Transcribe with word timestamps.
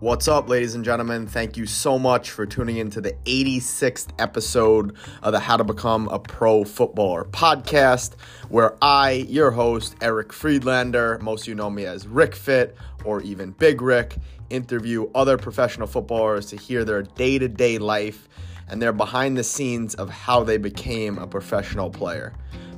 What's 0.00 0.28
up, 0.28 0.48
ladies 0.48 0.76
and 0.76 0.84
gentlemen? 0.84 1.26
Thank 1.26 1.56
you 1.56 1.66
so 1.66 1.98
much 1.98 2.30
for 2.30 2.46
tuning 2.46 2.76
in 2.76 2.88
to 2.90 3.00
the 3.00 3.14
86th 3.24 4.10
episode 4.20 4.94
of 5.24 5.32
the 5.32 5.40
How 5.40 5.56
to 5.56 5.64
Become 5.64 6.06
a 6.10 6.20
Pro 6.20 6.62
Footballer 6.62 7.24
podcast, 7.24 8.14
where 8.48 8.76
I, 8.80 9.26
your 9.28 9.50
host, 9.50 9.96
Eric 10.00 10.32
Friedlander, 10.32 11.18
most 11.20 11.42
of 11.42 11.48
you 11.48 11.56
know 11.56 11.68
me 11.68 11.84
as 11.84 12.06
Rick 12.06 12.36
Fit 12.36 12.76
or 13.04 13.22
even 13.22 13.50
Big 13.50 13.82
Rick, 13.82 14.18
interview 14.50 15.10
other 15.16 15.36
professional 15.36 15.88
footballers 15.88 16.46
to 16.46 16.56
hear 16.56 16.84
their 16.84 17.02
day 17.02 17.40
to 17.40 17.48
day 17.48 17.78
life 17.78 18.28
and 18.68 18.80
their 18.80 18.92
behind 18.92 19.36
the 19.36 19.42
scenes 19.42 19.96
of 19.96 20.08
how 20.08 20.44
they 20.44 20.58
became 20.58 21.18
a 21.18 21.26
professional 21.26 21.90
player. 21.90 22.32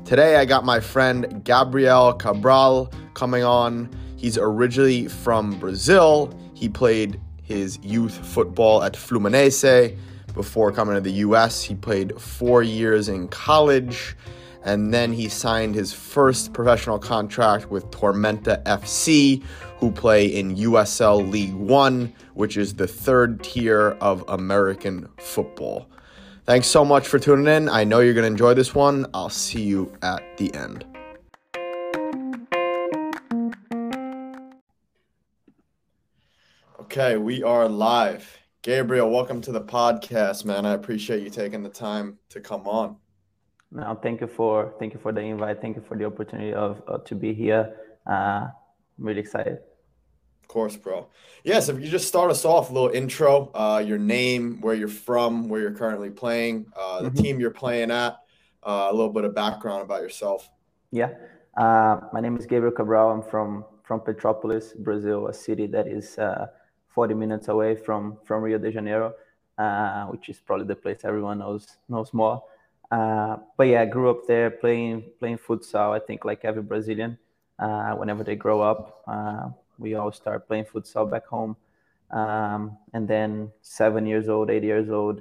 Today, 0.06 0.36
I 0.36 0.46
got 0.46 0.64
my 0.64 0.80
friend 0.80 1.44
Gabriel 1.44 2.14
Cabral 2.14 2.90
coming 3.12 3.44
on. 3.44 3.90
He's 4.16 4.38
originally 4.38 5.06
from 5.06 5.58
Brazil. 5.58 6.34
He 6.60 6.68
played 6.68 7.18
his 7.42 7.78
youth 7.82 8.14
football 8.14 8.82
at 8.82 8.92
Fluminense 8.92 9.96
before 10.34 10.70
coming 10.72 10.94
to 10.94 11.00
the 11.00 11.24
US. 11.24 11.62
He 11.62 11.74
played 11.74 12.20
four 12.20 12.62
years 12.62 13.08
in 13.08 13.28
college 13.28 14.14
and 14.62 14.92
then 14.92 15.14
he 15.14 15.30
signed 15.30 15.74
his 15.74 15.94
first 15.94 16.52
professional 16.52 16.98
contract 16.98 17.70
with 17.70 17.90
Tormenta 17.90 18.62
FC, 18.64 19.42
who 19.78 19.90
play 19.90 20.26
in 20.26 20.54
USL 20.56 21.30
League 21.30 21.54
One, 21.54 22.12
which 22.34 22.58
is 22.58 22.74
the 22.74 22.86
third 22.86 23.42
tier 23.42 23.96
of 24.02 24.22
American 24.28 25.08
football. 25.16 25.88
Thanks 26.44 26.66
so 26.66 26.84
much 26.84 27.08
for 27.08 27.18
tuning 27.18 27.46
in. 27.46 27.70
I 27.70 27.84
know 27.84 28.00
you're 28.00 28.12
going 28.12 28.24
to 28.24 28.30
enjoy 28.30 28.52
this 28.52 28.74
one. 28.74 29.06
I'll 29.14 29.30
see 29.30 29.62
you 29.62 29.96
at 30.02 30.36
the 30.36 30.54
end. 30.54 30.89
Okay, 36.92 37.16
we 37.16 37.44
are 37.44 37.68
live. 37.68 38.36
Gabriel, 38.62 39.08
welcome 39.12 39.40
to 39.42 39.52
the 39.52 39.60
podcast, 39.60 40.44
man. 40.44 40.66
I 40.66 40.72
appreciate 40.72 41.22
you 41.22 41.30
taking 41.30 41.62
the 41.62 41.68
time 41.68 42.18
to 42.30 42.40
come 42.40 42.66
on. 42.66 42.96
No, 43.70 43.96
thank 44.02 44.20
you 44.20 44.26
for 44.26 44.74
thank 44.80 44.92
you 44.92 44.98
for 44.98 45.12
the 45.12 45.20
invite. 45.20 45.60
Thank 45.60 45.76
you 45.76 45.82
for 45.86 45.96
the 45.96 46.04
opportunity 46.04 46.52
of 46.52 46.82
uh, 46.88 46.98
to 46.98 47.14
be 47.14 47.32
here. 47.32 47.76
Uh, 48.10 48.48
I'm 48.48 48.50
really 48.98 49.20
excited. 49.20 49.58
Of 50.42 50.48
course, 50.48 50.74
bro. 50.74 51.06
Yes, 51.44 51.68
if 51.68 51.78
you 51.78 51.88
just 51.88 52.08
start 52.08 52.28
us 52.28 52.44
off, 52.44 52.70
a 52.70 52.72
little 52.72 52.90
intro, 52.90 53.52
uh, 53.54 53.80
your 53.86 53.98
name, 53.98 54.60
where 54.60 54.74
you're 54.74 54.88
from, 54.88 55.48
where 55.48 55.60
you're 55.60 55.70
currently 55.70 56.10
playing, 56.10 56.66
uh, 56.76 57.02
the 57.02 57.10
mm-hmm. 57.10 57.22
team 57.22 57.38
you're 57.38 57.52
playing 57.52 57.92
at, 57.92 58.18
uh, 58.64 58.88
a 58.90 58.92
little 58.92 59.12
bit 59.12 59.24
of 59.24 59.32
background 59.32 59.82
about 59.82 60.02
yourself. 60.02 60.50
Yeah, 60.90 61.10
uh, 61.56 62.00
my 62.12 62.18
name 62.18 62.36
is 62.36 62.46
Gabriel 62.46 62.74
Cabral. 62.74 63.12
I'm 63.12 63.22
from 63.22 63.64
from 63.84 64.00
Petrópolis, 64.00 64.76
Brazil, 64.76 65.28
a 65.28 65.32
city 65.32 65.68
that 65.68 65.86
is 65.86 66.18
uh, 66.18 66.48
40 66.90 67.14
minutes 67.14 67.48
away 67.48 67.76
from 67.76 68.18
from 68.24 68.42
Rio 68.42 68.58
de 68.58 68.70
Janeiro, 68.70 69.14
uh, 69.58 70.06
which 70.06 70.28
is 70.28 70.38
probably 70.38 70.66
the 70.66 70.76
place 70.76 71.00
everyone 71.04 71.38
knows 71.38 71.78
knows 71.88 72.12
more. 72.12 72.42
Uh, 72.90 73.36
but 73.56 73.68
yeah, 73.68 73.82
I 73.82 73.86
grew 73.86 74.10
up 74.10 74.26
there 74.26 74.50
playing 74.50 75.04
playing 75.18 75.38
futsal. 75.38 75.94
I 75.94 76.00
think 76.04 76.24
like 76.24 76.44
every 76.44 76.62
Brazilian, 76.62 77.18
uh, 77.58 77.92
whenever 77.94 78.24
they 78.24 78.34
grow 78.34 78.60
up, 78.60 79.02
uh, 79.06 79.50
we 79.78 79.94
all 79.94 80.12
start 80.12 80.48
playing 80.48 80.64
futsal 80.64 81.10
back 81.10 81.26
home. 81.26 81.56
Um, 82.10 82.76
and 82.92 83.06
then 83.06 83.52
seven 83.62 84.04
years 84.06 84.28
old, 84.28 84.50
eight 84.50 84.64
years 84.64 84.90
old, 84.90 85.20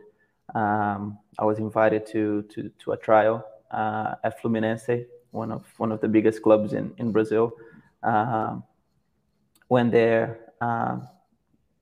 um, 0.55 1.19
I 1.37 1.45
was 1.45 1.59
invited 1.59 2.07
to 2.07 2.41
to 2.53 2.71
to 2.79 2.91
a 2.93 2.97
trial 2.97 3.45
uh, 3.69 4.15
at 4.23 4.41
Fluminense, 4.41 5.05
one 5.29 5.51
of 5.51 5.63
one 5.77 5.91
of 5.91 6.01
the 6.01 6.07
biggest 6.07 6.41
clubs 6.41 6.73
in 6.73 6.93
in 6.97 7.11
Brazil. 7.11 7.53
Um, 8.01 8.63
went 9.67 9.91
there 9.91 10.39
um, 10.61 11.07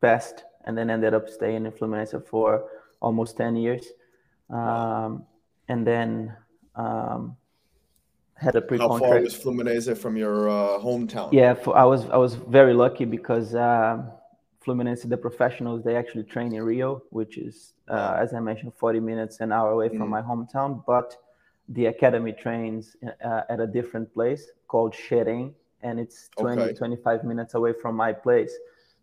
best, 0.02 0.44
and 0.66 0.78
then 0.78 0.90
ended 0.90 1.14
up 1.14 1.30
staying 1.30 1.66
in 1.66 1.72
Fluminense 1.72 2.26
for 2.28 2.70
almost 3.00 3.38
10 3.38 3.56
years. 3.56 3.86
Um, 4.50 5.26
and 5.68 5.86
then 5.86 6.36
um, 6.76 7.36
had 8.36 8.56
a 8.56 8.62
pre-contract. 8.62 9.04
How 9.04 9.10
far 9.10 9.22
was 9.22 9.34
Fluminense 9.36 9.98
from 9.98 10.16
your 10.16 10.50
uh, 10.50 10.80
hometown? 10.80 11.34
Yeah, 11.34 11.56
I 11.74 11.86
was 11.86 12.10
I 12.10 12.18
was 12.18 12.36
very 12.36 12.74
lucky 12.74 13.06
because 13.06 13.56
uh, 13.56 14.04
Fluminense, 14.68 15.08
the 15.08 15.18
professionals, 15.18 15.84
they 15.84 15.96
actually 15.96 16.24
train 16.24 16.54
in 16.54 16.64
Rio, 16.64 17.04
which 17.10 17.38
is, 17.38 17.74
uh, 17.90 18.18
as 18.20 18.34
I 18.34 18.40
mentioned, 18.40 18.74
40 18.78 19.00
minutes 19.00 19.40
an 19.40 19.52
hour 19.52 19.72
away 19.72 19.90
from 19.90 20.08
mm. 20.08 20.10
my 20.10 20.22
hometown. 20.22 20.84
But 20.86 21.16
the 21.70 21.88
academy 21.88 22.34
trains 22.34 22.96
uh, 23.24 23.42
at 23.50 23.60
a 23.60 23.68
different 23.68 24.14
place 24.14 24.48
called 24.68 24.94
Xerém, 24.94 25.54
and 25.82 26.00
it's 26.00 26.30
20, 26.40 26.62
okay. 26.62 26.74
25 26.74 27.24
minutes 27.24 27.54
away 27.56 27.74
from 27.82 27.96
my 27.96 28.12
place. 28.12 28.54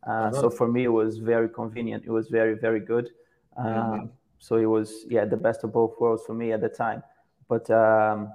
Uh, 0.07 0.11
uh-huh. 0.11 0.41
So 0.41 0.51
for 0.51 0.69
me, 0.69 0.85
it 0.85 0.93
was 0.93 1.19
very 1.19 1.49
convenient. 1.49 2.05
It 2.05 2.11
was 2.11 2.29
very, 2.29 2.55
very 2.55 2.81
good. 2.81 3.11
Mm-hmm. 3.59 4.07
So 4.39 4.57
it 4.57 4.67
was, 4.67 5.07
yeah, 5.09 5.25
the 5.25 5.37
best 5.37 5.65
of 5.65 5.73
both 5.73 5.95
worlds 5.99 6.23
for 6.27 6.35
me 6.35 6.53
at 6.53 6.61
the 6.61 6.69
time. 6.69 7.03
But 7.49 7.71
um, 7.71 8.33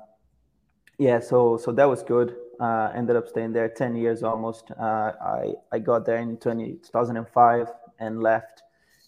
yeah, 0.97 1.19
so 1.19 1.57
so 1.57 1.71
that 1.71 1.85
was 1.85 2.03
good. 2.03 2.35
Uh, 2.59 2.91
ended 2.95 3.15
up 3.15 3.27
staying 3.27 3.53
there 3.53 3.69
10 3.69 3.95
years 3.95 4.23
almost. 4.23 4.71
Uh, 4.71 5.13
I, 5.21 5.53
I 5.71 5.79
got 5.79 6.05
there 6.05 6.17
in 6.17 6.37
20, 6.37 6.73
2005 6.83 7.67
and 7.99 8.21
left 8.21 8.63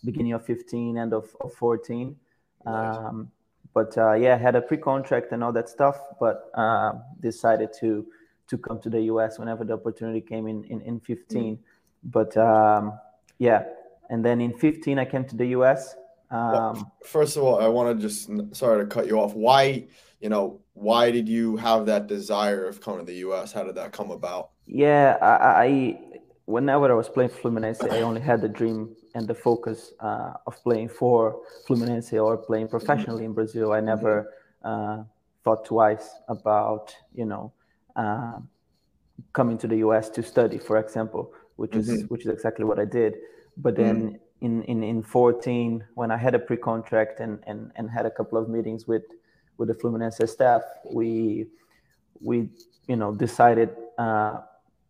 beginning 0.06 0.34
of 0.34 0.46
15, 0.46 0.98
end 0.98 1.14
of, 1.14 1.36
of 1.42 1.54
14. 1.54 2.16
Um, 2.66 3.30
but 3.74 3.98
uh, 3.98 4.14
yeah, 4.14 4.38
had 4.38 4.56
a 4.56 4.62
pre-contract 4.62 5.32
and 5.32 5.44
all 5.44 5.52
that 5.52 5.70
stuff, 5.70 6.00
but 6.20 6.50
uh, 6.54 6.94
decided 7.20 7.70
to 7.80 8.06
to 8.48 8.58
come 8.58 8.82
to 8.82 8.90
the 8.90 9.02
US 9.04 9.40
whenever 9.40 9.64
the 9.64 9.74
opportunity 9.74 10.20
came 10.22 10.48
in 10.48 10.64
in, 10.66 10.82
in 10.82 11.00
15. 11.00 11.56
Mm-hmm 11.56 11.62
but 12.04 12.36
um, 12.38 13.00
yeah, 13.38 13.64
and 14.10 14.24
then 14.24 14.42
in 14.42 14.54
15 14.54 15.00
I 15.00 15.06
came 15.06 15.26
to 15.26 15.36
the 15.36 15.48
US. 15.48 15.96
Um, 16.30 16.52
well, 16.52 16.94
first 17.06 17.38
of 17.38 17.44
all, 17.44 17.60
I 17.60 17.68
want 17.68 17.98
to 17.98 18.08
just 18.08 18.30
sorry 18.56 18.84
to 18.84 18.88
cut 18.88 19.08
you 19.08 19.20
off. 19.20 19.34
Why, 19.34 19.86
you 20.20 20.30
know, 20.30 20.62
why 20.74 21.12
did 21.12 21.28
you 21.28 21.58
have 21.58 21.86
that 21.88 22.08
desire 22.08 22.66
of 22.66 22.82
coming 22.82 23.06
to 23.06 23.12
the 23.12 23.20
US? 23.30 23.52
How 23.52 23.64
did 23.64 23.76
that 23.76 23.92
come 23.92 24.12
about? 24.12 24.52
Yeah, 24.66 25.18
I, 25.22 25.66
I 25.66 26.00
whenever 26.46 26.92
I 26.92 26.96
was 26.96 27.10
playing 27.10 27.30
for 27.30 27.50
Fluminense, 27.50 27.90
I 27.92 28.02
only 28.02 28.22
had 28.22 28.42
the 28.42 28.50
dream 28.50 28.96
and 29.16 29.28
the 29.28 29.36
focus 29.36 29.92
uh, 30.00 30.34
of 30.48 30.62
playing 30.64 30.90
for 30.90 31.42
Fluminense 31.68 32.14
or 32.14 32.38
playing 32.38 32.70
professionally 32.70 33.26
in 33.26 33.34
Brazil. 33.34 33.74
I 33.74 33.82
never 33.82 34.34
uh, 34.64 35.04
thought 35.44 35.66
twice 35.66 36.10
about, 36.30 36.96
you 37.14 37.26
know, 37.26 37.52
uh, 37.96 38.40
coming 39.34 39.58
to 39.58 39.68
the 39.68 39.78
US 39.78 40.10
to 40.10 40.24
study, 40.24 40.58
for 40.58 40.78
example 40.78 41.34
which 41.62 41.72
mm-hmm. 41.72 41.94
is 41.94 42.10
which 42.12 42.24
is 42.26 42.32
exactly 42.38 42.66
what 42.66 42.80
I 42.80 42.86
did. 42.86 43.14
But 43.56 43.76
then 43.76 43.98
mm-hmm. 43.98 44.46
in, 44.46 44.64
in 44.64 44.84
in 44.84 45.04
14, 45.04 45.84
when 45.94 46.10
I 46.10 46.18
had 46.18 46.34
a 46.34 46.40
pre-contract 46.40 47.20
and 47.20 47.34
and 47.46 47.72
and 47.76 47.86
had 47.98 48.06
a 48.12 48.14
couple 48.18 48.38
of 48.42 48.50
meetings 48.50 48.88
with 48.88 49.04
with 49.58 49.68
the 49.72 49.76
Fluminense 49.76 50.28
staff, 50.28 50.64
we 51.00 51.46
we 52.20 52.50
you 52.88 52.96
know 52.96 53.12
decided 53.14 53.70
uh, 54.00 54.40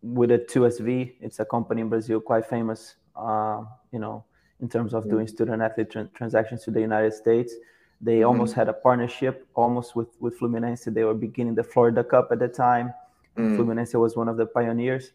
with 0.02 0.30
a 0.30 0.38
2SV. 0.38 1.12
It's 1.20 1.40
a 1.40 1.44
company 1.44 1.82
in 1.82 1.90
Brazil 1.90 2.20
quite 2.20 2.46
famous, 2.46 2.96
uh, 3.16 3.60
you 3.92 3.98
know, 3.98 4.24
in 4.62 4.68
terms 4.74 4.94
of 4.94 5.02
mm-hmm. 5.02 5.12
doing 5.12 5.26
student 5.28 5.60
athlete 5.60 5.90
tra- 5.90 6.10
transactions 6.14 6.64
to 6.64 6.70
the 6.70 6.80
United 6.80 7.12
States. 7.12 7.52
They 8.00 8.18
mm-hmm. 8.18 8.28
almost 8.30 8.54
had 8.54 8.68
a 8.70 8.76
partnership, 8.86 9.46
almost 9.54 9.94
with 9.94 10.12
with 10.20 10.40
Fluminense. 10.40 10.82
They 10.98 11.04
were 11.04 11.18
beginning 11.28 11.54
the 11.54 11.68
Florida 11.72 12.02
Cup 12.02 12.28
at 12.34 12.38
the 12.38 12.48
time. 12.48 12.94
Mm. 13.36 13.56
Fluminense 13.56 13.94
was 14.04 14.14
one 14.14 14.28
of 14.28 14.36
the 14.36 14.44
pioneers 14.44 15.12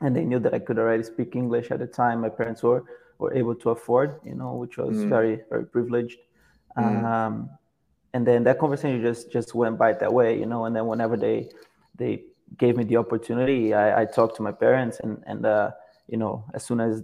and 0.00 0.14
they 0.14 0.24
knew 0.24 0.38
that 0.40 0.54
I 0.54 0.58
could 0.58 0.78
already 0.78 1.02
speak 1.02 1.36
English 1.36 1.70
at 1.70 1.78
the 1.78 1.86
time. 1.86 2.20
My 2.20 2.28
parents 2.28 2.62
were 2.62 2.84
were 3.18 3.32
able 3.34 3.54
to 3.54 3.70
afford, 3.70 4.20
you 4.24 4.34
know, 4.34 4.54
which 4.54 4.76
was 4.76 4.96
mm. 4.96 5.08
very 5.08 5.40
very 5.48 5.66
privileged. 5.66 6.18
Mm. 6.76 7.04
Um, 7.04 7.50
and 8.12 8.26
then 8.26 8.44
that 8.44 8.58
conversation 8.58 9.02
just 9.02 9.30
just 9.30 9.54
went 9.54 9.78
by 9.78 9.92
that 9.92 10.12
way, 10.12 10.38
you 10.38 10.46
know. 10.46 10.64
And 10.64 10.74
then 10.74 10.86
whenever 10.86 11.16
they 11.16 11.50
they 11.94 12.24
gave 12.58 12.76
me 12.76 12.84
the 12.84 12.96
opportunity, 12.96 13.74
I, 13.74 14.02
I 14.02 14.04
talked 14.04 14.36
to 14.36 14.42
my 14.42 14.52
parents, 14.52 15.00
and 15.00 15.22
and 15.26 15.44
uh, 15.46 15.70
you 16.08 16.16
know, 16.16 16.44
as 16.54 16.64
soon 16.64 16.80
as 16.80 17.02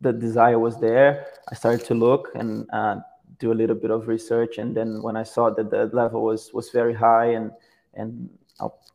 the 0.00 0.12
desire 0.12 0.58
was 0.58 0.80
there, 0.80 1.26
I 1.50 1.54
started 1.54 1.84
to 1.86 1.94
look 1.94 2.30
and 2.34 2.66
uh, 2.72 2.96
do 3.38 3.52
a 3.52 3.54
little 3.54 3.76
bit 3.76 3.90
of 3.90 4.08
research. 4.08 4.58
And 4.58 4.76
then 4.76 5.02
when 5.02 5.16
I 5.16 5.22
saw 5.22 5.50
that 5.50 5.70
the 5.70 5.90
level 5.92 6.22
was 6.22 6.52
was 6.52 6.70
very 6.70 6.94
high 6.94 7.32
and 7.32 7.50
and 7.94 8.28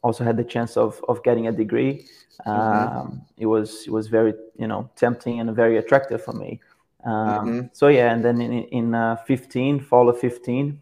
also 0.05 0.23
had 0.23 0.37
the 0.37 0.43
chance 0.43 0.77
of 0.77 1.03
of 1.07 1.23
getting 1.23 1.47
a 1.47 1.51
degree. 1.51 2.05
Mm-hmm. 2.45 2.49
Um, 2.49 3.21
it 3.37 3.47
was 3.47 3.87
it 3.87 3.91
was 3.91 4.07
very 4.07 4.33
you 4.57 4.67
know 4.67 4.89
tempting 4.95 5.39
and 5.39 5.55
very 5.55 5.77
attractive 5.77 6.23
for 6.23 6.33
me. 6.33 6.61
Um, 7.05 7.13
mm-hmm. 7.13 7.67
So 7.73 7.87
yeah, 7.87 8.13
and 8.13 8.23
then 8.23 8.41
in, 8.41 8.63
in 8.79 8.95
uh, 8.95 9.17
15, 9.27 9.79
fall 9.79 10.09
of 10.09 10.19
15, 10.19 10.81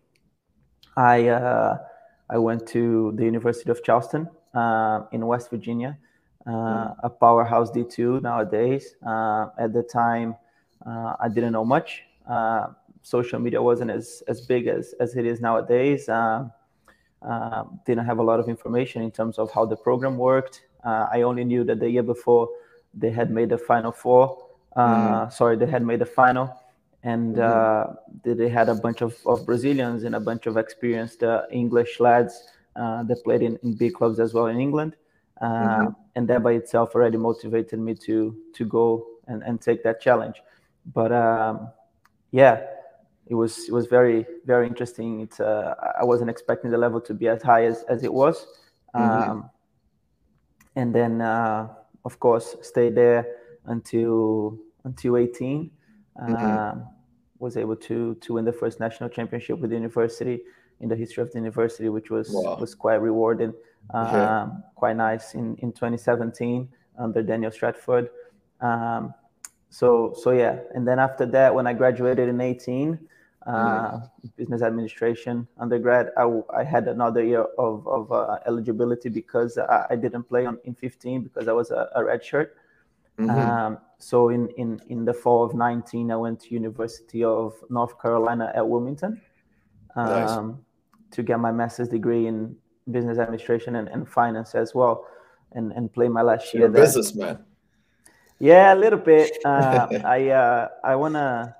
I 0.95 1.27
uh, 1.27 1.77
I 2.29 2.37
went 2.37 2.65
to 2.67 3.13
the 3.15 3.25
University 3.25 3.69
of 3.69 3.83
Charleston 3.83 4.29
uh, 4.53 5.01
in 5.11 5.25
West 5.25 5.49
Virginia, 5.49 5.97
mm. 6.47 6.95
a 7.03 7.09
powerhouse 7.09 7.71
D2 7.71 8.21
nowadays. 8.21 8.95
Uh, 9.05 9.47
at 9.59 9.73
the 9.73 9.83
time, 9.83 10.35
uh, 10.85 11.15
I 11.19 11.27
didn't 11.29 11.53
know 11.53 11.65
much. 11.65 12.03
social 13.01 13.39
media 13.39 13.61
wasn't 13.61 13.91
as 13.91 14.23
as 14.27 14.39
big 14.47 14.67
as 14.67 14.95
as 14.99 15.15
it 15.15 15.25
is 15.25 15.39
nowadays. 15.41 16.07
Um, 16.07 16.51
didn't 17.85 18.05
have 18.05 18.19
a 18.19 18.23
lot 18.23 18.39
of 18.39 18.47
information 18.47 19.01
in 19.01 19.11
terms 19.11 19.37
of 19.37 19.51
how 19.51 19.65
the 19.65 19.75
program 19.75 20.17
worked. 20.17 20.61
Uh, 20.83 21.07
I 21.11 21.21
only 21.23 21.43
knew 21.43 21.63
that 21.63 21.79
the 21.79 21.89
year 21.89 22.03
before 22.03 22.49
they 22.93 23.11
had 23.11 23.31
made 23.31 23.49
the 23.49 23.57
Final 23.57 23.91
Four 23.91 24.43
Uh, 24.75 24.81
mm-hmm. 24.81 25.29
Sorry, 25.29 25.55
they 25.55 25.67
had 25.67 25.83
made 25.85 25.99
the 25.99 26.05
final, 26.05 26.49
and 27.03 27.35
mm-hmm. 27.35 27.91
uh, 28.25 28.35
they 28.35 28.49
had 28.49 28.69
a 28.69 28.75
bunch 28.75 29.01
of, 29.01 29.15
of 29.25 29.45
Brazilians 29.45 30.03
and 30.03 30.15
a 30.15 30.19
bunch 30.19 30.47
of 30.47 30.57
experienced 30.57 31.23
uh, 31.23 31.43
English 31.51 31.99
lads 31.99 32.33
uh, 32.75 33.03
that 33.03 33.23
played 33.23 33.41
in, 33.41 33.59
in 33.63 33.75
big 33.75 33.93
clubs 33.93 34.19
as 34.19 34.33
well 34.33 34.47
in 34.47 34.57
England. 34.59 34.95
Uh, 35.41 35.45
mm-hmm. 35.45 35.87
And 36.15 36.27
that 36.27 36.41
by 36.43 36.53
itself 36.53 36.95
already 36.95 37.17
motivated 37.17 37.79
me 37.79 37.93
to 38.05 38.35
to 38.53 38.65
go 38.65 39.05
and, 39.27 39.43
and 39.43 39.59
take 39.61 39.83
that 39.83 39.99
challenge. 39.99 40.41
But 40.93 41.11
um, 41.11 41.69
yeah, 42.31 42.65
it 43.27 43.35
was 43.35 43.67
it 43.67 43.71
was 43.71 43.87
very 43.87 44.25
very 44.45 44.67
interesting. 44.67 45.21
It's 45.21 45.39
uh, 45.39 45.75
I 45.99 46.03
wasn't 46.03 46.29
expecting 46.29 46.71
the 46.71 46.77
level 46.77 46.99
to 47.01 47.13
be 47.13 47.27
as 47.27 47.41
high 47.41 47.65
as, 47.65 47.83
as 47.89 48.03
it 48.03 48.13
was. 48.13 48.45
Mm-hmm. 48.95 49.31
Um, 49.31 49.49
and 50.75 50.93
then 50.93 51.21
uh, 51.21 51.67
of 52.05 52.19
course 52.19 52.55
stayed 52.61 52.95
there 52.95 53.25
until 53.65 54.57
until 54.83 55.17
18 55.17 55.71
mm-hmm. 56.21 56.35
Um, 56.35 56.87
was 57.39 57.57
able 57.57 57.75
to 57.75 58.15
to 58.15 58.33
win 58.33 58.45
the 58.45 58.53
first 58.53 58.79
national 58.79 59.09
championship 59.09 59.59
with 59.59 59.69
the 59.69 59.75
university 59.75 60.41
in 60.79 60.89
the 60.89 60.95
history 60.95 61.21
of 61.21 61.31
the 61.31 61.39
university 61.39 61.89
which 61.89 62.09
was 62.09 62.29
wow. 62.31 62.57
was 62.59 62.75
quite 62.75 63.01
rewarding 63.01 63.53
um, 63.93 64.63
quite 64.75 64.95
nice 64.95 65.33
in 65.33 65.55
in 65.57 65.71
2017 65.71 66.69
under 66.99 67.21
daniel 67.21 67.51
stratford 67.51 68.09
um, 68.61 69.13
so 69.69 70.13
so 70.21 70.31
yeah 70.31 70.59
and 70.75 70.87
then 70.87 70.99
after 70.99 71.25
that 71.25 71.53
when 71.53 71.67
i 71.67 71.73
graduated 71.73 72.29
in 72.29 72.39
18 72.39 72.99
uh, 73.45 73.99
business 74.37 74.61
administration 74.61 75.47
undergrad. 75.57 76.09
I, 76.17 76.41
I 76.55 76.63
had 76.63 76.87
another 76.87 77.23
year 77.23 77.45
of, 77.57 77.87
of 77.87 78.11
uh, 78.11 78.39
eligibility 78.47 79.09
because 79.09 79.57
I, 79.57 79.85
I, 79.91 79.95
didn't 79.95 80.23
play 80.23 80.45
on, 80.45 80.57
in 80.63 80.73
15 80.75 81.23
because 81.23 81.47
I 81.47 81.51
was 81.51 81.71
a, 81.71 81.89
a 81.95 82.03
red 82.05 82.23
shirt. 82.23 82.55
Mm-hmm. 83.19 83.29
Um, 83.29 83.77
so 83.99 84.29
in, 84.29 84.49
in, 84.57 84.81
in 84.89 85.05
the 85.05 85.13
fall 85.13 85.43
of 85.43 85.53
19, 85.53 86.11
I 86.11 86.15
went 86.15 86.39
to 86.41 86.53
University 86.53 87.23
of 87.23 87.53
North 87.69 88.01
Carolina 88.01 88.51
at 88.55 88.67
Wilmington 88.67 89.21
um, 89.95 90.07
nice. 90.07 90.57
to 91.11 91.23
get 91.23 91.39
my 91.39 91.51
master's 91.51 91.89
degree 91.89 92.27
in 92.27 92.55
business 92.91 93.17
administration 93.17 93.75
and, 93.75 93.87
and 93.89 94.07
finance 94.07 94.55
as 94.55 94.73
well, 94.73 95.05
and, 95.53 95.71
and 95.73 95.93
play 95.93 96.07
my 96.07 96.21
last 96.21 96.53
year. 96.53 96.61
You're 96.61 96.69
a 96.69 96.73
businessman. 96.73 97.43
Yeah, 98.39 98.73
a 98.73 98.75
little 98.75 98.99
bit. 98.99 99.37
Uh, 99.45 99.87
I 100.05 100.29
uh, 100.29 100.67
I 100.83 100.95
wanna 100.95 101.55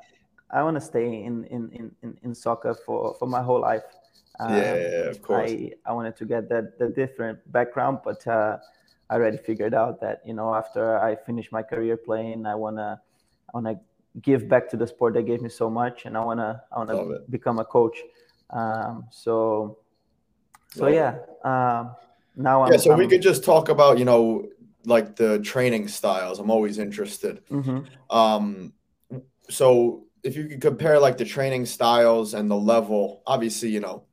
I 0.54 0.62
want 0.62 0.76
to 0.76 0.82
stay 0.82 1.24
in, 1.24 1.46
in, 1.46 1.92
in, 2.04 2.18
in 2.22 2.36
soccer 2.36 2.76
for, 2.86 3.16
for 3.18 3.28
my 3.28 3.42
whole 3.42 3.60
life. 3.60 3.82
Um, 4.40 4.54
yeah, 4.54 5.10
of 5.10 5.22
course. 5.22 5.52
I, 5.52 5.72
I 5.86 5.94
wanted 5.94 6.16
to 6.18 6.26
get 6.26 6.48
that 6.50 6.78
the 6.80 6.90
different 6.90 7.40
background, 7.52 8.00
but 8.04 8.26
uh, 8.28 8.58
I 9.10 9.16
already 9.16 9.38
figured 9.38 9.74
out 9.74 10.02
that 10.02 10.22
you 10.26 10.34
know 10.34 10.56
after 10.56 11.00
I 11.00 11.16
finish 11.16 11.52
my 11.52 11.62
career 11.62 11.98
playing, 11.98 12.46
I 12.46 12.56
wanna 12.56 13.00
I 13.48 13.52
wanna 13.54 13.80
give 14.22 14.48
back 14.48 14.70
to 14.70 14.78
the 14.78 14.88
sport 14.88 15.14
that 15.16 15.24
gave 15.24 15.42
me 15.42 15.50
so 15.50 15.70
much, 15.70 16.06
and 16.06 16.18
I 16.18 16.24
wanna 16.26 16.64
I 16.72 16.80
wanna 16.80 17.20
become 17.30 17.60
a 17.60 17.66
coach. 17.66 17.98
Um, 18.50 19.06
so 19.12 19.78
so 20.70 20.86
Love 20.86 20.94
yeah. 20.94 21.16
Um, 21.44 21.96
now 22.36 22.64
I'm, 22.64 22.72
yeah. 22.72 22.78
So 22.80 22.94
I'm, 22.94 22.98
we 22.98 23.08
could 23.08 23.22
just 23.22 23.44
talk 23.44 23.70
about 23.70 24.00
you 24.00 24.06
know 24.06 24.48
like 24.86 25.16
the 25.16 25.40
training 25.40 25.88
styles. 25.88 26.40
I'm 26.40 26.50
always 26.50 26.80
interested. 26.80 27.46
Mm-hmm. 27.52 28.16
Um, 28.16 28.74
so 29.50 30.06
if 30.24 30.36
you 30.36 30.46
could 30.46 30.62
compare 30.62 31.00
like 31.00 31.18
the 31.18 31.26
training 31.26 31.66
styles 31.66 32.34
and 32.34 32.50
the 32.50 32.56
level, 32.56 33.22
obviously, 33.28 33.70
you 33.70 33.80
know, 33.80 34.04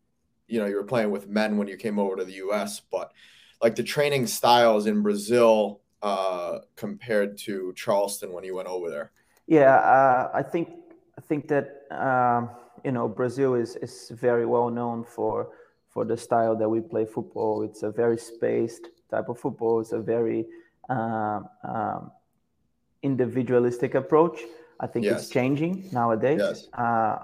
you 0.48 0.60
know, 0.60 0.66
you 0.66 0.74
were 0.74 0.84
playing 0.84 1.10
with 1.10 1.28
men 1.28 1.56
when 1.56 1.68
you 1.68 1.76
came 1.76 1.98
over 1.98 2.16
to 2.16 2.24
the 2.24 2.34
US, 2.34 2.80
but 2.80 3.12
like 3.62 3.76
the 3.76 3.84
training 3.84 4.26
styles 4.26 4.86
in 4.86 5.02
Brazil 5.02 5.80
uh, 6.02 6.58
compared 6.76 7.38
to 7.38 7.72
Charleston 7.76 8.32
when 8.32 8.42
you 8.42 8.56
went 8.56 8.68
over 8.68 8.90
there. 8.90 9.12
Yeah, 9.46 9.76
uh, 9.76 10.30
I 10.34 10.42
think 10.42 10.70
I 11.18 11.20
think 11.20 11.48
that 11.48 11.82
um, 11.90 12.50
you 12.84 12.92
know 12.92 13.08
Brazil 13.08 13.54
is 13.54 13.76
is 13.76 14.10
very 14.14 14.46
well 14.46 14.70
known 14.70 15.04
for 15.04 15.50
for 15.88 16.04
the 16.04 16.16
style 16.16 16.56
that 16.56 16.68
we 16.68 16.80
play 16.80 17.04
football. 17.04 17.62
It's 17.62 17.82
a 17.82 17.90
very 17.90 18.16
spaced 18.16 18.88
type 19.10 19.28
of 19.28 19.38
football. 19.38 19.80
It's 19.80 19.92
a 19.92 20.00
very 20.00 20.46
um, 20.88 21.48
um, 21.64 22.12
individualistic 23.02 23.94
approach. 23.94 24.40
I 24.80 24.86
think 24.86 25.04
yes. 25.04 25.22
it's 25.22 25.30
changing 25.30 25.88
nowadays 25.92 26.40
yes. 26.40 26.68
uh, 26.74 27.18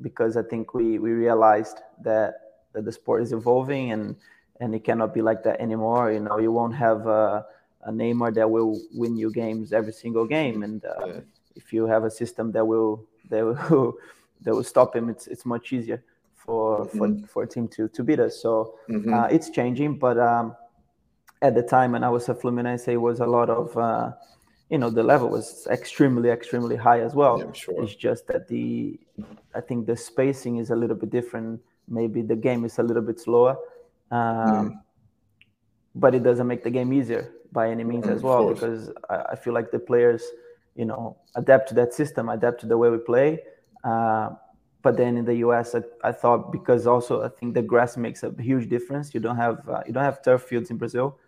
because 0.00 0.36
I 0.36 0.42
think 0.42 0.74
we, 0.74 0.98
we 0.98 1.10
realized 1.10 1.80
that, 2.02 2.34
that 2.72 2.84
the 2.84 2.92
sport 2.92 3.22
is 3.22 3.32
evolving 3.32 3.90
and, 3.90 4.16
and 4.60 4.74
it 4.74 4.84
cannot 4.84 5.12
be 5.12 5.20
like 5.20 5.42
that 5.42 5.60
anymore. 5.60 6.12
You 6.12 6.20
know, 6.20 6.38
you 6.38 6.52
won't 6.52 6.74
have 6.76 7.06
a, 7.06 7.44
a 7.82 7.90
Neymar 7.90 8.34
that 8.34 8.48
will 8.48 8.80
win 8.94 9.16
you 9.16 9.32
games 9.32 9.72
every 9.72 9.92
single 9.92 10.24
game. 10.24 10.62
And 10.62 10.84
uh, 10.84 11.06
yeah. 11.06 11.20
if 11.56 11.72
you 11.72 11.86
have 11.86 12.04
a 12.04 12.10
system 12.10 12.52
that 12.52 12.64
will, 12.64 13.04
that 13.28 13.44
will, 13.44 13.94
that 14.42 14.54
will 14.54 14.64
stop 14.64 14.94
him, 14.94 15.08
it's, 15.08 15.26
it's 15.26 15.44
much 15.44 15.72
easier 15.72 16.04
for, 16.36 16.86
mm-hmm. 16.86 17.22
for, 17.22 17.26
for 17.26 17.42
a 17.42 17.46
team 17.46 17.66
to, 17.68 17.88
to 17.88 18.04
beat 18.04 18.20
us. 18.20 18.40
So 18.40 18.76
mm-hmm. 18.88 19.12
uh, 19.12 19.26
it's 19.26 19.50
changing, 19.50 19.98
but 19.98 20.16
um, 20.16 20.54
at 21.42 21.56
the 21.56 21.62
time 21.62 21.92
when 21.92 22.04
I 22.04 22.08
was 22.08 22.28
at 22.28 22.40
Fluminense, 22.40 22.86
it 22.86 22.98
was 22.98 23.18
a 23.18 23.26
lot 23.26 23.50
of, 23.50 23.76
uh, 23.76 24.12
you 24.70 24.78
know 24.78 24.88
the 24.88 25.02
level 25.02 25.28
was 25.28 25.66
extremely 25.70 26.30
extremely 26.30 26.76
high 26.76 27.00
as 27.00 27.14
well. 27.14 27.38
Yeah, 27.38 27.52
sure. 27.52 27.82
it's 27.82 27.94
just 27.94 28.26
that 28.28 28.48
the 28.48 28.98
i 29.54 29.60
think 29.60 29.86
the 29.86 29.96
spacing 29.96 30.58
is 30.58 30.70
a 30.70 30.76
little 30.76 30.96
bit 30.96 31.10
different. 31.10 31.60
Maybe 31.88 32.22
the 32.22 32.36
game 32.36 32.64
is 32.64 32.78
a 32.78 32.84
little 32.84 33.02
bit 33.02 33.18
slower 33.18 33.56
um, 34.10 34.18
mm. 34.18 34.80
but 35.94 36.14
it 36.14 36.22
doesn't 36.22 36.46
make 36.46 36.62
the 36.62 36.70
game 36.70 36.92
easier 36.92 37.32
by 37.52 37.70
any 37.70 37.84
means 37.84 38.06
mm, 38.06 38.14
as 38.14 38.22
well 38.22 38.52
because 38.52 38.90
I, 39.08 39.16
I, 39.32 39.36
feel 39.36 39.54
like 39.54 39.70
the 39.70 39.78
players 39.78 40.22
you 40.76 40.84
know 40.84 41.16
adapt 41.34 41.68
to 41.70 41.74
that 41.74 41.92
system 41.94 42.28
adapt 42.28 42.60
to 42.60 42.66
the 42.66 42.78
way 42.78 42.90
we 42.90 42.98
play. 42.98 43.40
Uh, 43.82 44.30
but 44.82 44.96
then 44.96 45.16
in 45.16 45.24
the 45.24 45.34
us 45.36 45.74
I, 45.74 45.82
I, 46.02 46.12
thought 46.12 46.52
because 46.52 46.86
also 46.86 47.22
i 47.22 47.28
think 47.28 47.54
the 47.54 47.62
grass 47.62 47.96
makes 47.96 48.22
a 48.22 48.32
huge 48.38 48.68
difference. 48.68 49.14
You 49.14 49.20
don't 49.20 49.36
have 49.36 49.68
uh, 49.68 49.82
you 49.86 49.92
don't 49.92 50.04
have 50.04 50.22
turf 50.22 50.42
fields 50.42 50.70
in 50.70 50.76
brazil. 50.76 51.18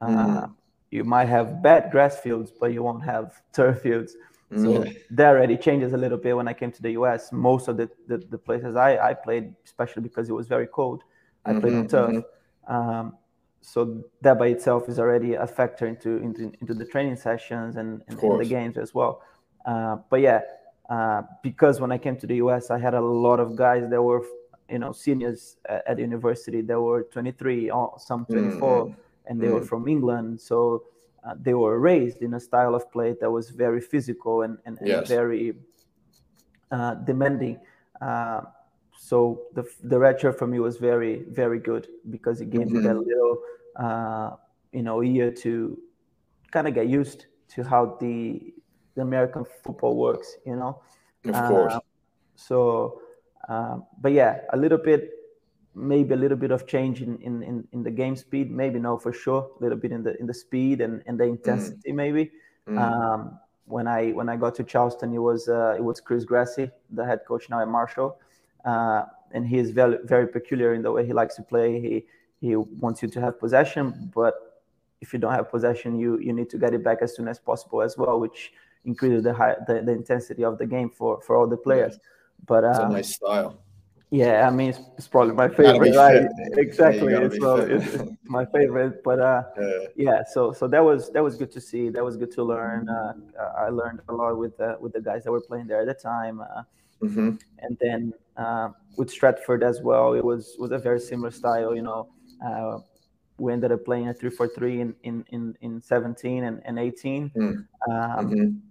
Uh, 0.00 0.08
mm 0.08 0.54
you 0.90 1.04
might 1.04 1.26
have 1.26 1.62
bad 1.62 1.90
grass 1.90 2.18
fields, 2.18 2.52
but 2.58 2.72
you 2.72 2.82
won't 2.82 3.04
have 3.04 3.40
turf 3.52 3.82
fields. 3.82 4.16
So 4.52 4.56
mm. 4.56 4.96
that 5.12 5.28
already 5.28 5.56
changes 5.56 5.92
a 5.92 5.96
little 5.96 6.18
bit 6.18 6.36
when 6.36 6.48
I 6.48 6.52
came 6.52 6.72
to 6.72 6.82
the 6.82 6.90
US. 6.92 7.30
Most 7.30 7.68
of 7.68 7.76
the, 7.76 7.88
the, 8.08 8.18
the 8.18 8.38
places 8.38 8.74
I, 8.74 8.98
I 8.98 9.14
played, 9.14 9.54
especially 9.64 10.02
because 10.02 10.28
it 10.28 10.32
was 10.32 10.48
very 10.48 10.66
cold, 10.66 11.04
I 11.44 11.50
mm-hmm, 11.50 11.60
played 11.60 11.74
on 11.74 11.86
mm-hmm, 11.86 12.16
turf. 12.16 12.24
Mm-hmm. 12.68 12.74
Um, 12.74 13.16
so 13.60 14.02
that 14.22 14.38
by 14.40 14.48
itself 14.48 14.88
is 14.88 14.98
already 14.98 15.34
a 15.34 15.46
factor 15.46 15.86
into 15.86 16.16
into, 16.16 16.50
into 16.60 16.72
the 16.72 16.84
training 16.84 17.16
sessions 17.16 17.76
and, 17.76 18.02
and, 18.08 18.18
and 18.18 18.40
the 18.40 18.44
games 18.44 18.76
as 18.76 18.92
well. 18.92 19.22
Uh, 19.66 19.98
but 20.08 20.20
yeah, 20.20 20.40
uh, 20.88 21.22
because 21.42 21.78
when 21.80 21.92
I 21.92 21.98
came 21.98 22.16
to 22.16 22.26
the 22.26 22.36
US, 22.36 22.70
I 22.70 22.78
had 22.78 22.94
a 22.94 23.00
lot 23.00 23.38
of 23.38 23.54
guys 23.54 23.88
that 23.88 24.02
were, 24.02 24.24
you 24.68 24.80
know, 24.80 24.90
seniors 24.90 25.58
at, 25.68 25.86
at 25.86 25.98
university 26.00 26.60
that 26.62 26.80
were 26.80 27.04
23, 27.04 27.70
or 27.70 27.94
some 27.98 28.24
24. 28.26 28.86
Mm-hmm 28.86 29.00
and 29.30 29.40
they 29.40 29.46
mm. 29.46 29.54
were 29.54 29.62
from 29.62 29.88
England. 29.88 30.40
So 30.40 30.84
uh, 31.24 31.34
they 31.40 31.54
were 31.54 31.78
raised 31.78 32.20
in 32.20 32.34
a 32.34 32.40
style 32.40 32.74
of 32.74 32.90
play 32.92 33.14
that 33.20 33.30
was 33.30 33.50
very 33.50 33.80
physical 33.80 34.42
and, 34.42 34.58
and, 34.66 34.76
and 34.80 34.88
yes. 34.88 35.08
very 35.08 35.54
uh, 36.70 36.94
demanding. 36.94 37.58
Uh, 38.02 38.42
so 38.98 39.42
the 39.54 39.64
the 39.84 39.98
red 39.98 40.20
shirt 40.20 40.38
for 40.38 40.46
me 40.46 40.58
was 40.60 40.76
very 40.76 41.22
very 41.30 41.58
good 41.58 41.88
because 42.10 42.40
it 42.40 42.50
gave 42.50 42.66
mm-hmm. 42.66 42.78
me 42.78 42.88
that 42.88 42.98
little 42.98 43.38
uh, 43.76 44.30
you 44.72 44.82
know 44.82 45.00
year 45.00 45.30
to 45.30 45.78
kind 46.50 46.68
of 46.68 46.74
get 46.74 46.88
used 46.88 47.26
to 47.54 47.62
how 47.62 47.96
the 48.00 48.52
the 48.96 49.02
American 49.02 49.44
football 49.64 49.96
works. 49.96 50.36
You 50.44 50.56
know. 50.56 50.82
Of 51.24 51.34
course. 51.48 51.74
Uh, 51.74 51.80
so, 52.34 53.02
uh, 53.48 53.76
but 54.00 54.12
yeah, 54.12 54.40
a 54.54 54.56
little 54.56 54.78
bit 54.78 55.10
maybe 55.74 56.14
a 56.14 56.16
little 56.16 56.36
bit 56.36 56.50
of 56.50 56.66
change 56.66 57.02
in, 57.02 57.18
in, 57.18 57.42
in, 57.42 57.66
in, 57.72 57.82
the 57.82 57.90
game 57.90 58.16
speed, 58.16 58.50
maybe 58.50 58.78
no 58.78 58.98
for 58.98 59.12
sure, 59.12 59.50
a 59.58 59.62
little 59.62 59.78
bit 59.78 59.92
in 59.92 60.02
the 60.02 60.18
in 60.18 60.26
the 60.26 60.34
speed 60.34 60.80
and, 60.80 61.02
and 61.06 61.18
the 61.18 61.24
mm. 61.24 61.30
intensity 61.30 61.92
mm. 61.92 61.94
maybe. 61.94 62.30
Mm. 62.68 62.78
Um, 62.78 63.38
when 63.66 63.86
I 63.86 64.10
when 64.10 64.28
I 64.28 64.36
got 64.36 64.54
to 64.56 64.64
Charleston, 64.64 65.14
it 65.14 65.18
was 65.18 65.48
uh, 65.48 65.74
it 65.76 65.82
was 65.82 66.00
Chris 66.00 66.24
Grassi, 66.24 66.70
the 66.90 67.04
head 67.04 67.20
coach 67.26 67.48
now 67.48 67.60
at 67.60 67.68
Marshall, 67.68 68.18
uh, 68.64 69.04
and 69.32 69.46
he 69.46 69.58
is 69.58 69.70
very 69.70 69.98
very 70.04 70.26
peculiar 70.26 70.74
in 70.74 70.82
the 70.82 70.90
way 70.90 71.06
he 71.06 71.12
likes 71.12 71.36
to 71.36 71.42
play. 71.42 71.80
He 71.80 72.06
he 72.40 72.56
wants 72.56 73.00
you 73.02 73.08
to 73.08 73.20
have 73.20 73.38
possession, 73.38 74.10
but 74.12 74.62
if 75.00 75.12
you 75.12 75.18
don't 75.20 75.32
have 75.32 75.50
possession, 75.50 75.98
you 75.98 76.18
you 76.18 76.32
need 76.32 76.50
to 76.50 76.58
get 76.58 76.74
it 76.74 76.82
back 76.82 76.98
as 77.00 77.14
soon 77.14 77.28
as 77.28 77.38
possible 77.38 77.80
as 77.80 77.96
well, 77.96 78.18
which 78.18 78.52
increases 78.84 79.22
the 79.22 79.32
high 79.32 79.54
the, 79.68 79.74
the 79.82 79.92
intensity 79.92 80.42
of 80.42 80.58
the 80.58 80.66
game 80.66 80.90
for 80.90 81.20
for 81.20 81.36
all 81.36 81.46
the 81.46 81.56
players. 81.56 81.94
Yeah. 81.94 82.08
But 82.46 82.64
it's 82.64 82.78
a 82.78 82.86
um, 82.86 82.92
nice 82.92 83.14
style 83.14 83.60
yeah, 84.10 84.48
I 84.48 84.50
mean, 84.50 84.70
it's, 84.70 84.80
it's 84.98 85.06
probably 85.06 85.34
my 85.34 85.48
favorite. 85.48 85.94
Right? 85.94 86.26
Exactly, 86.56 87.12
it's, 87.14 87.36
it's, 87.40 88.02
my 88.24 88.44
favorite. 88.46 89.04
But 89.04 89.20
uh, 89.20 89.42
yeah. 89.56 89.78
yeah. 89.96 90.22
so 90.24 90.52
so 90.52 90.66
that 90.66 90.84
was 90.84 91.10
that 91.12 91.22
was 91.22 91.36
good 91.36 91.52
to 91.52 91.60
see. 91.60 91.90
That 91.90 92.04
was 92.04 92.16
good 92.16 92.32
to 92.32 92.42
learn. 92.42 92.88
Uh, 92.88 93.12
I 93.56 93.68
learned 93.68 94.00
a 94.08 94.12
lot 94.12 94.36
with 94.36 94.56
the 94.56 94.76
with 94.80 94.94
the 94.94 95.00
guys 95.00 95.22
that 95.24 95.30
were 95.30 95.40
playing 95.40 95.68
there 95.68 95.82
at 95.82 95.86
the 95.86 95.94
time. 95.94 96.40
Uh, 96.40 96.62
mm-hmm. 97.00 97.36
And 97.60 97.78
then 97.80 98.12
uh, 98.36 98.70
with 98.96 99.10
Stratford 99.10 99.62
as 99.62 99.80
well, 99.80 100.14
it 100.14 100.24
was 100.24 100.56
was 100.58 100.72
a 100.72 100.78
very 100.78 100.98
similar 100.98 101.30
style. 101.30 101.72
You 101.72 101.82
know, 101.82 102.08
uh, 102.44 102.78
we 103.38 103.52
ended 103.52 103.70
up 103.70 103.84
playing 103.84 104.08
a 104.08 104.14
three 104.14 104.30
four 104.30 104.48
three 104.48 104.80
in 104.80 104.92
in 105.04 105.24
in 105.30 105.56
in 105.60 105.80
seventeen 105.80 106.44
and, 106.44 106.60
and 106.64 106.80
eighteen. 106.80 107.30
Mm. 107.36 107.42
Um, 107.42 107.66
mm-hmm. 107.88 108.69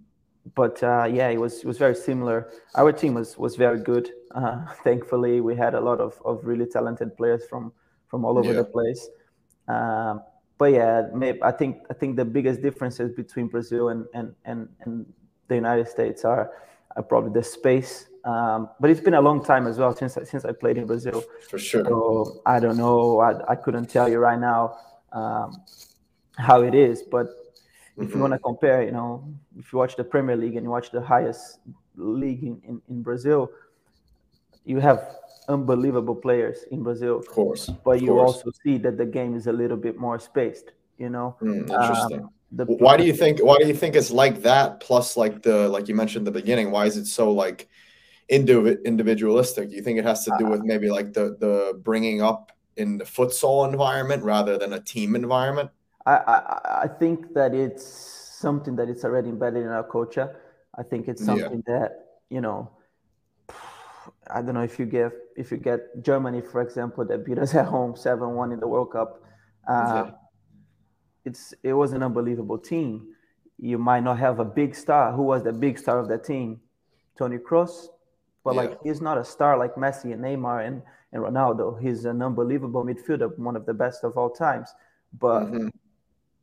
But 0.54 0.82
uh, 0.82 1.08
yeah, 1.10 1.28
it 1.28 1.38
was 1.40 1.58
it 1.58 1.66
was 1.66 1.78
very 1.78 1.94
similar. 1.94 2.50
Our 2.74 2.92
team 2.92 3.14
was 3.14 3.36
was 3.36 3.56
very 3.56 3.80
good. 3.80 4.10
Uh, 4.34 4.66
thankfully, 4.84 5.40
we 5.40 5.54
had 5.54 5.74
a 5.74 5.80
lot 5.80 6.00
of, 6.00 6.20
of 6.24 6.44
really 6.44 6.66
talented 6.66 7.16
players 7.16 7.44
from 7.48 7.72
from 8.08 8.24
all 8.24 8.38
over 8.38 8.52
yeah. 8.52 8.54
the 8.54 8.64
place. 8.64 9.08
Um, 9.68 10.22
but 10.58 10.72
yeah, 10.72 11.06
maybe, 11.14 11.42
I 11.42 11.52
think 11.52 11.78
I 11.90 11.94
think 11.94 12.16
the 12.16 12.24
biggest 12.24 12.62
differences 12.62 13.12
between 13.12 13.48
Brazil 13.48 13.88
and 13.88 14.06
and 14.14 14.34
and, 14.44 14.68
and 14.84 15.06
the 15.48 15.54
United 15.54 15.88
States 15.88 16.24
are, 16.24 16.52
are 16.96 17.02
probably 17.02 17.32
the 17.32 17.42
space. 17.42 18.06
Um, 18.24 18.68
but 18.78 18.90
it's 18.90 19.00
been 19.00 19.14
a 19.14 19.20
long 19.20 19.42
time 19.42 19.66
as 19.66 19.78
well 19.78 19.94
since 19.94 20.18
since 20.24 20.44
I 20.44 20.52
played 20.52 20.76
in 20.76 20.86
Brazil. 20.86 21.22
For 21.48 21.58
sure. 21.58 21.84
So 21.84 22.42
I 22.46 22.60
don't 22.60 22.76
know. 22.76 23.20
I, 23.20 23.52
I 23.52 23.54
couldn't 23.56 23.86
tell 23.86 24.08
you 24.08 24.18
right 24.18 24.38
now 24.38 24.76
um, 25.12 25.62
how 26.36 26.62
it 26.62 26.74
is, 26.74 27.02
but 27.02 27.28
if 28.00 28.08
mm-hmm. 28.08 28.16
you 28.16 28.20
want 28.22 28.32
to 28.32 28.38
compare, 28.38 28.82
you 28.82 28.92
know, 28.92 29.24
if 29.58 29.72
you 29.72 29.78
watch 29.78 29.96
the 29.96 30.04
Premier 30.04 30.36
League 30.36 30.56
and 30.56 30.64
you 30.64 30.70
watch 30.70 30.90
the 30.90 31.00
highest 31.00 31.58
league 31.96 32.42
in, 32.42 32.60
in, 32.66 32.80
in 32.88 33.02
Brazil, 33.02 33.50
you 34.64 34.80
have 34.80 35.16
unbelievable 35.48 36.14
players 36.14 36.64
in 36.70 36.82
Brazil. 36.82 37.18
Of 37.18 37.26
course. 37.26 37.68
But 37.84 37.96
of 37.96 38.02
you 38.02 38.08
course. 38.08 38.36
also 38.36 38.50
see 38.64 38.78
that 38.78 38.96
the 38.96 39.06
game 39.06 39.34
is 39.34 39.46
a 39.46 39.52
little 39.52 39.76
bit 39.76 39.98
more 39.98 40.18
spaced, 40.18 40.72
you 40.98 41.10
know. 41.10 41.36
Mm, 41.42 41.70
interesting. 41.70 42.20
Um, 42.20 42.30
why 42.52 42.96
do 42.96 43.04
you 43.04 43.12
think 43.12 43.38
why 43.38 43.56
do 43.58 43.66
you 43.68 43.74
think 43.74 43.94
it's 43.94 44.10
like 44.10 44.42
that 44.42 44.80
plus 44.80 45.16
like 45.16 45.42
the 45.42 45.68
like 45.68 45.86
you 45.86 45.94
mentioned 45.94 46.26
at 46.26 46.34
the 46.34 46.40
beginning 46.40 46.72
why 46.72 46.84
is 46.84 46.96
it 46.96 47.06
so 47.06 47.30
like 47.30 47.68
individualistic 48.28 49.70
do 49.70 49.76
you 49.76 49.82
think 49.82 50.00
it 50.00 50.04
has 50.04 50.24
to 50.24 50.32
do 50.36 50.46
with 50.46 50.62
maybe 50.64 50.90
like 50.90 51.12
the 51.12 51.36
the 51.38 51.78
bringing 51.84 52.22
up 52.22 52.50
in 52.76 52.98
the 52.98 53.04
futsal 53.04 53.70
environment 53.70 54.24
rather 54.24 54.58
than 54.58 54.72
a 54.72 54.80
team 54.80 55.14
environment 55.14 55.70
I, 56.10 56.16
I, 56.16 56.80
I 56.84 56.88
think 56.88 57.34
that 57.34 57.54
it's 57.54 57.84
something 57.84 58.74
that 58.76 58.88
it's 58.88 59.04
already 59.04 59.28
embedded 59.28 59.62
in 59.62 59.68
our 59.68 59.84
culture. 59.84 60.36
I 60.76 60.82
think 60.82 61.08
it's 61.08 61.24
something 61.24 61.62
yeah. 61.66 61.78
that 61.78 61.90
you 62.30 62.40
know. 62.40 62.70
I 64.32 64.42
don't 64.42 64.54
know 64.54 64.62
if 64.62 64.78
you 64.78 64.86
get 64.86 65.12
if 65.36 65.50
you 65.50 65.56
get 65.56 66.02
Germany, 66.02 66.40
for 66.40 66.62
example, 66.62 67.04
that 67.04 67.24
beat 67.24 67.38
us 67.38 67.54
at 67.54 67.66
home 67.66 67.96
seven 67.96 68.30
one 68.34 68.52
in 68.52 68.60
the 68.60 68.66
World 68.66 68.92
Cup. 68.92 69.22
Uh, 69.68 70.04
okay. 70.06 70.14
It's 71.24 71.54
it 71.62 71.74
was 71.74 71.92
an 71.92 72.02
unbelievable 72.02 72.58
team. 72.58 73.14
You 73.58 73.78
might 73.78 74.02
not 74.02 74.18
have 74.18 74.40
a 74.40 74.44
big 74.44 74.74
star. 74.74 75.12
Who 75.12 75.22
was 75.22 75.44
the 75.44 75.52
big 75.52 75.78
star 75.78 75.98
of 75.98 76.08
that 76.08 76.24
team? 76.24 76.60
Toni 77.18 77.36
Kroos, 77.36 77.88
but 78.42 78.54
yeah. 78.54 78.62
like 78.62 78.78
he's 78.82 79.00
not 79.00 79.18
a 79.18 79.24
star 79.24 79.58
like 79.58 79.74
Messi 79.74 80.12
and 80.14 80.24
Neymar 80.24 80.66
and, 80.66 80.82
and 81.12 81.22
Ronaldo. 81.22 81.80
He's 81.80 82.06
an 82.06 82.22
unbelievable 82.22 82.82
midfielder, 82.84 83.36
one 83.38 83.56
of 83.56 83.66
the 83.66 83.74
best 83.74 84.02
of 84.02 84.16
all 84.16 84.30
times. 84.30 84.72
But 85.12 85.46
mm-hmm 85.46 85.68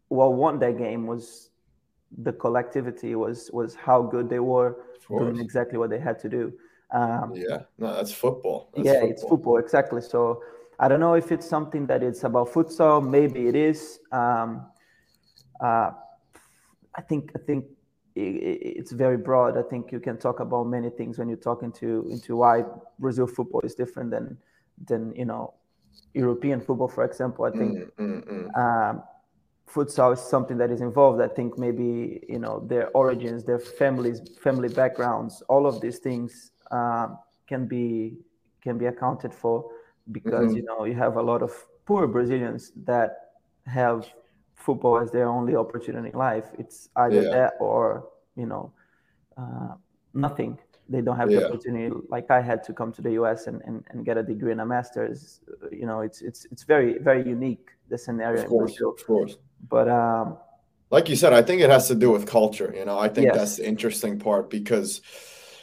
what 0.10 0.34
won 0.34 0.60
that 0.60 0.78
game 0.78 1.08
was 1.08 1.50
the 2.20 2.32
collectivity 2.32 3.16
was 3.16 3.50
was 3.52 3.76
how 3.76 4.02
good 4.02 4.30
they 4.30 4.40
were 4.40 4.78
doing 5.10 5.40
exactly 5.40 5.78
what 5.78 5.90
they 5.90 6.00
had 6.00 6.20
to 6.20 6.30
do. 6.30 6.54
Um, 6.92 7.34
yeah, 7.36 7.64
no, 7.78 7.94
that's 7.94 8.12
football. 8.12 8.70
That's 8.74 8.86
yeah, 8.86 8.94
football. 8.94 9.12
it's 9.12 9.24
football 9.24 9.58
exactly. 9.58 10.02
So 10.02 10.42
I 10.80 10.88
don't 10.88 11.00
know 11.00 11.16
if 11.16 11.32
it's 11.32 11.48
something 11.48 11.86
that 11.88 12.04
it's 12.04 12.24
about 12.24 12.50
futsal. 12.50 13.08
Maybe 13.08 13.48
it 13.48 13.56
is. 13.56 14.00
Um, 14.12 14.66
uh, 15.60 15.92
I 16.96 17.02
think 17.02 17.32
I 17.36 17.40
think 17.40 17.66
it, 18.16 18.20
it's 18.22 18.92
very 18.92 19.18
broad. 19.18 19.58
I 19.58 19.64
think 19.64 19.92
you 19.92 20.00
can 20.00 20.18
talk 20.18 20.40
about 20.40 20.66
many 20.66 20.90
things 20.90 21.18
when 21.20 21.28
you're 21.28 21.38
talking 21.38 21.72
to 21.74 22.08
into 22.10 22.38
why 22.38 22.64
Brazil 23.00 23.28
football 23.28 23.62
is 23.62 23.76
different 23.76 24.12
than 24.12 24.38
than 24.88 25.14
you 25.16 25.26
know 25.26 25.54
European 26.14 26.62
football, 26.62 26.88
for 26.88 27.04
example. 27.04 27.46
I 27.46 27.52
think. 27.52 27.78
Mm, 27.78 27.92
mm, 28.00 28.54
mm. 28.56 28.58
Um, 28.58 29.04
futsal 29.68 30.14
is 30.14 30.22
something 30.22 30.58
that 30.58 30.72
is 30.72 30.82
involved. 30.82 31.22
I 31.22 31.28
think 31.28 31.58
maybe 31.58 32.24
you 32.28 32.40
know 32.40 32.66
their 32.68 32.90
origins 32.90 33.44
their 33.44 33.60
families 33.60 34.22
family 34.42 34.70
backgrounds 34.70 35.44
all 35.50 35.68
of 35.68 35.82
these 35.82 36.00
things 36.00 36.52
um, 36.72 37.18
can 37.48 37.68
be 37.68 38.18
can 38.62 38.78
be 38.78 38.86
accounted 38.86 39.34
for 39.34 39.70
because 40.12 40.48
mm-hmm. 40.48 40.58
you 40.58 40.64
know 40.64 40.86
you 40.86 40.96
have 40.96 41.18
a 41.18 41.22
lot 41.22 41.42
of 41.42 41.52
poor 41.86 42.08
brazilians 42.08 42.72
that 42.86 43.32
have 43.66 44.08
football 44.56 45.00
as 45.00 45.12
their 45.12 45.28
only 45.28 45.56
opportunity 45.56 46.10
in 46.10 46.18
life. 46.18 46.46
It's 46.58 46.90
either 46.96 47.22
yeah. 47.22 47.30
that 47.30 47.54
or 47.60 48.08
you 48.36 48.46
know 48.46 48.72
uh, 49.38 49.74
nothing. 50.14 50.58
They 50.90 51.02
don't 51.02 51.18
have 51.18 51.30
yeah. 51.30 51.40
the 51.40 51.48
opportunity. 51.50 51.94
Like 52.10 52.32
i 52.32 52.42
had 52.42 52.64
to 52.64 52.74
come 52.74 52.94
to 52.94 53.02
the 53.02 53.12
us 53.12 53.48
and, 53.48 53.62
and, 53.66 53.84
and 53.90 54.06
get 54.06 54.18
a 54.18 54.24
degree 54.24 54.54
and 54.54 54.62
a 54.62 54.66
master's. 54.66 55.42
You 55.72 55.86
know 55.86 56.00
it's 56.02 56.22
it's 56.22 56.46
it's 56.52 56.64
very 56.64 56.98
very 57.00 57.28
unique 57.28 57.68
the 57.90 57.98
scenario 57.98 58.44
of 58.44 58.50
course, 58.50 58.82
of 58.82 59.06
course 59.06 59.38
but 59.70 59.90
um, 59.90 60.38
like 60.90 61.10
you 61.10 61.16
said, 61.16 61.34
I 61.34 61.42
think 61.42 61.62
it 61.62 61.70
has 61.70 61.88
to 61.88 61.96
do 61.96 62.12
with 62.12 62.28
culture. 62.28 62.74
You 62.76 62.86
know, 62.86 62.98
I 62.98 63.10
think 63.10 63.28
yes. 63.28 63.36
that's 63.36 63.56
the 63.58 63.68
interesting 63.68 64.20
part 64.20 64.50
because 64.50 65.02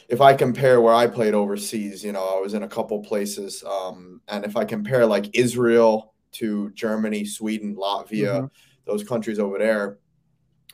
if 0.07 0.21
I 0.21 0.33
compare 0.33 0.81
where 0.81 0.93
I 0.93 1.07
played 1.07 1.33
overseas, 1.33 2.03
you 2.03 2.11
know, 2.11 2.23
I 2.23 2.39
was 2.39 2.53
in 2.53 2.63
a 2.63 2.67
couple 2.67 3.01
places, 3.03 3.63
um, 3.63 4.21
and 4.27 4.45
if 4.45 4.55
I 4.55 4.65
compare 4.65 5.05
like 5.05 5.35
Israel 5.35 6.13
to 6.33 6.69
Germany, 6.71 7.25
Sweden, 7.25 7.75
Latvia, 7.75 8.11
mm-hmm. 8.11 8.45
those 8.85 9.03
countries 9.03 9.39
over 9.39 9.57
there, 9.57 9.97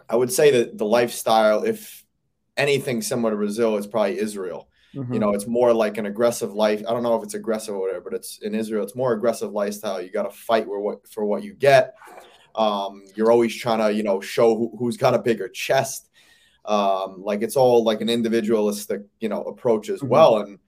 I 0.10 0.16
would 0.16 0.32
say 0.32 0.52
that 0.52 0.78
the 0.78 0.86
lifestyle, 0.86 1.64
if 1.64 2.04
anything 2.58 3.02
similar 3.02 3.32
to 3.32 3.38
Brazil, 3.38 3.78
is 3.78 3.88
probably 3.88 4.20
Israel. 4.20 4.68
Mm-hmm. 4.94 5.14
You 5.14 5.20
know, 5.20 5.30
it's 5.32 5.48
more 5.48 5.74
like 5.74 5.98
an 5.98 6.06
aggressive 6.06 6.54
life. 6.54 6.84
I 6.86 6.92
don't 6.92 7.04
know 7.04 7.16
if 7.16 7.24
it's 7.24 7.34
aggressive 7.34 7.74
or 7.74 7.80
whatever, 7.80 8.02
but 8.02 8.14
it's 8.14 8.40
in 8.40 8.54
Israel. 8.54 8.84
It's 8.84 8.96
more 8.96 9.14
aggressive 9.14 9.52
lifestyle. 9.52 10.02
You 10.02 10.12
got 10.12 10.24
to 10.24 10.32
fight 10.32 10.68
where 10.68 10.80
what 10.80 11.08
for 11.08 11.24
what 11.24 11.44
you 11.44 11.54
get. 11.54 11.96
Um, 12.56 13.04
you're 13.16 13.32
always 13.32 13.56
trying 13.56 13.80
to, 13.80 13.94
you 13.94 14.04
know, 14.04 14.22
show 14.22 14.72
who, 14.78 14.86
has 14.86 14.98
got 14.98 15.14
a 15.14 15.20
bigger 15.20 15.48
chest. 15.48 16.10
Um, 16.66 17.24
like 17.24 17.42
it's 17.42 17.56
all 17.56 17.84
like 17.84 18.02
an 18.02 18.10
individualistic, 18.10 19.02
you 19.20 19.30
know, 19.30 19.44
approach 19.44 19.90
as 19.90 20.00
mm-hmm. 20.00 20.10
well. 20.10 20.38
And 20.40 20.60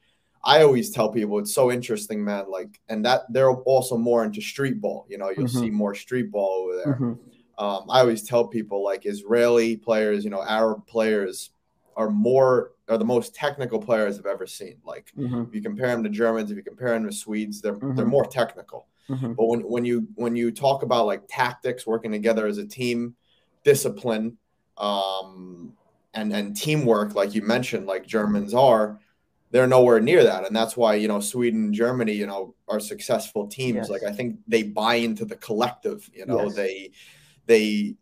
I 0.44 0.64
always 0.64 0.90
tell 0.90 1.10
people 1.10 1.40
it's 1.40 1.54
so 1.54 1.72
interesting, 1.72 2.24
man. 2.24 2.46
Like, 2.50 2.80
and 2.90 3.06
that 3.06 3.22
they're 3.30 3.52
also 3.52 3.98
more 3.98 4.24
into 4.24 4.42
street 4.42 4.82
ball. 4.82 5.06
You 5.10 5.18
know, 5.18 5.30
you'll 5.30 5.46
mm-hmm. 5.46 5.60
see 5.60 5.70
more 5.70 5.96
street 5.96 6.32
ball 6.32 6.66
over 6.66 6.76
there. 6.78 6.94
Mm-hmm. 6.96 7.64
Um, 7.64 7.86
I 7.90 8.00
always 8.00 8.24
tell 8.24 8.48
people 8.48 8.84
like 8.84 9.06
Israeli 9.06 9.78
players, 9.78 10.24
you 10.24 10.32
know, 10.32 10.44
Arab 10.44 10.88
players 10.88 11.52
are 11.96 12.10
more 12.10 12.72
are 12.90 12.98
the 12.98 13.06
most 13.06 13.34
technical 13.34 13.80
players 13.80 14.20
I've 14.20 14.26
ever 14.26 14.48
seen. 14.48 14.78
Like, 14.84 15.12
mm-hmm. 15.18 15.44
if 15.44 15.56
you 15.56 15.62
compare 15.62 15.88
them 15.88 16.04
to 16.04 16.10
Germans, 16.10 16.52
if 16.52 16.58
you 16.58 16.64
compare 16.64 16.90
them 16.90 17.06
to 17.06 17.16
Swedes, 17.16 17.62
they're 17.62 17.74
they're 17.74 17.90
mm-hmm. 17.90 18.10
more 18.10 18.26
technical. 18.26 18.88
Mm-hmm. 19.10 19.34
But 19.34 19.46
when, 19.46 19.60
when 19.62 19.86
you 19.86 20.08
when 20.16 20.36
you 20.36 20.52
talk 20.52 20.84
about 20.84 21.06
like 21.06 21.24
tactics, 21.28 21.86
working 21.86 22.12
together 22.12 22.48
as 22.48 22.58
a 22.58 22.66
team, 22.66 23.16
discipline, 23.64 24.38
um, 24.78 25.74
and 26.14 26.34
and 26.34 26.56
teamwork, 26.56 27.16
like 27.16 27.36
you 27.36 27.42
mentioned, 27.42 27.86
like 27.86 28.06
Germans 28.06 28.54
are, 28.54 29.00
they're 29.52 29.68
nowhere 29.68 30.00
near 30.00 30.24
that, 30.24 30.48
and 30.48 30.56
that's 30.56 30.78
why 30.78 30.96
you 30.96 31.08
know 31.08 31.20
Sweden, 31.20 31.66
and 31.66 31.74
Germany, 31.74 32.14
you 32.14 32.28
know, 32.28 32.56
are 32.68 32.80
successful 32.80 33.48
teams. 33.48 33.76
Yes. 33.76 33.90
Like 33.90 34.04
I 34.04 34.12
think 34.12 34.40
they 34.48 34.64
buy 34.64 34.96
into 34.96 35.26
the 35.26 35.36
collective. 35.36 36.10
You 36.14 36.26
know, 36.26 36.44
yes. 36.44 36.56
they 36.56 36.92
they 37.46 37.96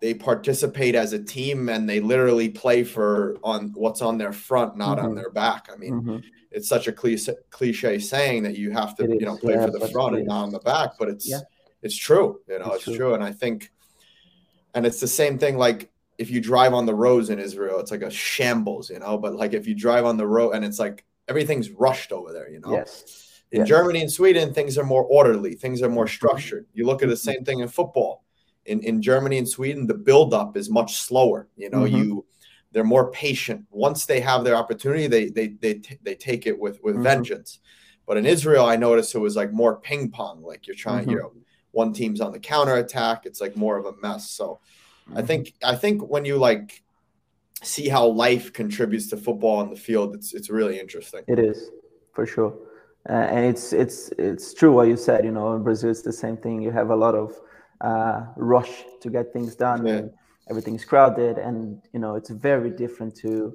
they 0.00 0.14
participate 0.14 0.94
as 0.94 1.12
a 1.12 1.22
team 1.22 1.68
and 1.68 1.88
they 1.88 2.00
literally 2.00 2.48
play 2.48 2.82
for 2.84 3.36
on 3.44 3.70
what's 3.74 4.00
on 4.00 4.16
their 4.16 4.32
front, 4.32 4.76
not 4.76 4.96
mm-hmm. 4.96 5.08
on 5.08 5.14
their 5.14 5.30
back. 5.30 5.68
I 5.72 5.76
mean, 5.76 5.92
mm-hmm. 5.92 6.16
it's 6.50 6.68
such 6.68 6.88
a 6.88 6.92
cliche, 6.92 7.34
cliche 7.50 7.98
saying 7.98 8.42
that 8.44 8.56
you 8.56 8.70
have 8.70 8.96
to, 8.96 9.06
you 9.06 9.26
know, 9.26 9.36
play 9.36 9.54
yeah, 9.54 9.66
for 9.66 9.72
the 9.72 9.88
front 9.88 10.16
and 10.16 10.26
not 10.26 10.44
on 10.44 10.50
the 10.50 10.58
back, 10.60 10.92
but 10.98 11.08
it's 11.08 11.28
yeah. 11.28 11.40
it's 11.82 11.96
true. 11.96 12.40
You 12.48 12.58
know, 12.58 12.72
it's, 12.72 12.76
it's 12.76 12.84
true. 12.84 12.96
true. 12.96 13.14
And 13.14 13.22
I 13.22 13.32
think, 13.32 13.70
and 14.74 14.86
it's 14.86 15.00
the 15.00 15.08
same 15.08 15.38
thing. 15.38 15.58
Like 15.58 15.90
if 16.16 16.30
you 16.30 16.40
drive 16.40 16.72
on 16.72 16.86
the 16.86 16.94
roads 16.94 17.28
in 17.28 17.38
Israel, 17.38 17.78
it's 17.78 17.90
like 17.90 18.02
a 18.02 18.10
shambles, 18.10 18.88
you 18.88 18.98
know. 19.00 19.18
But 19.18 19.34
like 19.34 19.52
if 19.52 19.66
you 19.66 19.74
drive 19.74 20.06
on 20.06 20.16
the 20.16 20.26
road 20.26 20.52
and 20.52 20.64
it's 20.64 20.78
like 20.78 21.04
everything's 21.28 21.70
rushed 21.70 22.10
over 22.10 22.32
there, 22.32 22.48
you 22.48 22.60
know. 22.60 22.72
Yes. 22.72 23.42
In 23.52 23.60
yes. 23.60 23.68
Germany 23.68 24.00
and 24.00 24.10
Sweden, 24.10 24.54
things 24.54 24.78
are 24.78 24.84
more 24.84 25.02
orderly, 25.04 25.54
things 25.56 25.82
are 25.82 25.90
more 25.90 26.04
mm-hmm. 26.04 26.14
structured. 26.14 26.66
You 26.72 26.86
look 26.86 27.02
at 27.02 27.08
the 27.10 27.16
mm-hmm. 27.16 27.32
same 27.32 27.44
thing 27.44 27.60
in 27.60 27.68
football 27.68 28.24
in, 28.66 28.80
in 28.80 29.02
Germany 29.02 29.38
and 29.38 29.48
Sweden, 29.48 29.86
the 29.86 29.94
buildup 29.94 30.56
is 30.56 30.70
much 30.70 30.96
slower. 30.96 31.48
You 31.56 31.70
know, 31.70 31.80
mm-hmm. 31.80 31.96
you 31.96 32.26
they're 32.72 32.84
more 32.84 33.10
patient. 33.10 33.64
Once 33.70 34.06
they 34.06 34.20
have 34.20 34.44
their 34.44 34.56
opportunity, 34.56 35.06
they 35.06 35.28
they 35.28 35.48
they 35.48 35.74
t- 35.74 35.98
they 36.02 36.14
take 36.14 36.46
it 36.46 36.58
with 36.58 36.82
with 36.82 36.94
mm-hmm. 36.94 37.04
vengeance. 37.04 37.60
But 38.06 38.16
in 38.16 38.26
Israel, 38.26 38.66
I 38.66 38.76
noticed 38.76 39.14
it 39.14 39.18
was 39.18 39.36
like 39.36 39.52
more 39.52 39.76
ping 39.76 40.10
pong. 40.10 40.42
Like 40.42 40.66
you're 40.66 40.76
trying, 40.76 41.02
mm-hmm. 41.02 41.10
you 41.10 41.18
know, 41.18 41.32
one 41.72 41.92
team's 41.92 42.20
on 42.20 42.32
the 42.32 42.40
counter 42.40 42.76
attack. 42.76 43.24
It's 43.24 43.40
like 43.40 43.56
more 43.56 43.76
of 43.76 43.86
a 43.86 43.92
mess. 44.00 44.30
So 44.30 44.60
I 45.08 45.18
mm-hmm. 45.18 45.26
think 45.26 45.54
I 45.62 45.74
think 45.74 46.08
when 46.08 46.24
you 46.24 46.36
like 46.36 46.82
see 47.62 47.88
how 47.88 48.06
life 48.06 48.52
contributes 48.52 49.08
to 49.08 49.16
football 49.16 49.56
on 49.56 49.70
the 49.70 49.76
field, 49.76 50.14
it's 50.14 50.34
it's 50.34 50.50
really 50.50 50.78
interesting. 50.78 51.22
It 51.28 51.38
is 51.38 51.70
for 52.12 52.26
sure. 52.26 52.54
Uh, 53.08 53.12
and 53.12 53.46
it's 53.46 53.72
it's 53.72 54.10
it's 54.18 54.52
true 54.54 54.72
what 54.72 54.88
you 54.88 54.96
said. 54.96 55.24
You 55.24 55.32
know, 55.32 55.54
in 55.54 55.62
Brazil, 55.62 55.90
it's 55.90 56.02
the 56.02 56.12
same 56.12 56.36
thing. 56.36 56.60
You 56.60 56.70
have 56.70 56.90
a 56.90 56.96
lot 56.96 57.14
of 57.14 57.34
uh, 57.80 58.26
rush 58.36 58.84
to 59.00 59.10
get 59.10 59.32
things 59.32 59.54
done 59.54 59.86
yeah. 59.86 60.02
everything's 60.48 60.84
crowded 60.84 61.38
and 61.38 61.80
you 61.92 62.00
know 62.00 62.14
it's 62.14 62.30
very 62.30 62.70
different 62.70 63.14
to 63.14 63.54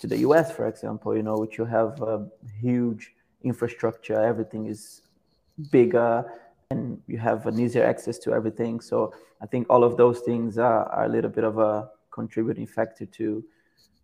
to 0.00 0.06
the 0.06 0.16
us 0.18 0.50
for 0.50 0.66
example 0.66 1.16
you 1.16 1.22
know 1.22 1.36
which 1.36 1.58
you 1.58 1.64
have 1.64 2.00
a 2.02 2.26
huge 2.60 3.14
infrastructure 3.42 4.20
everything 4.20 4.66
is 4.66 5.02
bigger 5.70 6.24
and 6.70 7.00
you 7.06 7.18
have 7.18 7.46
an 7.46 7.58
easier 7.58 7.84
access 7.84 8.18
to 8.18 8.32
everything 8.32 8.80
so 8.80 9.12
i 9.40 9.46
think 9.46 9.66
all 9.70 9.84
of 9.84 9.96
those 9.96 10.20
things 10.20 10.58
are, 10.58 10.84
are 10.86 11.04
a 11.04 11.08
little 11.08 11.30
bit 11.30 11.44
of 11.44 11.58
a 11.58 11.88
contributing 12.10 12.66
factor 12.66 13.06
to 13.06 13.44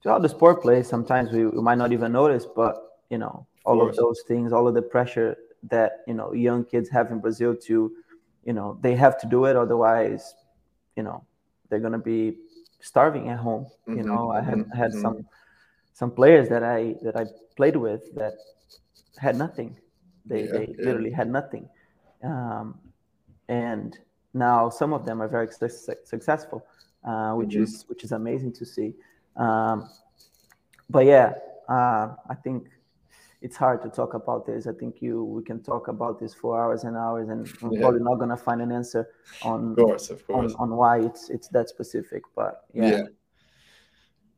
to 0.06 0.12
how 0.12 0.18
the 0.18 0.28
sport 0.28 0.62
plays. 0.62 0.88
Sometimes 0.88 1.32
we, 1.32 1.46
we 1.46 1.60
might 1.60 1.78
not 1.78 1.92
even 1.92 2.12
notice, 2.12 2.46
but 2.46 3.00
you 3.10 3.18
know, 3.18 3.46
all 3.64 3.82
of, 3.82 3.88
of 3.90 3.96
those 3.96 4.22
things, 4.26 4.52
all 4.52 4.68
of 4.68 4.74
the 4.74 4.82
pressure 4.82 5.36
that 5.64 6.02
you 6.06 6.14
know 6.14 6.32
young 6.32 6.64
kids 6.64 6.88
have 6.88 7.10
in 7.10 7.18
Brazil 7.18 7.54
to, 7.54 7.92
you 8.46 8.52
know, 8.52 8.78
they 8.80 8.94
have 8.94 9.18
to 9.20 9.26
do 9.26 9.44
it, 9.46 9.56
otherwise, 9.56 10.34
you 10.96 11.02
know, 11.02 11.24
they're 11.68 11.80
gonna 11.80 11.98
be 11.98 12.38
starving 12.80 13.28
at 13.28 13.38
home. 13.38 13.64
Mm-hmm, 13.64 13.98
you 13.98 14.04
know, 14.04 14.30
I 14.30 14.40
had 14.40 14.58
mm-hmm, 14.58 14.78
had 14.78 14.92
mm-hmm. 14.92 15.02
some 15.02 15.26
some 15.92 16.10
players 16.12 16.48
that 16.48 16.62
I 16.62 16.94
that 17.02 17.16
I 17.16 17.24
played 17.56 17.76
with 17.76 18.14
that 18.14 18.34
had 19.18 19.36
nothing. 19.36 19.76
They 20.24 20.44
yeah, 20.44 20.52
they 20.52 20.66
yeah. 20.78 20.84
literally 20.86 21.10
had 21.10 21.28
nothing, 21.28 21.68
um, 22.22 22.78
and 23.48 23.98
now 24.32 24.70
some 24.70 24.92
of 24.92 25.04
them 25.04 25.20
are 25.20 25.28
very 25.28 25.48
su- 25.50 25.94
successful, 26.04 26.64
uh, 27.04 27.32
which 27.32 27.50
mm-hmm. 27.50 27.64
is 27.64 27.84
which 27.88 28.04
is 28.04 28.12
amazing 28.12 28.52
to 28.52 28.64
see. 28.64 28.94
Um, 29.36 29.88
but 30.88 31.04
yeah, 31.04 31.34
uh, 31.68 32.14
I 32.30 32.34
think 32.44 32.68
it's 33.46 33.56
hard 33.56 33.80
to 33.80 33.88
talk 33.88 34.14
about 34.14 34.44
this. 34.44 34.66
I 34.66 34.72
think 34.72 35.00
you 35.00 35.22
we 35.22 35.40
can 35.44 35.62
talk 35.62 35.86
about 35.86 36.18
this 36.18 36.34
for 36.34 36.60
hours 36.60 36.82
and 36.82 36.96
hours, 36.96 37.28
and 37.28 37.48
I'm 37.62 37.72
yeah. 37.72 37.80
probably 37.80 38.00
not 38.00 38.16
gonna 38.16 38.36
find 38.36 38.60
an 38.60 38.72
answer 38.72 39.08
on 39.42 39.70
of 39.70 39.76
course, 39.76 40.10
of 40.10 40.26
course. 40.26 40.52
On, 40.54 40.72
on 40.72 40.76
why 40.76 40.98
it's 40.98 41.30
it's 41.30 41.46
that 41.48 41.68
specific. 41.68 42.22
But 42.34 42.64
yeah. 42.74 42.90
yeah. 42.90 43.02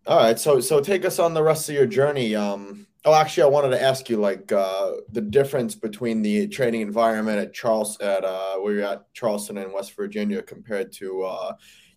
All 0.06 0.18
right, 0.18 0.38
so 0.38 0.60
so 0.60 0.80
take 0.82 1.06
us 1.06 1.18
on 1.18 1.32
the 1.32 1.42
rest 1.42 1.70
of 1.70 1.74
your 1.74 1.86
journey. 1.86 2.36
Um, 2.36 2.86
oh, 3.06 3.14
actually, 3.14 3.44
I 3.44 3.46
wanted 3.46 3.70
to 3.70 3.82
ask 3.82 4.10
you 4.10 4.18
like 4.18 4.52
uh, 4.52 4.92
the 5.10 5.22
difference 5.22 5.74
between 5.74 6.20
the 6.20 6.46
training 6.46 6.82
environment 6.82 7.38
at 7.38 7.54
Charles 7.54 7.98
at 8.00 8.26
uh, 8.26 8.56
where 8.56 8.74
you're 8.74 8.84
at 8.84 9.10
Charleston 9.14 9.56
in 9.56 9.72
West 9.72 9.96
Virginia 9.96 10.42
compared 10.42 10.92
to 11.00 11.22
uh, 11.22 11.52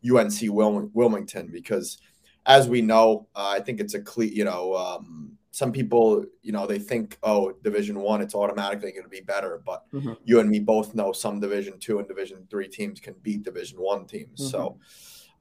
UNC 0.09 0.39
Wilmington, 0.43 1.49
because 1.51 1.97
as 2.45 2.69
we 2.69 2.81
know, 2.81 3.27
uh, 3.35 3.49
I 3.57 3.59
think 3.59 3.81
it's 3.81 3.95
a 3.95 4.01
cle- 4.01 4.23
you 4.23 4.45
know 4.45 4.75
um, 4.75 5.37
some 5.51 5.71
people 5.71 6.25
you 6.41 6.51
know 6.51 6.65
they 6.65 6.79
think 6.79 7.17
oh 7.23 7.51
Division 7.63 7.99
One 7.99 8.21
it's 8.21 8.35
automatically 8.35 8.91
going 8.91 9.03
to 9.03 9.09
be 9.09 9.21
better, 9.21 9.61
but 9.65 9.83
mm-hmm. 9.93 10.13
you 10.23 10.39
and 10.39 10.49
me 10.49 10.59
both 10.59 10.95
know 10.95 11.11
some 11.11 11.39
Division 11.39 11.77
Two 11.79 11.99
and 11.99 12.07
Division 12.07 12.47
Three 12.49 12.67
teams 12.67 12.99
can 12.99 13.15
beat 13.21 13.43
Division 13.43 13.77
One 13.79 14.05
teams, 14.05 14.41
mm-hmm. 14.41 14.49
so 14.49 14.79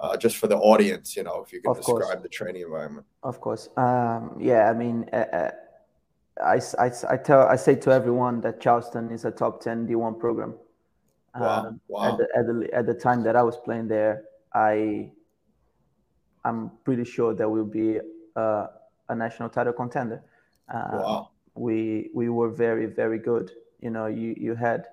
uh, 0.00 0.17
just 0.17 0.37
for 0.37 0.47
the 0.47 0.57
audience, 0.57 1.17
you 1.17 1.23
know, 1.23 1.43
if 1.43 1.52
you 1.52 1.61
can 1.61 1.71
of 1.71 1.76
describe 1.76 2.00
course. 2.00 2.23
the 2.23 2.29
training 2.29 2.62
environment. 2.62 3.07
Of 3.23 3.40
course. 3.40 3.69
Um, 3.76 4.37
yeah, 4.40 4.71
I 4.71 4.75
mean, 4.75 5.09
uh, 5.12 5.17
uh 5.17 5.50
I, 6.43 6.61
I, 6.79 6.90
I, 7.11 7.17
tell 7.19 7.43
I 7.43 7.57
say 7.57 7.75
to 7.75 7.90
everyone 7.90 8.40
that 8.40 8.61
Charleston 8.61 9.11
is 9.11 9.26
a 9.26 9.31
top 9.31 9.61
10 9.61 9.87
D1 9.87 10.19
program. 10.19 10.55
Wow. 11.35 11.67
Um, 11.67 11.81
wow. 11.88 12.12
At, 12.12 12.19
the, 12.19 12.29
at, 12.35 12.47
the, 12.47 12.75
at 12.75 12.87
the 12.87 12.95
time 12.95 13.23
that 13.25 13.37
I 13.37 13.43
was 13.43 13.59
playing 13.59 13.88
there, 13.88 14.25
I 14.55 15.11
I'm 16.45 16.71
pretty 16.85 17.05
sure 17.05 17.35
that 17.35 17.49
we'll 17.49 17.64
be 17.64 17.99
uh, 18.35 18.67
a 19.11 19.14
national 19.14 19.49
title 19.50 19.73
contender. 19.73 20.23
Um, 20.73 21.02
wow. 21.02 21.31
We 21.55 22.11
we 22.14 22.29
were 22.29 22.50
very 22.67 22.87
very 22.87 23.19
good. 23.19 23.50
You 23.81 23.90
know, 23.90 24.07
you 24.07 24.35
you 24.38 24.55
had 24.55 24.87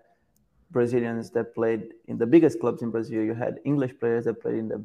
Brazilians 0.72 1.30
that 1.32 1.56
played 1.56 1.84
in 2.08 2.18
the 2.18 2.26
biggest 2.26 2.60
clubs 2.60 2.82
in 2.82 2.90
Brazil. 2.92 3.22
You 3.24 3.34
had 3.34 3.60
English 3.64 3.94
players 4.00 4.26
that 4.26 4.42
played 4.42 4.58
in 4.64 4.68
the 4.68 4.82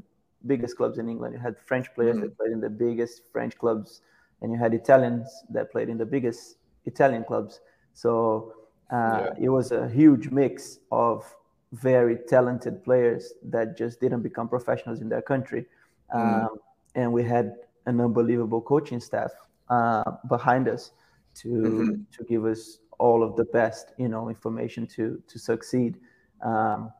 biggest 0.46 0.76
clubs 0.76 0.98
in 0.98 1.08
England. 1.08 1.34
You 1.34 1.40
had 1.40 1.56
French 1.58 1.92
players 1.94 2.16
mm-hmm. 2.16 2.26
that 2.26 2.38
played 2.38 2.52
in 2.52 2.60
the 2.60 2.70
biggest 2.70 3.32
French 3.32 3.58
clubs, 3.58 4.02
and 4.40 4.52
you 4.52 4.58
had 4.58 4.74
Italians 4.74 5.28
that 5.50 5.72
played 5.72 5.88
in 5.88 5.98
the 5.98 6.06
biggest 6.06 6.56
Italian 6.84 7.24
clubs. 7.24 7.60
So 7.94 8.54
uh, 8.92 8.96
yeah. 8.96 9.46
it 9.46 9.48
was 9.48 9.72
a 9.72 9.88
huge 9.88 10.30
mix 10.30 10.78
of 10.90 11.34
very 11.72 12.18
talented 12.28 12.84
players 12.84 13.32
that 13.44 13.78
just 13.78 14.00
didn't 14.00 14.22
become 14.22 14.48
professionals 14.48 15.00
in 15.00 15.08
their 15.08 15.22
country. 15.22 15.66
Mm-hmm. 16.14 16.46
Um, 16.46 16.58
and 16.94 17.12
we 17.12 17.24
had 17.24 17.54
an 17.86 18.00
unbelievable 18.00 18.60
coaching 18.60 19.00
staff 19.00 19.30
uh, 19.68 20.12
behind 20.28 20.68
us 20.68 20.92
to 21.34 21.48
mm-hmm. 21.48 22.02
to 22.12 22.24
give 22.24 22.44
us 22.44 22.78
all 22.98 23.22
of 23.22 23.36
the 23.36 23.44
best, 23.44 23.92
you 23.98 24.08
know, 24.08 24.28
information 24.28 24.86
to 24.86 25.22
to 25.28 25.38
succeed. 25.38 25.98
Um, 26.42 26.92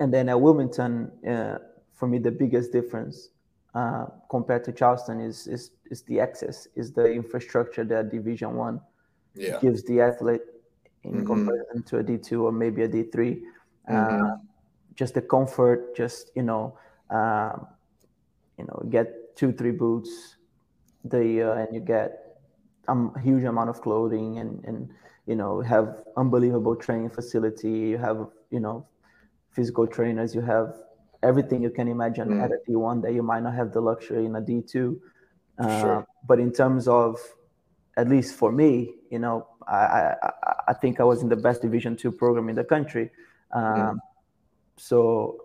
and 0.00 0.12
then 0.12 0.28
at 0.28 0.40
Wilmington, 0.40 1.10
uh, 1.26 1.58
for 1.92 2.08
me, 2.08 2.18
the 2.18 2.30
biggest 2.30 2.72
difference 2.72 3.30
uh, 3.74 4.06
compared 4.30 4.64
to 4.64 4.72
Charleston 4.72 5.20
is, 5.20 5.46
is 5.46 5.72
is 5.90 6.02
the 6.02 6.20
access, 6.20 6.68
is 6.74 6.92
the 6.92 7.12
infrastructure 7.12 7.84
that 7.84 8.10
Division 8.10 8.54
One 8.56 8.80
yeah. 9.34 9.60
gives 9.60 9.84
the 9.84 10.00
athlete 10.00 10.42
in 11.02 11.12
mm-hmm. 11.12 11.26
comparison 11.26 11.82
to 11.84 11.98
a 11.98 12.02
D 12.02 12.18
two 12.18 12.46
or 12.46 12.52
maybe 12.52 12.82
a 12.82 12.88
D 12.88 13.04
3 13.04 13.30
mm-hmm. 13.30 14.24
uh, 14.24 14.36
just 14.94 15.14
the 15.14 15.22
comfort, 15.22 15.96
just 15.96 16.30
you 16.34 16.42
know, 16.42 16.78
um, 17.10 17.66
you 18.58 18.64
know, 18.64 18.86
get 18.90 19.12
two 19.36 19.52
three 19.52 19.72
boots, 19.72 20.36
the 21.04 21.50
uh, 21.50 21.54
and 21.54 21.74
you 21.74 21.80
get 21.80 22.38
a 22.88 23.20
huge 23.20 23.44
amount 23.44 23.70
of 23.70 23.80
clothing 23.80 24.38
and 24.38 24.64
and 24.64 24.90
you 25.26 25.36
know 25.36 25.60
have 25.60 26.02
unbelievable 26.16 26.76
training 26.76 27.10
facility. 27.10 27.70
You 27.70 27.98
have 27.98 28.26
you 28.50 28.60
know 28.60 28.86
physical 29.50 29.86
trainers. 29.86 30.34
You 30.34 30.42
have 30.42 30.74
everything 31.22 31.62
you 31.62 31.70
can 31.70 31.88
imagine 31.88 32.28
mm. 32.28 32.44
at 32.44 32.50
a 32.52 32.58
D1 32.68 33.02
that 33.02 33.14
you 33.14 33.22
might 33.22 33.42
not 33.42 33.54
have 33.54 33.72
the 33.72 33.80
luxury 33.80 34.26
in 34.26 34.36
a 34.36 34.42
D2. 34.42 34.96
Uh, 35.58 35.80
sure. 35.80 36.06
But 36.28 36.38
in 36.38 36.52
terms 36.52 36.86
of, 36.86 37.18
at 37.96 38.08
least 38.08 38.34
for 38.36 38.52
me, 38.52 38.94
you 39.10 39.18
know, 39.18 39.46
I, 39.66 39.74
I, 39.74 40.14
I 40.68 40.74
think 40.74 41.00
I 41.00 41.04
was 41.04 41.22
in 41.22 41.28
the 41.28 41.36
best 41.36 41.62
Division 41.62 41.96
two 41.96 42.12
program 42.12 42.48
in 42.48 42.56
the 42.56 42.64
country. 42.64 43.10
Um, 43.52 43.62
mm. 43.62 43.98
So 44.76 45.43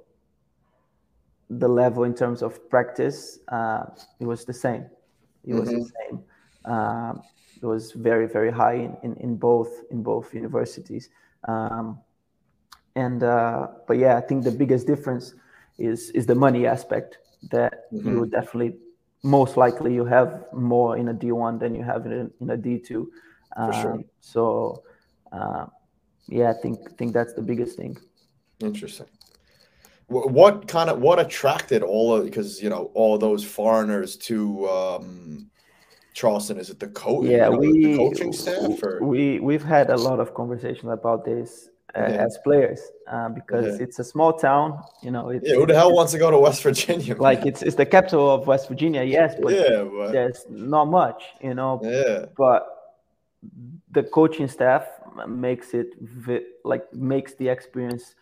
the 1.50 1.68
level 1.68 2.04
in 2.04 2.14
terms 2.14 2.42
of 2.42 2.70
practice, 2.70 3.40
uh, 3.48 3.86
it 4.20 4.26
was 4.26 4.46
the 4.46 4.54
same. 4.54 4.86
It 5.46 5.54
was 5.54 5.70
mm-hmm. 5.70 5.80
the 5.80 5.92
same. 6.00 6.24
Um, 6.66 7.22
it 7.62 7.66
was 7.66 7.92
very, 7.92 8.28
very 8.28 8.52
high 8.52 8.76
in, 8.76 8.98
in, 9.04 9.16
in 9.18 9.36
both 9.36 9.70
in 9.92 10.04
both 10.04 10.34
universities. 10.34 11.10
Um, 11.48 12.00
and 12.96 13.24
uh, 13.24 13.68
but 13.88 13.98
yeah, 13.98 14.18
I 14.18 14.22
think 14.22 14.44
the 14.44 14.52
biggest 14.52 14.88
difference 14.88 15.34
is 15.78 16.10
is 16.12 16.26
the 16.26 16.36
money 16.36 16.66
aspect 16.66 17.18
that 17.52 17.92
mm-hmm. 17.92 18.10
you 18.10 18.20
would 18.20 18.32
definitely 18.32 18.78
most 19.24 19.58
likely 19.58 19.94
you 19.94 20.06
have 20.06 20.46
more 20.54 20.98
in 20.98 21.10
a 21.10 21.14
D1 21.14 21.60
than 21.60 21.76
you 21.76 21.84
have 21.84 22.06
in 22.06 22.14
a, 22.14 22.44
in 22.44 22.50
a 22.50 22.58
D2. 22.58 23.06
Um, 23.58 23.74
sure. 23.74 24.00
So 24.22 24.84
uh, 25.32 25.66
yeah, 26.28 26.52
I 26.52 26.54
think 26.54 26.98
think 26.98 27.14
that's 27.14 27.34
the 27.34 27.42
biggest 27.42 27.78
thing. 27.78 27.98
Interesting. 28.62 29.08
What 30.10 30.68
kind 30.68 30.90
of 30.90 31.00
what 31.00 31.20
attracted 31.20 31.84
all 31.84 32.16
of 32.16 32.26
because 32.26 32.62
you 32.62 32.70
know 32.70 32.90
all 32.96 33.18
those 33.18 33.44
foreigners 33.44 34.18
to 34.18 34.68
um, 34.68 35.50
Charleston? 36.14 36.58
Is 36.58 36.72
it 36.72 36.80
the 36.80 36.88
coach? 36.88 37.28
Yeah, 37.28 37.46
you 37.46 37.52
know, 37.52 37.58
we 37.58 37.98
coaching 37.98 38.34
staff. 38.34 38.82
Or? 38.82 39.00
We 39.04 39.40
we've 39.40 39.64
had 39.64 39.92
a 39.92 39.96
lot 39.96 40.20
of 40.20 40.34
conversation 40.34 40.90
about 40.90 41.26
this 41.26 41.70
uh, 41.96 42.02
yeah. 42.02 42.26
as 42.26 42.40
players 42.44 42.82
uh, 43.08 43.30
because 43.30 43.78
yeah. 43.78 43.84
it's 43.84 44.00
a 44.00 44.04
small 44.04 44.34
town. 44.34 44.82
You 45.04 45.12
know, 45.12 45.30
yeah. 45.32 45.56
Who 45.56 45.66
the 45.66 45.76
hell 45.76 45.94
wants 45.94 46.12
to 46.14 46.18
go 46.18 46.32
to 46.32 46.40
West 46.40 46.64
Virginia? 46.64 47.14
Man? 47.14 47.20
Like 47.20 47.46
it's 47.46 47.62
it's 47.62 47.76
the 47.76 47.86
capital 47.86 48.30
of 48.34 48.48
West 48.48 48.68
Virginia, 48.68 49.04
yes, 49.04 49.36
but, 49.42 49.54
yeah, 49.54 49.84
but... 49.84 50.12
there's 50.12 50.46
not 50.50 50.86
much. 50.86 51.24
You 51.42 51.54
know, 51.54 51.80
yeah. 51.84 52.26
But 52.36 52.68
the 53.92 54.04
coaching 54.04 54.48
staff 54.48 54.88
makes 55.28 55.74
it 55.74 55.88
vi- 56.02 56.48
like 56.64 56.92
makes 56.94 57.36
the 57.36 57.48
experience 57.48 58.16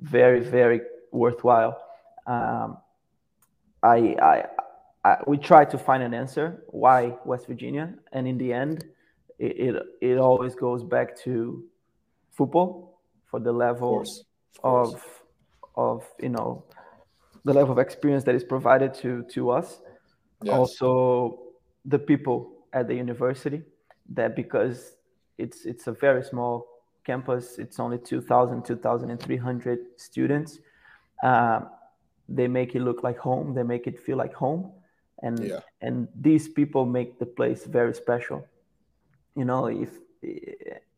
very 0.00 0.40
very 0.40 0.80
worthwhile. 1.14 1.80
Um, 2.26 2.78
I, 3.82 4.16
I, 4.20 4.44
I, 5.04 5.16
we 5.26 5.38
tried 5.38 5.70
to 5.70 5.78
find 5.78 6.02
an 6.02 6.14
answer 6.14 6.64
why 6.68 7.16
West 7.24 7.46
Virginia, 7.46 7.94
and 8.12 8.26
in 8.26 8.38
the 8.38 8.52
end, 8.52 8.84
it, 9.38 9.74
it, 9.74 9.82
it 10.00 10.18
always 10.18 10.54
goes 10.54 10.82
back 10.82 11.16
to 11.20 11.64
football 12.30 13.00
for 13.30 13.40
the 13.40 13.52
level 13.52 14.00
of, 14.00 14.06
course. 14.06 14.24
Of, 14.62 14.94
of, 14.94 15.02
of 15.76 16.04
you 16.20 16.28
know 16.30 16.64
the 17.44 17.52
level 17.52 17.72
of 17.72 17.78
experience 17.78 18.24
that 18.24 18.34
is 18.34 18.44
provided 18.44 18.94
to 18.94 19.24
to 19.34 19.50
us. 19.50 19.80
Yes. 20.42 20.54
Also, 20.54 21.40
the 21.84 21.98
people 21.98 22.66
at 22.72 22.88
the 22.88 22.94
university 22.94 23.62
that 24.14 24.34
because 24.34 24.96
it's 25.38 25.64
it's 25.64 25.86
a 25.86 25.92
very 25.92 26.22
small 26.22 26.66
campus 27.04 27.58
it's 27.58 27.78
only 27.78 27.98
2000 27.98 28.64
2300 28.64 29.78
students 29.96 30.58
um, 31.22 31.68
they 32.28 32.48
make 32.48 32.74
it 32.74 32.80
look 32.80 33.02
like 33.02 33.18
home. 33.18 33.54
They 33.54 33.62
make 33.62 33.86
it 33.86 33.98
feel 34.00 34.16
like 34.16 34.34
home, 34.34 34.72
and 35.22 35.38
yeah. 35.38 35.60
and 35.80 36.08
these 36.14 36.48
people 36.48 36.86
make 36.86 37.18
the 37.18 37.26
place 37.26 37.64
very 37.64 37.94
special. 37.94 38.46
You 39.36 39.44
know, 39.44 39.66
if 39.66 39.90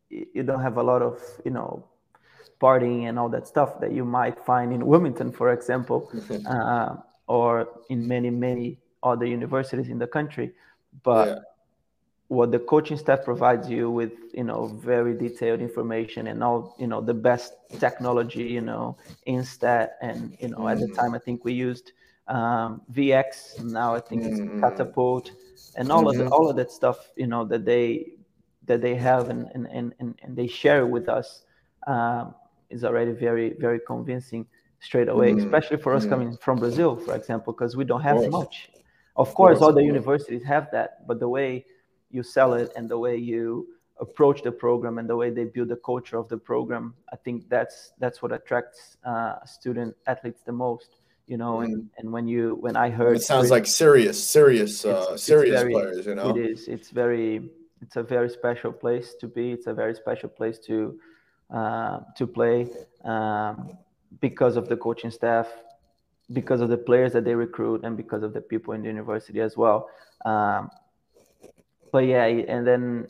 you 0.09 0.43
don't 0.43 0.61
have 0.61 0.77
a 0.77 0.83
lot 0.83 1.01
of 1.01 1.19
you 1.43 1.51
know 1.51 1.85
partying 2.61 3.07
and 3.07 3.19
all 3.19 3.29
that 3.29 3.47
stuff 3.47 3.79
that 3.81 3.91
you 3.91 4.03
might 4.03 4.43
find 4.45 4.73
in 4.73 4.85
Wilmington, 4.85 5.31
for 5.31 5.51
example, 5.53 6.11
uh, 6.49 6.95
or 7.27 7.67
in 7.89 8.07
many 8.07 8.29
many 8.29 8.79
other 9.03 9.25
universities 9.25 9.89
in 9.89 9.99
the 9.99 10.07
country, 10.07 10.53
but 11.03 11.27
yeah. 11.27 11.39
What 12.29 12.51
the 12.51 12.59
coaching 12.59 12.97
staff 12.97 13.23
provides 13.23 13.69
you 13.69 13.89
with 13.89 14.11
you 14.33 14.43
know 14.43 14.65
very 14.65 15.13
detailed 15.13 15.61
information 15.61 16.27
and 16.27 16.43
all 16.43 16.75
you 16.77 16.87
know 16.87 16.99
the 16.99 17.13
best 17.13 17.53
technology 17.79 18.43
you 18.43 18.61
know 18.61 18.97
instat 19.27 19.91
and 20.01 20.35
you 20.39 20.49
know 20.49 20.59
mm. 20.59 20.71
at 20.71 20.79
the 20.79 20.87
mm. 20.87 20.95
time 20.95 21.13
i 21.13 21.19
think 21.19 21.45
we 21.45 21.53
used 21.53 21.93
um, 22.27 22.81
vx 22.91 23.63
now 23.63 23.95
i 23.95 23.99
think 23.99 24.23
mm. 24.23 24.27
it's 24.29 24.61
catapult 24.61 25.31
and 25.77 25.91
all 25.91 25.99
mm-hmm. 25.99 26.09
of 26.09 26.17
the, 26.17 26.23
mm-hmm. 26.23 26.33
all 26.33 26.49
of 26.49 26.55
that 26.55 26.71
stuff 26.71 27.11
you 27.15 27.27
know 27.27 27.45
that 27.45 27.63
they 27.63 28.05
that 28.65 28.81
they 28.81 28.95
have 28.95 29.29
and 29.29 29.47
and 29.53 29.67
and, 29.99 30.15
and 30.21 30.35
they 30.35 30.47
share 30.47 30.85
with 30.85 31.07
us 31.07 31.43
um, 31.87 32.35
is 32.69 32.83
already 32.83 33.11
very 33.11 33.53
very 33.53 33.79
convincing 33.87 34.45
straight 34.81 35.07
away 35.07 35.31
mm. 35.31 35.39
especially 35.39 35.77
for 35.77 35.95
us 35.95 36.05
coming 36.05 36.35
from 36.41 36.59
brazil 36.59 36.97
for 36.97 37.15
example 37.15 37.53
because 37.53 37.77
we 37.77 37.85
don't 37.85 38.01
have 38.01 38.29
much 38.29 38.69
of 39.15 39.33
course 39.33 39.61
all 39.61 39.71
the 39.71 39.81
universities 39.81 40.43
have 40.43 40.69
that 40.71 41.07
but 41.07 41.19
the 41.21 41.29
way 41.29 41.65
you 42.11 42.23
sell 42.23 42.53
it 42.53 42.71
and 42.75 42.89
the 42.89 42.97
way 42.97 43.17
you 43.17 43.67
approach 43.99 44.43
the 44.43 44.51
program 44.51 44.99
and 44.99 45.09
the 45.09 45.15
way 45.15 45.29
they 45.29 45.43
build 45.43 45.69
the 45.69 45.75
culture 45.77 46.17
of 46.17 46.27
the 46.29 46.37
program 46.37 46.93
i 47.11 47.15
think 47.15 47.49
that's 47.49 47.93
that's 47.99 48.21
what 48.21 48.31
attracts 48.31 48.97
uh, 49.05 49.43
student 49.45 49.95
athletes 50.05 50.41
the 50.45 50.51
most 50.51 50.99
you 51.27 51.37
know 51.37 51.61
and 51.61 51.77
mm. 51.77 51.87
and 51.97 52.11
when 52.11 52.27
you 52.27 52.55
when 52.61 52.75
i 52.77 52.89
heard 52.89 53.17
it 53.17 53.21
sounds 53.21 53.51
like 53.51 53.65
serious 53.65 54.21
serious 54.23 54.85
uh 54.85 55.07
it's, 55.11 55.23
serious 55.23 55.53
it's 55.53 55.61
very, 55.61 55.73
players 55.73 56.05
you 56.05 56.15
know 56.15 56.29
it 56.29 56.37
is 56.37 56.67
it's 56.67 56.89
very 56.89 57.49
it's 57.81 57.95
a 57.95 58.03
very 58.03 58.29
special 58.29 58.71
place 58.71 59.15
to 59.19 59.27
be 59.27 59.51
it's 59.51 59.67
a 59.67 59.73
very 59.73 59.93
special 59.93 60.29
place 60.29 60.57
to 60.59 60.99
uh, 61.49 62.01
to 62.17 62.27
play 62.27 62.69
um, 63.05 63.77
because 64.19 64.57
of 64.57 64.67
the 64.67 64.75
coaching 64.75 65.11
staff 65.11 65.47
because 66.33 66.59
of 66.59 66.67
the 66.67 66.77
players 66.77 67.13
that 67.13 67.23
they 67.23 67.35
recruit 67.35 67.83
and 67.85 67.95
because 67.95 68.21
of 68.21 68.33
the 68.33 68.41
people 68.41 68.73
in 68.73 68.81
the 68.81 68.87
university 68.87 69.39
as 69.39 69.55
well 69.55 69.89
um, 70.25 70.69
but 71.91 72.05
yeah, 72.05 72.25
and 72.25 72.65
then 72.65 73.07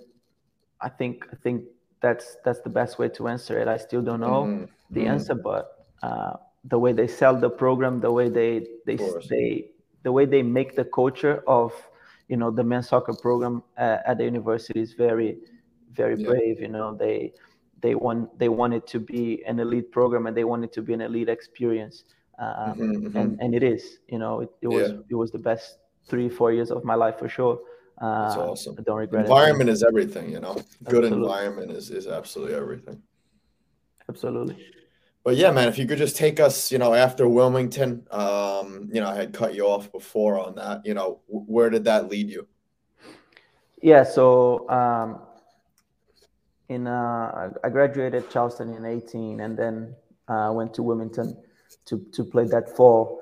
I 0.81 0.89
think 0.89 1.25
I 1.31 1.35
think 1.35 1.63
that's 2.01 2.37
that's 2.43 2.59
the 2.61 2.69
best 2.69 2.99
way 2.99 3.09
to 3.09 3.27
answer 3.27 3.59
it. 3.59 3.67
I 3.67 3.77
still 3.77 4.01
don't 4.01 4.19
know 4.19 4.43
mm-hmm. 4.43 4.65
the 4.91 5.01
mm-hmm. 5.01 5.11
answer, 5.11 5.35
but 5.35 5.85
uh, 6.03 6.33
the 6.65 6.77
way 6.77 6.93
they 6.93 7.07
sell 7.07 7.39
the 7.39 7.49
program, 7.49 7.99
the 7.99 8.11
way 8.11 8.29
they 8.29 8.67
they 8.85 8.97
they 9.29 9.69
the 10.03 10.11
way 10.11 10.25
they 10.25 10.43
make 10.43 10.75
the 10.75 10.85
culture 10.85 11.43
of 11.47 11.73
you 12.27 12.37
know 12.37 12.51
the 12.51 12.63
men's 12.63 12.89
soccer 12.89 13.13
program 13.13 13.63
at, 13.77 14.03
at 14.05 14.17
the 14.17 14.23
university 14.23 14.79
is 14.79 14.93
very 14.93 15.37
very 15.93 16.19
yeah. 16.19 16.29
brave. 16.29 16.59
You 16.59 16.69
know 16.69 16.95
they 16.95 17.33
they 17.81 17.95
want 17.95 18.37
they 18.37 18.49
want 18.49 18.73
it 18.73 18.85
to 18.87 18.99
be 18.99 19.43
an 19.45 19.59
elite 19.59 19.91
program 19.91 20.27
and 20.27 20.35
they 20.35 20.43
want 20.43 20.63
it 20.63 20.73
to 20.73 20.81
be 20.81 20.93
an 20.93 21.01
elite 21.01 21.29
experience, 21.29 22.03
um, 22.39 22.47
mm-hmm, 22.47 22.81
mm-hmm. 22.83 23.17
and 23.17 23.41
and 23.41 23.55
it 23.55 23.63
is. 23.63 23.99
You 24.07 24.19
know 24.19 24.41
it, 24.41 24.49
it 24.61 24.67
was 24.67 24.91
yeah. 24.91 24.97
it 25.09 25.15
was 25.15 25.31
the 25.31 25.39
best 25.39 25.77
three 26.07 26.29
four 26.29 26.51
years 26.51 26.71
of 26.71 26.83
my 26.83 26.95
life 26.95 27.17
for 27.17 27.29
sure. 27.29 27.59
That's 27.99 28.35
uh, 28.35 28.51
awesome. 28.51 28.75
I 28.77 28.83
don't 28.83 28.97
regret 28.97 29.25
environment 29.25 29.69
it. 29.69 29.73
is 29.73 29.83
everything, 29.83 30.31
you 30.31 30.39
know. 30.39 30.53
Good 30.83 31.03
absolutely. 31.03 31.17
environment 31.17 31.71
is 31.71 31.89
is 31.89 32.07
absolutely 32.07 32.55
everything. 32.55 33.01
Absolutely. 34.07 34.57
But 35.23 35.35
yeah, 35.35 35.51
man, 35.51 35.67
if 35.67 35.77
you 35.77 35.85
could 35.85 35.97
just 35.97 36.15
take 36.15 36.39
us, 36.39 36.71
you 36.71 36.77
know, 36.77 36.93
after 36.93 37.27
Wilmington, 37.27 38.07
um, 38.11 38.89
you 38.93 39.01
know, 39.01 39.09
I 39.09 39.15
had 39.15 39.33
cut 39.33 39.55
you 39.55 39.67
off 39.67 39.91
before 39.91 40.39
on 40.39 40.55
that. 40.55 40.85
You 40.85 40.93
know, 40.93 41.19
where 41.27 41.69
did 41.69 41.83
that 41.85 42.07
lead 42.07 42.29
you? 42.29 42.47
Yeah, 43.81 44.03
so 44.03 44.69
um, 44.69 45.19
in 46.69 46.87
uh, 46.87 47.51
I 47.63 47.69
graduated 47.69 48.29
Charleston 48.29 48.73
in 48.73 48.85
18, 48.85 49.41
and 49.41 49.57
then 49.57 49.95
uh, 50.27 50.51
went 50.53 50.73
to 50.75 50.83
Wilmington 50.83 51.35
to 51.85 52.05
to 52.13 52.23
play 52.23 52.45
that 52.45 52.75
fall. 52.77 53.21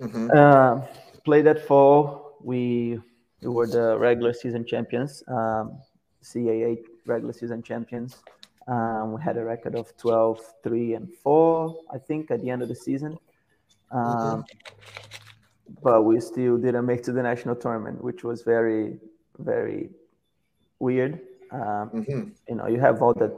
Mm-hmm. 0.00 0.30
Uh, 0.30 0.86
play 1.24 1.42
that 1.42 1.66
fall. 1.66 2.36
We 2.42 3.00
we 3.44 3.50
were 3.50 3.66
the 3.66 3.98
regular 3.98 4.32
season 4.32 4.64
champions, 4.64 5.22
um, 5.28 5.78
CAA 6.22 6.78
regular 7.06 7.32
season 7.32 7.62
champions. 7.62 8.16
Um, 8.66 9.12
we 9.12 9.22
had 9.22 9.36
a 9.36 9.44
record 9.44 9.74
of 9.74 9.94
12, 9.98 10.40
3, 10.62 10.94
and 10.94 11.14
4, 11.22 11.76
I 11.92 11.98
think, 11.98 12.30
at 12.30 12.40
the 12.40 12.50
end 12.50 12.62
of 12.62 12.68
the 12.68 12.74
season. 12.74 13.18
Um. 13.90 14.44
But 15.82 16.02
we 16.02 16.20
still 16.20 16.58
didn't 16.58 16.86
make 16.86 17.02
to 17.04 17.12
the 17.12 17.22
national 17.22 17.56
tournament, 17.56 18.02
which 18.02 18.22
was 18.22 18.42
very, 18.42 18.98
very 19.38 19.90
weird. 20.78 21.20
Um, 21.50 21.90
mm-hmm. 21.90 22.28
You 22.48 22.54
know, 22.54 22.66
you 22.68 22.78
have 22.80 23.02
all 23.02 23.14
that, 23.14 23.32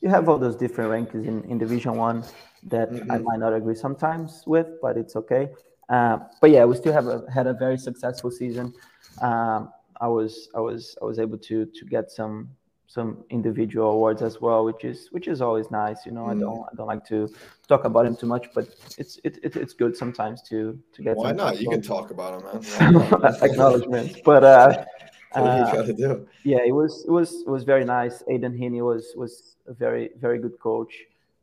you 0.00 0.08
have 0.08 0.28
all 0.28 0.38
those 0.38 0.56
different 0.56 0.90
rankings 0.90 1.26
in, 1.26 1.44
in 1.44 1.58
Division 1.58 1.96
One 1.96 2.24
that 2.64 2.90
mm-hmm. 2.90 3.10
I 3.10 3.18
might 3.18 3.38
not 3.38 3.52
agree 3.54 3.74
sometimes 3.74 4.42
with, 4.46 4.68
but 4.80 4.96
it's 4.96 5.16
okay. 5.16 5.50
Uh, 5.88 6.18
but 6.40 6.50
yeah, 6.50 6.64
we 6.64 6.76
still 6.76 6.92
have 6.92 7.06
a, 7.06 7.24
had 7.32 7.46
a 7.46 7.54
very 7.54 7.78
successful 7.78 8.30
season 8.30 8.74
um, 9.22 9.72
I 10.00 10.08
was 10.08 10.48
I 10.54 10.60
was 10.60 10.96
I 11.00 11.04
was 11.04 11.18
able 11.18 11.38
to 11.38 11.66
to 11.66 11.84
get 11.84 12.10
some 12.10 12.50
some 12.88 13.24
individual 13.30 13.90
awards 13.90 14.22
as 14.22 14.40
well, 14.40 14.64
which 14.64 14.84
is 14.84 15.08
which 15.10 15.28
is 15.28 15.42
always 15.42 15.70
nice. 15.70 16.06
You 16.06 16.12
know, 16.12 16.24
mm. 16.24 16.36
I 16.36 16.40
don't 16.40 16.62
I 16.70 16.74
don't 16.76 16.86
like 16.86 17.04
to 17.08 17.28
talk 17.68 17.84
about 17.84 18.04
them 18.04 18.16
too 18.16 18.26
much, 18.26 18.46
but 18.54 18.68
it's 18.98 19.18
it, 19.24 19.38
it 19.42 19.56
it's 19.56 19.72
good 19.72 19.96
sometimes 19.96 20.42
to 20.50 20.78
to 20.94 21.02
get. 21.02 21.16
Why 21.16 21.32
not? 21.32 21.60
You 21.60 21.68
can 21.70 21.82
talk 21.82 22.10
about 22.10 22.30
them, 22.42 22.62
man. 22.94 23.34
Acknowledgement, 23.42 24.20
but 24.24 24.44
uh, 24.44 24.84
uh, 25.34 25.66
you 25.66 25.78
gotta 25.78 25.92
do. 25.92 26.28
Yeah, 26.44 26.62
it 26.64 26.72
was 26.72 27.04
it 27.06 27.10
was 27.10 27.42
it 27.46 27.48
was 27.48 27.64
very 27.64 27.84
nice. 27.84 28.22
Aidan 28.28 28.54
Heaney 28.56 28.82
was 28.82 29.14
was 29.16 29.56
a 29.66 29.74
very 29.74 30.10
very 30.20 30.38
good 30.38 30.58
coach, 30.60 30.94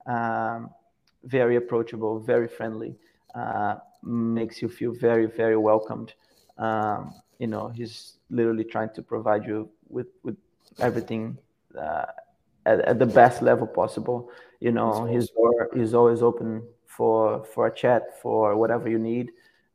um, 0.05 0.69
very 1.25 1.55
approachable, 1.57 2.19
very 2.19 2.47
friendly. 2.47 2.95
Uh, 3.35 3.75
makes 4.03 4.61
you 4.61 4.69
feel 4.69 4.93
very 4.93 5.25
very 5.25 5.57
welcomed. 5.57 6.13
Um, 6.57 7.13
you 7.39 7.47
know 7.47 7.67
he's 7.69 8.17
literally 8.29 8.63
trying 8.63 8.89
to 8.97 9.01
provide 9.01 9.45
you 9.45 9.69
with 9.89 10.07
with 10.23 10.37
everything 10.79 11.37
uh, 11.77 12.05
at, 12.65 12.79
at, 12.81 12.99
the 12.99 13.05
best 13.05 13.41
level 13.41 13.67
possible 13.67 14.29
you 14.59 14.71
know 14.71 15.05
his 15.05 15.29
door 15.31 15.69
is 15.75 15.93
always 15.93 16.21
open 16.21 16.63
for 16.85 17.43
for 17.53 17.67
a 17.67 17.73
chat 17.75 18.21
for 18.21 18.55
whatever 18.55 18.87
you 18.89 18.99
need 18.99 19.31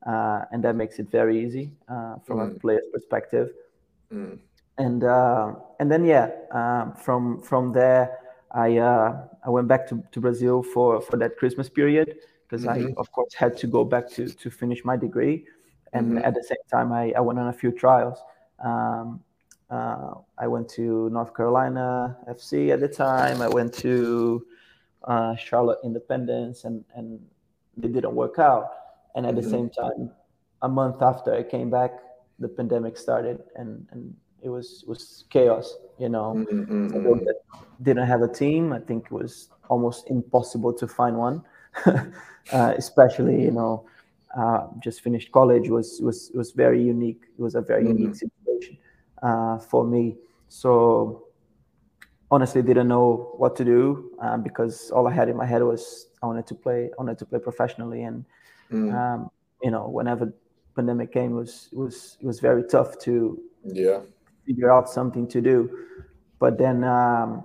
uh, 0.07 0.41
and 0.53 0.63
that 0.65 0.77
makes 0.77 0.99
it 0.99 1.11
very 1.11 1.45
easy 1.45 1.71
uh, 1.89 2.15
from 2.25 2.39
mm. 2.39 2.57
a 2.57 2.59
player's 2.59 2.89
perspective 2.93 3.51
mm. 4.13 4.39
and 4.79 5.05
uh, 5.05 5.53
and 5.81 5.91
then 5.93 6.05
yeah 6.05 6.31
um, 6.53 6.95
from 6.95 7.43
from 7.43 7.73
there 7.73 8.19
I 8.53 8.79
uh, 8.79 9.27
I 9.45 9.51
went 9.51 9.69
back 9.69 9.87
to, 9.89 10.03
to 10.13 10.21
Brazil 10.21 10.63
for 10.63 11.03
for 11.03 11.17
that 11.19 11.37
Christmas 11.37 11.69
period 11.69 12.17
because 12.49 12.65
mm-hmm. 12.65 12.89
I 12.89 12.95
of 12.97 13.13
course 13.13 13.35
had 13.35 13.59
to 13.59 13.67
go 13.67 13.85
back 13.85 14.09
to 14.13 14.29
to 14.29 14.51
finish 14.51 14.85
my 14.85 14.97
degree 14.97 15.45
and 15.93 16.13
mm-hmm. 16.13 16.25
at 16.25 16.35
the 16.35 16.43
same 16.43 16.65
time 16.71 16.93
I, 16.93 17.13
I 17.17 17.21
went 17.21 17.39
on 17.39 17.49
a 17.49 17.53
few 17.53 17.71
trials 17.71 18.19
um, 18.65 19.21
uh, 19.71 20.15
i 20.39 20.47
went 20.47 20.69
to 20.71 21.11
north 21.11 21.35
carolina 21.35 22.17
fc 22.31 22.71
at 22.71 22.81
the 22.81 22.89
time 22.89 23.43
i 23.43 23.49
went 23.49 23.73
to 23.75 24.45
uh, 25.05 25.35
charlotte 25.37 25.79
independence 25.85 26.65
and, 26.65 26.85
and 26.95 27.21
they 27.77 27.89
didn't 27.89 28.15
work 28.15 28.39
out 28.39 28.71
and 29.15 29.27
at 29.27 29.35
mm-hmm. 29.35 29.43
the 29.43 29.51
same 29.51 29.71
time 29.71 30.11
a 30.63 30.69
month 30.69 31.03
after 31.03 31.35
i 31.35 31.43
came 31.43 31.71
back 31.71 31.93
the 32.39 32.49
pandemic 32.49 32.97
started 32.97 33.43
and, 33.57 33.87
and 33.93 34.15
it 34.43 34.49
was 34.49 34.85
was 34.87 35.25
chaos 35.31 35.77
you 35.99 36.09
know 36.09 36.35
mm-hmm. 36.37 36.89
mm-hmm. 36.89 37.25
didn't 37.83 38.07
have 38.07 38.23
a 38.23 38.29
team 38.29 38.73
i 38.73 38.79
think 38.79 39.07
it 39.07 39.13
was 39.13 39.49
almost 39.69 40.09
impossible 40.11 40.73
to 40.73 40.87
find 40.87 41.17
one 41.17 41.43
uh, 41.87 42.75
especially 42.77 43.43
you 43.43 43.51
know 43.51 43.85
uh, 44.37 44.67
just 44.81 45.01
finished 45.01 45.33
college 45.33 45.69
was 45.69 46.01
was 46.03 46.31
was 46.35 46.53
very 46.53 46.83
unique. 46.83 47.23
It 47.39 47.43
was 47.43 47.55
a 47.55 47.61
very 47.61 47.85
mm-hmm. 47.85 47.99
unique 47.99 48.17
situation 48.17 48.79
uh, 49.23 49.59
for 49.59 49.85
me. 49.85 50.17
So 50.49 51.29
honestly, 52.31 52.63
didn't 52.63 52.89
know 52.89 53.35
what 53.37 53.57
to 53.57 53.65
do 53.65 54.11
uh, 54.23 54.37
because 54.37 54.91
all 54.91 55.07
I 55.07 55.13
had 55.13 55.29
in 55.29 55.37
my 55.37 55.47
head 55.47 55.63
was 55.63 56.09
I 56.23 56.27
wanted 56.27 56.47
to 56.49 56.55
play. 56.55 56.91
I 56.93 57.03
wanted 57.03 57.19
to 57.19 57.27
play 57.27 57.39
professionally, 57.39 58.03
and 58.03 58.25
mm. 58.71 58.93
um, 58.95 59.31
you 59.63 59.71
know, 59.71 59.89
whenever 59.89 60.33
pandemic 60.75 61.13
came, 61.13 61.33
it 61.33 61.41
was 61.41 61.69
it 61.73 61.79
was 61.79 62.17
it 62.21 62.27
was 62.27 62.41
very 62.41 62.65
tough 62.65 62.99
to 63.01 63.41
yeah 63.65 64.01
figure 64.47 64.71
out 64.71 64.89
something 64.89 65.27
to 65.29 65.41
do. 65.41 65.71
But 66.39 66.59
then 66.59 66.85
um, 66.85 67.45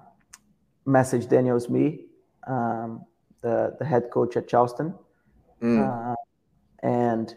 message 0.86 1.28
Daniel's 1.28 1.70
me, 1.70 2.06
um, 2.48 3.06
the 3.42 3.76
the 3.80 3.86
head 3.86 4.10
coach 4.12 4.36
at 4.38 4.48
Charleston. 4.48 4.94
Mm. 5.62 5.80
Uh, 5.80 6.16
and 6.84 7.36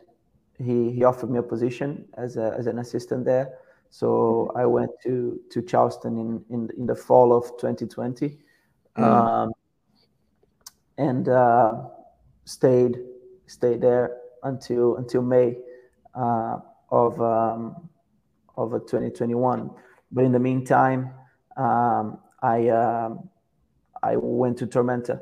he 0.58 0.90
he 0.90 1.04
offered 1.04 1.30
me 1.30 1.38
a 1.38 1.42
position 1.42 2.04
as 2.14 2.36
a, 2.36 2.54
as 2.58 2.66
an 2.66 2.78
assistant 2.78 3.24
there. 3.24 3.54
So 3.90 4.52
I 4.56 4.66
went 4.66 4.90
to 5.04 5.40
to 5.50 5.62
Charleston 5.62 6.18
in 6.18 6.44
in, 6.50 6.70
in 6.76 6.86
the 6.86 6.94
fall 6.94 7.32
of 7.32 7.44
2020, 7.58 8.38
mm. 8.98 9.02
um, 9.02 9.52
and 10.98 11.28
uh, 11.28 11.84
stayed 12.44 12.98
stayed 13.46 13.80
there 13.80 14.18
until 14.42 14.96
until 14.96 15.22
May 15.22 15.56
uh, 16.14 16.58
of 16.90 17.20
um, 17.20 17.88
of 18.56 18.72
2021. 18.72 19.70
But 20.10 20.24
in 20.24 20.32
the 20.32 20.40
meantime, 20.40 21.10
um, 21.56 22.18
I 22.42 22.68
um, 22.68 23.28
I 24.02 24.16
went 24.16 24.58
to 24.58 24.66
Tormenta. 24.66 25.20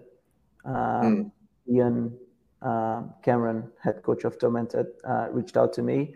Mm. 0.67 1.31
Ian 1.71 2.19
um, 2.65 3.13
Cameron, 3.23 3.71
head 3.83 4.03
coach 4.03 4.25
of 4.25 4.39
Tormenta, 4.39 4.87
uh, 5.05 5.29
reached 5.31 5.57
out 5.57 5.73
to 5.75 5.83
me. 5.83 6.15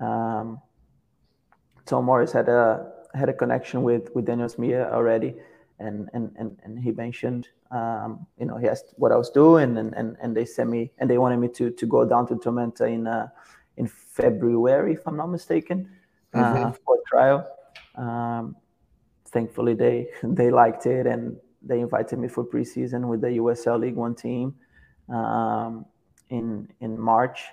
Um, 0.00 0.60
Tom 1.84 2.06
Morris 2.06 2.32
had 2.32 2.48
a 2.48 2.90
had 3.14 3.28
a 3.28 3.32
connection 3.32 3.82
with 3.82 4.14
with 4.14 4.24
Daniel 4.24 4.48
Smia 4.48 4.90
already, 4.90 5.34
and 5.78 6.08
and 6.14 6.32
and, 6.38 6.58
and 6.64 6.78
he 6.78 6.90
mentioned 6.92 7.48
um, 7.70 8.26
you 8.38 8.46
know 8.46 8.56
he 8.56 8.66
asked 8.66 8.94
what 8.96 9.12
I 9.12 9.16
was 9.16 9.30
doing, 9.30 9.76
and, 9.76 9.94
and 9.94 10.16
and 10.22 10.36
they 10.36 10.46
sent 10.46 10.70
me 10.70 10.90
and 10.98 11.08
they 11.08 11.18
wanted 11.18 11.38
me 11.38 11.48
to 11.48 11.70
to 11.70 11.86
go 11.86 12.04
down 12.04 12.26
to 12.28 12.36
Tormenta 12.36 12.90
in 12.90 13.06
uh, 13.06 13.28
in 13.76 13.86
February 13.86 14.94
if 14.94 15.06
I'm 15.06 15.16
not 15.16 15.28
mistaken 15.28 15.90
uh, 16.32 16.38
mm-hmm. 16.38 16.64
uh, 16.64 16.72
for 16.72 16.96
trial. 17.06 17.46
Um, 17.96 18.56
thankfully 19.28 19.74
they 19.74 20.08
they 20.22 20.50
liked 20.50 20.86
it 20.86 21.06
and 21.06 21.36
they 21.62 21.80
invited 21.80 22.18
me 22.18 22.28
for 22.28 22.42
preseason 22.42 23.06
with 23.06 23.20
the 23.20 23.28
USL 23.28 23.78
League 23.78 23.96
One 23.96 24.14
team 24.14 24.54
um, 25.10 25.86
in 26.28 26.68
in 26.80 26.98
March. 26.98 27.44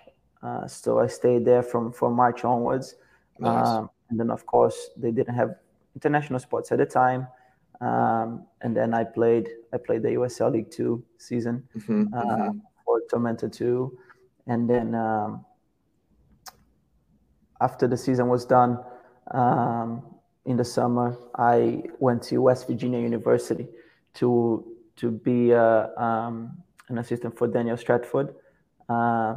Uh, 0.41 0.67
so 0.67 0.99
I 0.99 1.07
stayed 1.07 1.45
there 1.45 1.63
from 1.63 1.91
from 1.91 2.13
March 2.13 2.45
onwards. 2.45 2.95
Nice. 3.39 3.67
Um, 3.67 3.89
and 4.09 4.19
then 4.19 4.31
of 4.31 4.45
course 4.45 4.89
they 4.97 5.11
didn't 5.11 5.35
have 5.35 5.55
international 5.95 6.39
sports 6.39 6.71
at 6.71 6.77
the 6.77 6.85
time. 6.85 7.27
Um, 7.81 8.45
and 8.61 8.75
then 8.75 8.93
I 8.93 9.03
played 9.03 9.49
I 9.73 9.77
played 9.77 10.03
the 10.03 10.09
USL 10.09 10.51
League 10.51 10.71
Two 10.71 11.03
season 11.17 11.67
mm-hmm, 11.77 12.13
uh, 12.13 12.23
mm-hmm. 12.23 12.57
for 12.83 13.01
Tormenta 13.11 13.51
Two, 13.51 13.97
and 14.47 14.69
then 14.69 14.95
um, 14.95 15.45
after 17.61 17.87
the 17.87 17.97
season 17.97 18.29
was 18.29 18.45
done 18.45 18.79
um, 19.31 20.03
in 20.45 20.57
the 20.57 20.65
summer, 20.65 21.17
I 21.35 21.83
went 21.99 22.23
to 22.23 22.37
West 22.41 22.67
Virginia 22.67 22.99
University 22.99 23.67
to 24.15 24.65
to 24.95 25.11
be 25.11 25.53
uh, 25.53 25.87
um, 25.97 26.57
an 26.89 26.97
assistant 26.97 27.37
for 27.37 27.47
Daniel 27.47 27.77
Stratford, 27.77 28.33
uh, 28.89 29.35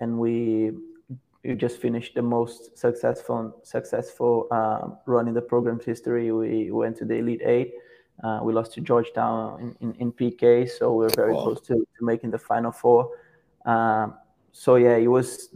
and 0.00 0.18
we 0.18 0.72
we 1.44 1.54
just 1.54 1.78
finished 1.80 2.14
the 2.14 2.22
most 2.22 2.76
successful 2.76 3.60
successful 3.62 4.48
uh, 4.50 4.88
run 5.06 5.28
in 5.28 5.34
the 5.34 5.42
program's 5.42 5.84
history. 5.84 6.32
We 6.32 6.70
went 6.70 6.96
to 6.98 7.04
the 7.04 7.14
Elite 7.14 7.42
Eight. 7.44 7.72
Uh, 8.22 8.40
we 8.42 8.52
lost 8.52 8.74
to 8.74 8.80
Georgetown 8.80 9.60
in, 9.60 9.88
in, 9.88 9.94
in 10.00 10.12
PK, 10.12 10.68
so 10.68 10.92
we 10.92 11.06
are 11.06 11.10
very 11.10 11.32
wow. 11.32 11.42
close 11.42 11.60
to, 11.60 11.74
to, 11.74 12.04
making 12.04 12.32
the 12.32 12.38
Final 12.38 12.72
Four. 12.72 13.10
Um, 13.64 14.14
so 14.50 14.74
yeah, 14.74 14.96
it 14.96 15.06
was 15.06 15.50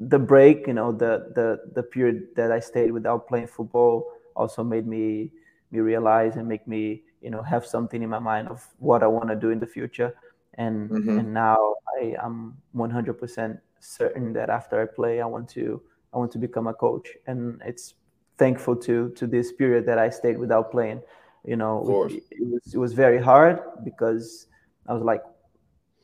the 0.00 0.18
break. 0.18 0.66
You 0.66 0.72
know, 0.72 0.92
the 0.92 1.32
the 1.34 1.60
the 1.74 1.82
period 1.82 2.28
that 2.36 2.50
I 2.50 2.60
stayed 2.60 2.92
without 2.92 3.28
playing 3.28 3.48
football 3.48 4.10
also 4.34 4.64
made 4.64 4.86
me 4.86 5.32
me 5.70 5.80
realize 5.80 6.36
and 6.36 6.48
make 6.48 6.66
me 6.66 7.02
you 7.20 7.30
know 7.30 7.42
have 7.42 7.66
something 7.66 8.02
in 8.02 8.08
my 8.08 8.18
mind 8.18 8.48
of 8.48 8.66
what 8.78 9.02
I 9.02 9.06
want 9.06 9.28
to 9.28 9.36
do 9.36 9.50
in 9.50 9.60
the 9.60 9.66
future. 9.66 10.14
And 10.56 10.90
mm-hmm. 10.90 11.18
and 11.18 11.34
now 11.34 11.74
I 11.98 12.16
am 12.22 12.56
100% 12.74 13.58
certain 13.80 14.32
that 14.32 14.50
after 14.50 14.80
I 14.80 14.86
play, 14.86 15.20
I 15.20 15.26
want 15.26 15.48
to 15.50 15.82
I 16.14 16.18
want 16.18 16.32
to 16.32 16.38
become 16.38 16.66
a 16.66 16.74
coach, 16.74 17.08
and 17.26 17.60
it's 17.64 17.94
thankful 18.38 18.76
to 18.76 19.10
to 19.10 19.26
this 19.26 19.52
period 19.52 19.86
that 19.86 19.98
I 19.98 20.08
stayed 20.10 20.38
without 20.38 20.70
playing. 20.70 21.02
You 21.44 21.56
know, 21.56 22.06
it, 22.08 22.22
it, 22.30 22.46
was 22.46 22.74
it 22.74 22.78
was 22.78 22.92
very 22.92 23.22
hard 23.22 23.60
because 23.84 24.46
I 24.88 24.94
was 24.94 25.02
like, 25.02 25.22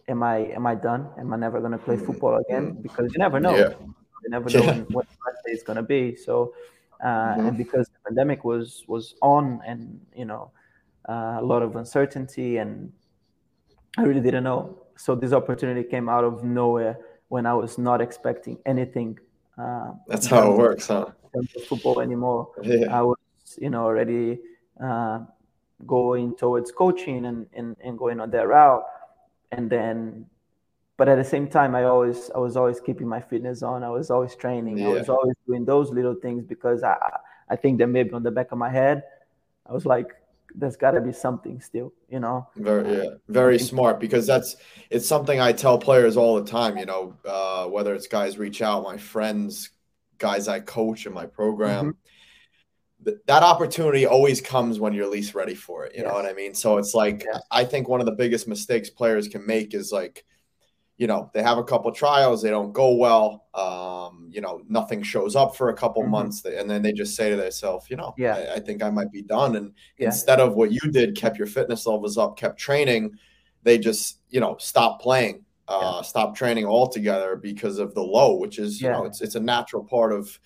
am 0.09 0.23
I 0.23 0.37
am 0.53 0.67
I 0.67 0.75
done? 0.75 1.09
Am 1.19 1.33
I 1.33 1.37
never 1.37 1.61
gonna 1.61 1.79
play 1.79 1.97
mm-hmm. 1.97 2.07
football 2.07 2.37
again? 2.37 2.73
Mm-hmm. 2.73 2.83
Because 2.83 3.13
you 3.13 3.19
never 3.19 3.41
know. 3.41 3.57
Yeah. 3.57 3.75
You 4.23 4.31
never 4.31 4.51
know 4.51 4.63
yeah. 4.63 4.81
what 4.91 5.07
the 5.09 5.33
day 5.47 5.53
is 5.53 5.63
gonna 5.63 5.83
be. 5.83 6.15
So, 6.15 6.55
uh, 7.03 7.07
mm-hmm. 7.07 7.47
and 7.47 7.59
because 7.59 7.89
the 7.89 7.99
pandemic 8.07 8.45
was 8.45 8.85
was 8.87 9.15
on, 9.21 9.61
and 9.67 10.01
you 10.15 10.25
know, 10.25 10.53
uh, 11.09 11.39
a 11.41 11.43
lot 11.43 11.63
of 11.63 11.75
uncertainty, 11.77 12.59
and 12.59 12.93
I 13.99 14.03
really 14.03 14.21
didn't 14.21 14.45
know. 14.45 14.79
So 14.97 15.15
this 15.15 15.33
opportunity 15.33 15.83
came 15.83 16.09
out 16.09 16.25
of 16.25 16.45
nowhere 16.45 16.99
when 17.29 17.47
I 17.47 17.55
was 17.55 17.79
not 17.79 18.01
expecting 18.01 18.59
anything. 18.67 19.19
Uh, 19.59 19.93
That's 20.07 20.27
how 20.27 20.53
it 20.53 20.57
works, 20.57 20.87
huh? 20.89 21.07
Football 21.67 22.01
anymore. 22.01 22.51
Yeah. 22.63 22.95
I 22.97 23.03
was, 23.03 23.19
you 23.59 23.71
know, 23.71 23.85
already 23.85 24.39
uh, 24.83 25.21
going 25.87 26.37
towards 26.37 26.71
coaching 26.73 27.27
and, 27.27 27.47
and, 27.55 27.77
and 27.83 27.99
going 27.99 28.21
on 28.21 28.31
that 28.31 28.47
route, 28.49 28.85
and 29.51 29.69
then, 29.71 30.27
but 30.97 31.09
at 31.09 31.17
the 31.17 31.25
same 31.25 31.49
time, 31.49 31.75
I 31.75 31.85
always 31.85 32.31
I 32.35 32.39
was 32.39 32.57
always 32.57 32.81
keeping 32.81 33.09
my 33.09 33.21
fitness 33.21 33.63
on. 33.63 33.83
I 33.83 33.89
was 33.91 34.11
always 34.11 34.37
training. 34.37 34.79
Yeah. 34.79 34.89
I 34.89 34.93
was 34.93 35.09
always 35.09 35.35
doing 35.47 35.65
those 35.65 35.91
little 35.91 36.15
things 36.15 36.45
because 36.45 36.83
I 36.83 36.97
I 37.49 37.57
think 37.57 37.79
that 37.79 37.89
maybe 37.89 38.13
on 38.13 38.23
the 38.23 38.31
back 38.31 38.53
of 38.53 38.59
my 38.59 38.71
head, 38.71 39.03
I 39.67 39.73
was 39.73 39.85
like, 39.85 40.15
there's 40.55 40.77
got 40.77 40.93
to 40.93 41.01
be 41.01 41.13
something 41.13 41.61
still, 41.61 41.93
you 42.09 42.21
know. 42.21 42.49
Very, 42.57 42.97
yeah, 42.97 43.11
very 43.29 43.59
smart 43.59 44.01
because 44.01 44.27
that's 44.27 44.57
it's 44.91 45.07
something 45.07 45.41
I 45.41 45.53
tell 45.53 45.79
players 45.79 46.17
all 46.17 46.41
the 46.41 46.51
time. 46.51 46.77
You 46.77 46.87
know, 46.87 47.17
uh, 47.27 47.67
whether 47.67 47.95
it's 47.95 48.07
guys 48.07 48.39
reach 48.39 48.63
out, 48.63 48.83
my 48.83 48.97
friends, 48.97 49.71
guys 50.19 50.49
I 50.49 50.61
coach 50.61 51.07
in 51.07 51.13
my 51.13 51.27
program. 51.27 51.87
Mm-hmm. 51.87 53.05
Th- 53.05 53.19
that 53.27 53.43
opportunity 53.43 54.07
always 54.07 54.41
comes 54.41 54.79
when 54.79 54.93
you're 54.93 55.11
least 55.11 55.35
ready 55.35 55.55
for 55.55 55.85
it. 55.87 55.95
You 55.95 56.03
yes. 56.03 56.09
know 56.09 56.15
what 56.15 56.27
I 56.27 56.33
mean? 56.33 56.55
So 56.55 56.79
it's 56.79 56.95
like 56.95 57.25
yes. 57.25 57.43
I 57.51 57.65
think 57.65 57.89
one 57.89 58.01
of 58.01 58.07
the 58.07 58.13
biggest 58.13 58.47
mistakes 58.47 58.91
players 58.91 59.29
can 59.29 59.47
make 59.47 59.75
is 59.75 59.93
like 59.93 60.25
you 61.03 61.09
know 61.09 61.29
they 61.35 61.43
have 61.43 61.59
a 61.59 61.65
couple 61.65 61.91
trials 61.91 62.41
they 62.41 62.49
don't 62.49 62.73
go 62.73 62.95
well 62.95 63.49
um, 63.55 64.29
you 64.31 64.41
know 64.41 64.63
nothing 64.69 65.03
shows 65.03 65.35
up 65.35 65.57
for 65.57 65.69
a 65.71 65.75
couple 65.75 66.01
mm-hmm. 66.01 66.13
months 66.13 66.45
and 66.45 66.71
then 66.71 66.81
they 66.81 66.93
just 66.93 67.17
say 67.17 67.29
to 67.29 67.35
themselves 67.35 67.91
you 67.91 67.97
know 67.97 68.15
yeah 68.17 68.37
I, 68.37 68.55
I, 68.55 68.61
think 68.61 68.85
i 68.85 68.89
might 68.89 69.11
be 69.11 69.21
done 69.21 69.57
and 69.57 69.73
yeah. 69.99 70.07
instead 70.07 70.39
of 70.39 70.55
what 70.55 70.71
you 70.71 70.93
did 70.93 71.17
kept 71.17 71.39
your 71.39 71.49
fitness 71.49 71.87
levels 71.87 72.17
up 72.19 72.39
kept 72.39 72.57
training 72.57 73.19
they 73.65 73.79
just 73.79 74.21
you 74.31 74.39
know 74.39 74.57
stop 74.61 75.03
playing 75.03 75.45
uh, 75.67 75.95
yeah. 75.97 76.03
stop 76.03 76.37
training 76.37 76.67
altogether 76.67 77.35
because 77.35 77.81
of 77.81 77.95
the 77.95 78.03
low 78.03 78.37
which 78.37 78.61
is 78.61 78.81
you 78.81 78.89
know 78.89 79.05
it's, 79.05 79.21
it's 79.21 79.35
a 79.35 79.41
natural 79.41 79.83
part 79.83 80.13
of 80.13 80.39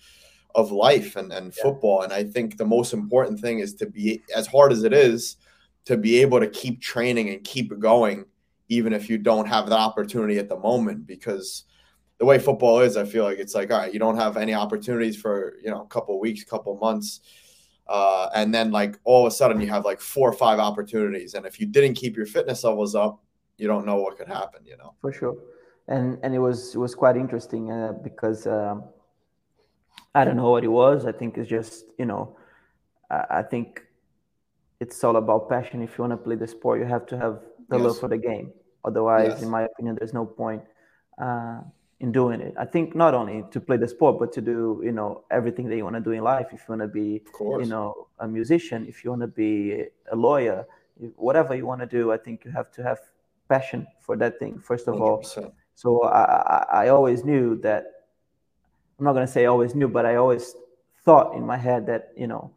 of 0.55 0.71
life 0.71 1.17
and, 1.17 1.31
and 1.31 1.53
football 1.53 2.01
and 2.01 2.11
i 2.11 2.23
think 2.23 2.57
the 2.57 2.65
most 2.65 2.93
important 2.93 3.39
thing 3.39 3.59
is 3.59 3.75
to 3.75 3.85
be 3.85 4.23
as 4.35 4.47
hard 4.47 4.71
as 4.71 4.81
it 4.81 4.91
is 4.91 5.37
to 5.85 5.97
be 5.97 6.19
able 6.19 6.39
to 6.39 6.47
keep 6.47 6.81
training 6.81 7.29
and 7.29 7.43
keep 7.43 7.77
going 7.77 8.25
even 8.69 8.93
if 8.93 9.09
you 9.09 9.17
don't 9.17 9.47
have 9.47 9.69
that 9.69 9.79
opportunity 9.79 10.37
at 10.37 10.49
the 10.49 10.57
moment 10.57 11.07
because 11.07 11.63
the 12.17 12.25
way 12.25 12.39
football 12.39 12.79
is 12.79 12.97
i 12.97 13.05
feel 13.05 13.23
like 13.23 13.37
it's 13.37 13.55
like 13.55 13.71
all 13.71 13.79
right 13.79 13.93
you 13.93 13.99
don't 13.99 14.17
have 14.17 14.37
any 14.37 14.53
opportunities 14.53 15.15
for 15.15 15.55
you 15.63 15.69
know 15.69 15.81
a 15.81 15.87
couple 15.87 16.19
weeks 16.19 16.43
couple 16.43 16.75
months 16.77 17.21
uh, 17.89 18.29
and 18.35 18.53
then 18.53 18.69
like 18.69 18.99
all 19.05 19.25
of 19.25 19.31
a 19.31 19.35
sudden 19.35 19.61
you 19.61 19.67
have 19.67 19.85
like 19.85 20.01
four 20.01 20.27
or 20.27 20.33
five 20.33 20.59
opportunities 20.59 21.35
and 21.35 21.45
if 21.45 21.57
you 21.59 21.65
didn't 21.65 21.93
keep 21.93 22.17
your 22.17 22.25
fitness 22.25 22.63
levels 22.65 22.95
up 22.95 23.23
you 23.57 23.67
don't 23.67 23.85
know 23.85 23.95
what 23.95 24.17
could 24.17 24.27
happen 24.27 24.61
you 24.65 24.77
know? 24.77 24.93
For 25.01 25.11
sure. 25.11 25.35
And 25.87 26.17
and 26.21 26.35
it 26.35 26.39
was 26.39 26.75
it 26.75 26.77
was 26.77 26.93
quite 26.95 27.15
interesting 27.15 27.71
uh, 27.71 27.93
because 28.03 28.45
um, 28.45 28.83
i 30.13 30.25
don't 30.25 30.35
know 30.35 30.51
what 30.51 30.63
it 30.63 30.73
was. 30.83 31.05
I 31.05 31.13
think 31.13 31.37
it's 31.37 31.49
just 31.49 31.85
you 31.97 32.05
know 32.05 32.35
I, 33.09 33.25
I 33.39 33.41
think 33.41 33.83
it's 34.79 35.01
all 35.03 35.15
about 35.15 35.49
passion. 35.49 35.81
If 35.81 35.97
you 35.97 36.03
want 36.03 36.11
to 36.11 36.17
play 36.17 36.35
the 36.35 36.47
sport 36.47 36.79
you 36.79 36.85
have 36.85 37.05
to 37.07 37.17
have 37.17 37.39
the 37.69 37.77
yes. 37.77 37.85
love 37.85 37.99
for 37.99 38.07
the 38.07 38.17
game. 38.17 38.51
Otherwise, 38.85 39.33
yes. 39.33 39.41
in 39.41 39.49
my 39.49 39.63
opinion, 39.63 39.95
there's 39.99 40.13
no 40.13 40.25
point 40.25 40.63
uh, 41.21 41.59
in 41.99 42.11
doing 42.11 42.41
it. 42.41 42.53
I 42.57 42.65
think 42.65 42.95
not 42.95 43.13
only 43.13 43.43
to 43.51 43.59
play 43.59 43.77
the 43.77 43.87
sport, 43.87 44.19
but 44.19 44.31
to 44.33 44.41
do 44.41 44.81
you 44.83 44.91
know 44.91 45.23
everything 45.31 45.67
that 45.69 45.75
you 45.75 45.83
want 45.83 45.95
to 45.95 46.01
do 46.01 46.11
in 46.11 46.23
life. 46.23 46.47
If 46.53 46.61
you 46.67 46.75
want 46.75 46.81
to 46.81 46.87
be, 46.87 47.21
you 47.39 47.65
know, 47.65 48.07
a 48.19 48.27
musician, 48.27 48.85
if 48.87 49.03
you 49.03 49.09
want 49.09 49.21
to 49.21 49.27
be 49.27 49.85
a 50.11 50.15
lawyer, 50.15 50.65
whatever 51.15 51.55
you 51.55 51.65
want 51.65 51.81
to 51.81 51.87
do, 51.87 52.11
I 52.11 52.17
think 52.17 52.45
you 52.45 52.51
have 52.51 52.71
to 52.73 52.83
have 52.83 52.99
passion 53.49 53.87
for 53.99 54.15
that 54.17 54.39
thing 54.39 54.59
first 54.59 54.87
of 54.87 54.95
100%. 54.95 54.99
all. 55.01 55.53
So 55.75 56.03
I, 56.03 56.65
I, 56.71 56.87
always 56.89 57.23
knew 57.23 57.55
that. 57.61 57.85
I'm 58.97 59.05
not 59.05 59.13
gonna 59.13 59.27
say 59.27 59.43
I 59.43 59.45
always 59.45 59.75
knew, 59.75 59.87
but 59.87 60.07
I 60.07 60.15
always 60.15 60.55
thought 61.05 61.35
in 61.35 61.45
my 61.45 61.57
head 61.57 61.85
that 61.85 62.13
you 62.17 62.25
know 62.25 62.51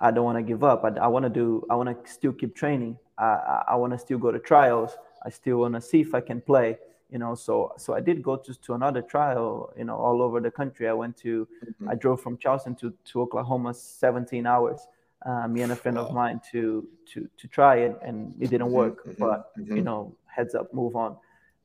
I 0.00 0.12
don't 0.12 0.24
want 0.24 0.38
to 0.38 0.42
give 0.42 0.62
up. 0.62 0.84
I, 0.84 0.90
I 1.00 1.08
want 1.08 1.24
to 1.24 1.28
do. 1.28 1.66
I 1.68 1.74
want 1.74 1.88
to 1.88 2.10
still 2.10 2.32
keep 2.32 2.54
training. 2.54 2.98
I, 3.18 3.64
I 3.68 3.76
want 3.76 3.92
to 3.92 3.98
still 3.98 4.18
go 4.18 4.30
to 4.30 4.38
trials. 4.38 4.96
I 5.24 5.30
still 5.30 5.58
want 5.58 5.74
to 5.74 5.80
see 5.80 6.00
if 6.00 6.14
I 6.14 6.20
can 6.20 6.40
play. 6.40 6.78
You 7.10 7.18
know, 7.18 7.34
so 7.36 7.72
so 7.78 7.94
I 7.94 8.00
did 8.00 8.22
go 8.22 8.36
to, 8.36 8.54
to 8.62 8.74
another 8.74 9.00
trial. 9.00 9.72
You 9.76 9.84
know, 9.84 9.96
all 9.96 10.20
over 10.22 10.40
the 10.40 10.50
country. 10.50 10.88
I 10.88 10.92
went 10.92 11.16
to. 11.18 11.46
Mm-hmm. 11.64 11.88
I 11.88 11.94
drove 11.94 12.20
from 12.20 12.36
Charleston 12.36 12.74
to, 12.76 12.92
to 13.12 13.22
Oklahoma, 13.22 13.74
17 13.74 14.44
hours. 14.44 14.86
Uh, 15.24 15.48
me 15.48 15.62
and 15.62 15.72
a 15.72 15.76
friend 15.76 15.96
wow. 15.96 16.06
of 16.06 16.14
mine 16.14 16.40
to 16.52 16.86
to 17.12 17.28
to 17.36 17.48
try 17.48 17.76
it, 17.76 17.96
and 18.02 18.34
it 18.40 18.50
didn't 18.50 18.66
mm-hmm, 18.66 18.76
work. 18.76 19.06
Mm-hmm. 19.06 19.22
But 19.22 19.56
mm-hmm. 19.56 19.76
you 19.76 19.82
know, 19.82 20.16
heads 20.26 20.54
up, 20.54 20.74
move 20.74 20.96
on. 20.96 21.16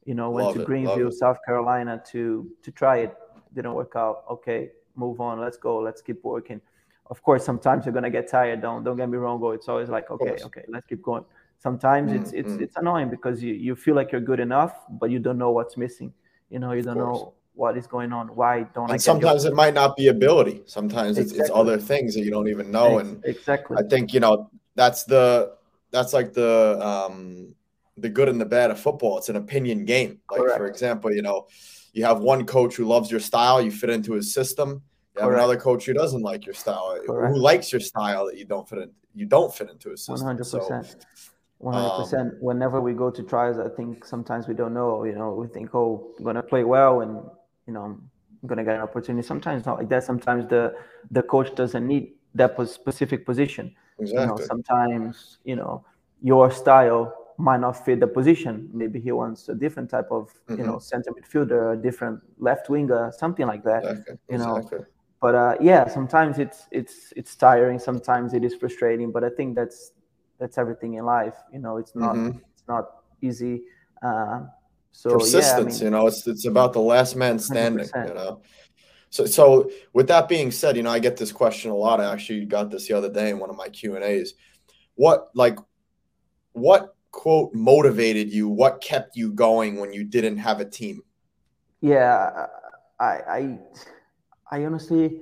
You 0.05 0.13
know, 0.13 0.29
went 0.29 0.47
love 0.47 0.55
to 0.55 0.61
it, 0.61 0.65
Greenville, 0.65 1.11
South 1.11 1.39
Carolina 1.45 2.01
to 2.11 2.47
to 2.61 2.71
try 2.71 2.97
it. 2.97 3.15
Didn't 3.53 3.73
work 3.73 3.93
out. 3.95 4.23
Okay, 4.29 4.69
move 4.95 5.19
on. 5.19 5.39
Let's 5.39 5.57
go. 5.57 5.79
Let's 5.79 6.01
keep 6.01 6.23
working 6.23 6.61
of 7.11 7.21
course 7.21 7.43
sometimes 7.45 7.85
you're 7.85 7.93
gonna 7.93 8.09
get 8.09 8.27
tired 8.27 8.61
don't 8.61 8.83
don't 8.83 8.95
get 8.95 9.09
me 9.09 9.17
wrong 9.17 9.39
Go. 9.39 9.51
it's 9.51 9.67
always 9.67 9.89
like 9.89 10.09
okay 10.09 10.37
okay 10.43 10.63
let's 10.69 10.87
keep 10.87 11.01
going 11.03 11.25
sometimes 11.62 12.12
mm-hmm. 12.12 12.21
it's 12.21 12.32
it's 12.34 12.54
mm. 12.54 12.62
it's 12.62 12.76
annoying 12.78 13.10
because 13.10 13.41
you, 13.41 13.54
you 13.54 13.76
feel 13.76 13.95
like 13.95 14.12
you're 14.12 14.21
good 14.21 14.39
enough 14.39 14.74
but 14.89 15.12
you 15.12 15.19
don't 15.19 15.38
know 15.38 15.52
what's 15.52 15.78
missing 15.78 16.12
you 16.50 16.60
know 16.60 16.71
you 16.71 16.82
don't 16.82 16.97
know 16.97 17.34
what 17.54 17.78
is 17.78 17.86
going 17.86 18.12
on 18.12 18.28
why 18.30 18.63
don't 18.74 18.86
and 18.86 18.93
i 18.93 18.97
sometimes 18.97 19.45
it 19.45 19.54
might 19.54 19.74
not 19.74 19.95
be 19.95 20.08
ability 20.08 20.62
sometimes 20.65 21.17
exactly. 21.17 21.39
it's, 21.39 21.50
it's 21.50 21.58
other 21.58 21.78
things 21.78 22.15
that 22.15 22.21
you 22.21 22.32
don't 22.32 22.47
even 22.47 22.71
know 22.71 23.00
and 23.00 23.24
exactly 23.26 23.78
i 23.78 23.84
think 23.84 24.13
you 24.13 24.19
know 24.19 24.50
that's 24.76 25.04
the 25.04 25.54
that's 25.91 26.13
like 26.13 26.34
the 26.34 26.80
um 26.82 27.54
the 27.97 28.10
good 28.10 28.30
and 28.30 28.41
the 28.41 28.45
bad 28.45 28.71
of 28.71 28.80
football 28.80 29.17
it's 29.17 29.30
an 29.30 29.36
opinion 29.36 29.86
game 29.86 30.19
like 30.32 30.41
Correct. 30.41 30.58
for 30.58 30.65
example 30.65 31.13
you 31.13 31.21
know 31.21 31.47
you 31.93 32.04
have 32.06 32.21
one 32.21 32.45
coach 32.45 32.76
who 32.76 32.86
loves 32.86 33.12
your 33.12 33.19
style 33.19 33.62
you 33.62 33.69
fit 33.69 33.89
into 33.89 34.13
his 34.13 34.34
system 34.34 34.82
you 35.15 35.21
have 35.21 35.30
Correct. 35.30 35.43
another 35.43 35.58
coach 35.58 35.86
who 35.86 35.93
doesn't 35.93 36.21
like 36.21 36.45
your 36.45 36.56
style 36.56 36.97
Correct. 37.06 37.36
who 37.36 37.39
likes 37.39 37.71
your 37.71 37.82
style 37.82 38.26
that 38.26 38.38
you 38.38 38.45
don't 38.45 38.67
fit 38.67 38.80
in 38.80 38.91
you 39.13 39.26
don't 39.26 39.54
fit 39.54 39.69
into 39.69 39.89
his 39.89 40.06
system 40.06 40.26
100%. 40.38 40.45
So, 40.45 40.86
100% 41.63 42.19
um, 42.19 42.32
whenever 42.39 42.82
we 42.82 42.93
go 42.93 43.12
to 43.12 43.21
trials 43.24 43.60
i 43.60 43.69
think 43.69 44.04
sometimes 44.04 44.47
we 44.47 44.54
don't 44.54 44.74
know 44.74 45.04
you 45.04 45.13
know 45.13 45.34
we 45.34 45.47
think 45.47 45.74
oh 45.76 46.12
i'm 46.17 46.26
gonna 46.26 46.41
play 46.41 46.63
well 46.63 47.02
and 47.02 47.24
you 47.67 47.74
know 47.74 47.84
i'm 47.84 48.10
gonna 48.47 48.63
get 48.63 48.76
an 48.76 48.82
opportunity 48.82 49.26
sometimes 49.26 49.65
not 49.65 49.78
like 49.78 49.89
that 49.89 50.04
sometimes 50.04 50.47
the 50.50 50.74
the 51.12 51.21
coach 51.21 51.54
doesn't 51.56 51.88
need 51.88 52.13
that 52.34 52.56
specific 52.67 53.26
position 53.26 53.74
exactly. 54.00 54.21
you 54.21 54.28
know 54.28 54.38
sometimes 54.38 55.38
you 55.43 55.56
know 55.56 55.86
your 56.21 56.50
style 56.52 57.13
might 57.38 57.60
not 57.60 57.74
fit 57.86 58.00
the 58.00 58.08
position 58.08 58.69
maybe 58.74 59.00
he 59.00 59.12
wants 59.12 59.50
a 59.50 59.56
different 59.56 59.89
type 59.89 60.08
of 60.12 60.30
mm-hmm. 60.30 60.58
you 60.58 60.65
know 60.65 60.74
mm-hmm. 60.74 60.80
center 60.80 61.12
midfielder 61.12 61.74
a 61.74 61.82
different 61.82 62.19
left 62.39 62.69
winger 62.69 63.12
something 63.17 63.45
like 63.45 63.63
that 63.63 63.84
exactly. 63.84 64.15
you 64.30 64.38
know 64.38 64.56
exactly. 64.56 64.86
but 65.19 65.36
uh, 65.36 65.56
yeah 65.62 65.88
sometimes 65.88 66.39
it's 66.39 66.67
it's 66.71 67.13
it's 67.15 67.36
tiring 67.36 67.78
sometimes 67.78 68.34
it 68.34 68.43
is 68.43 68.56
frustrating 68.56 69.12
but 69.12 69.24
i 69.24 69.30
think 69.30 69.56
that's 69.56 69.91
that's 70.41 70.58
everything 70.58 70.95
in 70.95 71.06
life. 71.06 71.36
You 71.54 71.60
know, 71.60 71.77
it's 71.77 71.95
not 71.95 72.15
mm-hmm. 72.15 72.39
it's 72.51 72.63
not 72.67 72.86
easy. 73.21 73.62
Uh, 74.04 74.41
so 74.91 75.12
persistence. 75.12 75.80
Yeah, 75.80 75.88
I 75.88 75.89
mean, 75.89 75.93
you 75.93 75.99
know, 76.01 76.08
it's 76.08 76.27
it's 76.27 76.45
about 76.45 76.73
the 76.73 76.82
last 76.82 77.15
man 77.15 77.39
standing. 77.39 77.86
100%. 77.86 78.10
You 78.10 78.13
know. 78.15 78.41
So, 79.12 79.25
so 79.25 79.69
with 79.93 80.08
that 80.08 80.27
being 80.27 80.51
said, 80.51 80.75
you 80.77 80.84
know, 80.84 80.89
I 80.89 80.99
get 80.99 81.17
this 81.17 81.32
question 81.32 81.69
a 81.69 81.75
lot. 81.75 81.99
I 81.99 82.12
actually 82.12 82.45
got 82.45 82.71
this 82.71 82.88
the 82.88 82.93
other 82.93 83.12
day 83.12 83.30
in 83.30 83.39
one 83.39 83.49
of 83.49 83.56
my 83.56 83.69
Q 83.69 83.95
and 83.95 84.04
A's. 84.04 84.34
What 84.95 85.30
like, 85.36 85.60
what 86.54 86.95
quote 87.12 87.54
motivated 87.54 88.32
you? 88.32 88.49
What 88.49 88.82
kept 88.82 89.15
you 89.15 89.32
going 89.32 89.80
when 89.80 89.93
you 89.93 90.04
didn't 90.04 90.38
have 90.38 90.60
a 90.60 90.65
team? 90.65 91.04
Yeah, 91.82 92.47
I, 92.99 93.06
I, 93.06 93.60
I 94.49 94.65
honestly, 94.65 95.19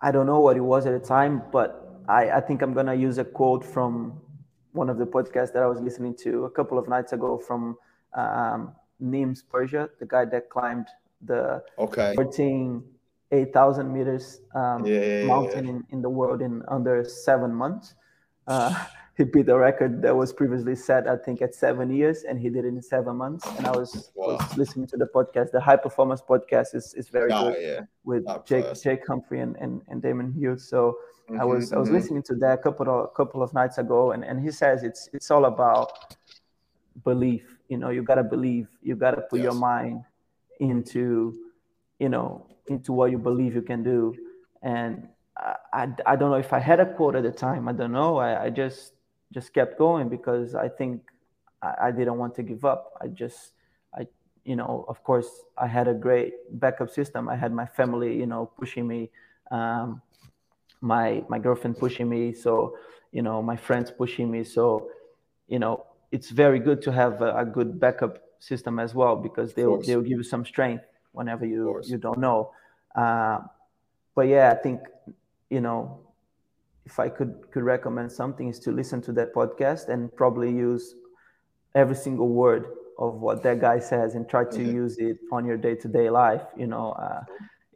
I 0.00 0.10
don't 0.10 0.26
know 0.26 0.40
what 0.40 0.56
it 0.56 0.60
was 0.60 0.86
at 0.86 1.00
the 1.00 1.06
time, 1.06 1.42
but 1.52 1.81
I, 2.08 2.30
I 2.30 2.40
think 2.40 2.62
I'm 2.62 2.74
gonna 2.74 2.94
use 2.94 3.18
a 3.18 3.24
quote 3.24 3.64
from 3.64 4.20
one 4.72 4.88
of 4.88 4.98
the 4.98 5.06
podcasts 5.06 5.52
that 5.52 5.62
I 5.62 5.66
was 5.66 5.80
listening 5.80 6.14
to 6.22 6.44
a 6.44 6.50
couple 6.50 6.78
of 6.78 6.88
nights 6.88 7.12
ago 7.12 7.38
from 7.38 7.76
um, 8.14 8.72
Nims 9.02 9.42
Purja, 9.44 9.88
the 9.98 10.06
guy 10.06 10.24
that 10.26 10.50
climbed 10.50 10.88
the 11.24 11.62
okay 11.78 12.14
14 12.16 12.82
8,000 13.30 13.90
meters 13.90 14.40
um, 14.54 14.84
yeah, 14.84 15.00
yeah, 15.00 15.24
mountain 15.24 15.64
yeah. 15.64 15.70
In, 15.70 15.84
in 15.90 16.02
the 16.02 16.10
world 16.10 16.42
in 16.42 16.62
under 16.68 17.02
seven 17.04 17.54
months. 17.54 17.94
Uh, 18.46 18.84
he 19.16 19.24
beat 19.24 19.46
the 19.46 19.56
record 19.56 20.00
that 20.02 20.16
was 20.16 20.32
previously 20.32 20.74
set, 20.74 21.06
I 21.06 21.16
think, 21.16 21.42
at 21.42 21.54
seven 21.54 21.94
years, 21.94 22.24
and 22.24 22.38
he 22.38 22.48
did 22.48 22.64
it 22.64 22.68
in 22.68 22.80
seven 22.80 23.16
months. 23.16 23.46
And 23.58 23.66
I 23.66 23.70
was, 23.70 24.10
wow. 24.14 24.36
was 24.36 24.56
listening 24.56 24.86
to 24.88 24.96
the 24.96 25.06
podcast. 25.06 25.50
The 25.50 25.60
High 25.60 25.76
Performance 25.76 26.22
Podcast 26.22 26.74
is, 26.74 26.94
is 26.94 27.08
very 27.08 27.30
oh, 27.30 27.50
good 27.50 27.58
yeah. 27.60 27.80
with 28.04 28.24
Jake 28.46 28.66
Jake 28.82 29.06
Humphrey 29.06 29.40
and, 29.40 29.54
and, 29.56 29.82
and 29.88 30.00
Damon 30.00 30.32
Hughes. 30.32 30.66
So 30.66 30.96
mm-hmm, 31.28 31.40
I 31.40 31.44
was 31.44 31.66
mm-hmm. 31.66 31.76
I 31.76 31.78
was 31.80 31.90
listening 31.90 32.22
to 32.24 32.34
that 32.36 32.60
a 32.60 32.62
couple 32.62 32.88
of 32.88 33.12
couple 33.14 33.42
of 33.42 33.52
nights 33.52 33.76
ago, 33.76 34.12
and, 34.12 34.24
and 34.24 34.42
he 34.42 34.50
says 34.50 34.82
it's 34.82 35.10
it's 35.12 35.30
all 35.30 35.44
about 35.44 36.16
belief. 37.04 37.58
You 37.68 37.76
know, 37.76 37.90
you 37.90 38.02
gotta 38.02 38.24
believe. 38.24 38.68
You 38.82 38.96
gotta 38.96 39.20
put 39.20 39.40
yes. 39.40 39.44
your 39.44 39.54
mind 39.54 40.04
into, 40.58 41.34
you 41.98 42.08
know, 42.08 42.46
into 42.68 42.92
what 42.94 43.10
you 43.10 43.18
believe 43.18 43.54
you 43.54 43.62
can 43.62 43.82
do. 43.82 44.14
And 44.62 45.08
I, 45.36 45.56
I, 45.72 45.88
I 46.06 46.16
don't 46.16 46.30
know 46.30 46.36
if 46.36 46.52
I 46.52 46.60
had 46.60 46.80
a 46.80 46.86
quote 46.86 47.16
at 47.16 47.24
the 47.24 47.32
time. 47.32 47.68
I 47.68 47.72
don't 47.72 47.92
know. 47.92 48.16
I, 48.18 48.44
I 48.44 48.50
just 48.50 48.94
just 49.32 49.52
kept 49.52 49.78
going 49.78 50.08
because 50.08 50.54
I 50.54 50.68
think 50.68 51.02
I, 51.62 51.74
I 51.84 51.90
didn't 51.90 52.18
want 52.18 52.34
to 52.36 52.42
give 52.42 52.64
up. 52.64 52.92
I 53.00 53.08
just, 53.08 53.52
I, 53.98 54.06
you 54.44 54.56
know, 54.56 54.84
of 54.88 55.02
course, 55.02 55.28
I 55.56 55.66
had 55.66 55.88
a 55.88 55.94
great 55.94 56.34
backup 56.60 56.90
system. 56.90 57.28
I 57.28 57.36
had 57.36 57.52
my 57.52 57.66
family, 57.66 58.16
you 58.16 58.26
know, 58.26 58.46
pushing 58.58 58.86
me, 58.86 59.10
um, 59.50 60.02
my 60.80 61.24
my 61.28 61.38
girlfriend 61.38 61.78
pushing 61.78 62.08
me, 62.08 62.32
so 62.32 62.76
you 63.12 63.22
know, 63.22 63.42
my 63.42 63.56
friends 63.56 63.90
pushing 63.90 64.30
me. 64.30 64.42
So, 64.42 64.88
you 65.46 65.58
know, 65.58 65.86
it's 66.10 66.30
very 66.30 66.58
good 66.58 66.82
to 66.82 66.92
have 66.92 67.22
a, 67.22 67.36
a 67.36 67.44
good 67.44 67.78
backup 67.78 68.18
system 68.38 68.78
as 68.78 68.94
well 68.94 69.16
because 69.16 69.54
they'll 69.54 69.80
they'll 69.82 70.02
give 70.02 70.18
you 70.18 70.22
some 70.22 70.44
strength 70.44 70.84
whenever 71.12 71.46
you 71.46 71.80
you 71.84 71.98
don't 71.98 72.18
know. 72.18 72.52
Uh, 72.94 73.38
but 74.14 74.28
yeah, 74.28 74.50
I 74.50 74.56
think 74.56 74.80
you 75.50 75.60
know 75.60 76.00
if 76.84 76.98
I 76.98 77.08
could 77.08 77.50
could 77.50 77.62
recommend 77.62 78.10
something 78.10 78.48
is 78.48 78.58
to 78.60 78.72
listen 78.72 79.00
to 79.02 79.12
that 79.12 79.34
podcast 79.34 79.88
and 79.88 80.14
probably 80.16 80.50
use 80.50 80.94
every 81.74 81.96
single 81.96 82.28
word 82.28 82.66
of 82.98 83.20
what 83.20 83.42
that 83.42 83.60
guy 83.60 83.78
says 83.78 84.14
and 84.14 84.28
try 84.28 84.44
to 84.44 84.58
mm-hmm. 84.58 84.74
use 84.74 84.98
it 84.98 85.18
on 85.30 85.44
your 85.44 85.56
day 85.56 85.74
to 85.76 85.88
day 85.88 86.10
life. 86.10 86.42
You 86.56 86.66
know, 86.66 86.92
uh, 86.92 87.22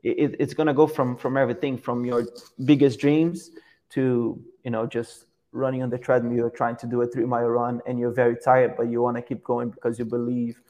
it, 0.03 0.37
it's 0.39 0.55
gonna 0.55 0.75
go 0.75 0.87
from 0.87 1.17
from 1.17 1.37
everything 1.37 1.79
from 1.79 2.05
your 2.05 2.27
biggest 2.65 2.99
dreams 3.01 3.51
to 3.91 4.41
you 4.65 4.71
know 4.71 4.87
just 4.87 5.27
running 5.53 5.83
on 5.83 5.91
the 5.91 5.99
treadmill, 5.99 6.51
trying 6.51 6.77
to 6.77 6.87
do 6.87 7.01
a 7.03 7.07
three 7.07 7.25
mile 7.25 7.49
run, 7.49 7.81
and 7.87 7.99
you're 7.99 8.13
very 8.13 8.37
tired, 8.37 8.77
but 8.77 8.89
you 8.89 9.01
want 9.03 9.17
to 9.17 9.23
keep 9.23 9.43
going 9.43 9.71
because 9.71 9.99
you 9.99 10.05
believe 10.05 10.61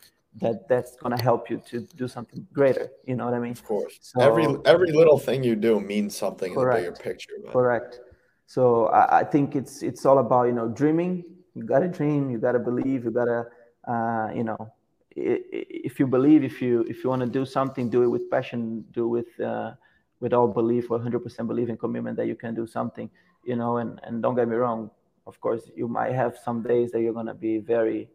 that 0.40 0.68
that's 0.68 0.96
going 0.96 1.16
to 1.16 1.22
help 1.22 1.48
you 1.50 1.62
to 1.66 1.80
do 1.80 2.06
something 2.06 2.46
greater. 2.52 2.90
You 3.06 3.16
know 3.16 3.24
what 3.24 3.34
I 3.34 3.38
mean? 3.38 3.52
Of 3.52 3.64
course. 3.64 3.98
So, 4.00 4.20
every 4.20 4.46
every 4.64 4.92
little 4.92 5.18
thing 5.18 5.42
you 5.42 5.56
do 5.56 5.80
means 5.80 6.16
something 6.16 6.54
correct, 6.54 6.78
in 6.78 6.84
the 6.84 6.90
bigger 6.92 7.02
picture. 7.02 7.32
Man. 7.42 7.52
Correct. 7.52 8.00
So 8.46 8.86
I, 8.86 9.20
I, 9.20 9.24
think 9.24 9.56
it's 9.56 9.82
it's 9.82 10.06
all 10.06 10.18
about 10.18 10.44
you 10.44 10.52
know 10.52 10.68
dreaming. 10.68 11.24
You 11.54 11.64
got 11.64 11.80
to 11.80 11.88
dream. 11.88 12.30
You 12.30 12.38
got 12.38 12.52
to 12.52 12.58
believe. 12.58 13.04
You 13.04 13.10
got 13.10 13.24
to 13.24 13.46
uh, 13.90 14.30
you 14.34 14.44
know 14.44 14.72
if 15.16 15.98
you 15.98 16.06
believe 16.06 16.44
if 16.44 16.60
you 16.60 16.84
if 16.88 17.02
you 17.02 17.08
want 17.08 17.20
to 17.20 17.28
do 17.28 17.46
something 17.46 17.88
do 17.88 18.02
it 18.02 18.06
with 18.06 18.30
passion 18.30 18.84
do 18.92 19.04
it 19.04 19.08
with 19.08 19.40
uh, 19.40 19.72
with 20.20 20.32
all 20.32 20.48
belief 20.48 20.90
or 20.90 20.98
100% 20.98 21.46
belief 21.46 21.68
and 21.68 21.78
commitment 21.78 22.16
that 22.16 22.26
you 22.26 22.34
can 22.34 22.54
do 22.54 22.66
something 22.66 23.08
you 23.44 23.56
know 23.56 23.78
and 23.78 23.98
and 24.04 24.22
don't 24.22 24.34
get 24.34 24.46
me 24.46 24.56
wrong 24.56 24.90
of 25.26 25.40
course 25.40 25.70
you 25.74 25.88
might 25.88 26.12
have 26.12 26.36
some 26.44 26.62
days 26.62 26.90
that 26.92 27.00
you're 27.00 27.14
going 27.14 27.26
to 27.26 27.34
be 27.34 27.58
very 27.58 28.08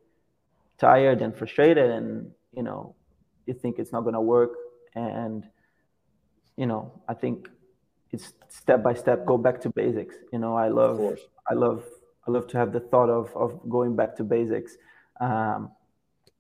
tired 0.77 1.21
and 1.21 1.35
frustrated 1.35 1.89
and 1.89 2.29
you 2.55 2.61
know 2.61 2.95
you 3.47 3.53
think 3.53 3.79
it's 3.79 3.91
not 3.91 4.01
going 4.01 4.13
to 4.13 4.21
work 4.21 4.51
and 4.93 5.47
you 6.55 6.67
know 6.67 6.91
i 7.07 7.13
think 7.13 7.49
it's 8.11 8.33
step 8.49 8.83
by 8.83 8.93
step 8.93 9.25
go 9.25 9.37
back 9.37 9.59
to 9.61 9.69
basics 9.69 10.15
you 10.31 10.39
know 10.39 10.55
i 10.55 10.67
love 10.67 11.17
i 11.49 11.53
love 11.53 11.85
i 12.27 12.31
love 12.31 12.47
to 12.47 12.57
have 12.57 12.71
the 12.71 12.79
thought 12.79 13.09
of 13.09 13.35
of 13.35 13.59
going 13.69 13.95
back 13.95 14.15
to 14.15 14.23
basics 14.23 14.77
um, 15.19 15.71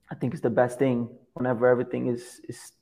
i 0.09 0.15
think 0.15 0.33
it's 0.33 0.41
the 0.41 0.49
best 0.49 0.77
thing 0.79 1.09
whenever 1.33 1.67
everything 1.67 2.07
is 2.07 2.41
is 2.47 2.73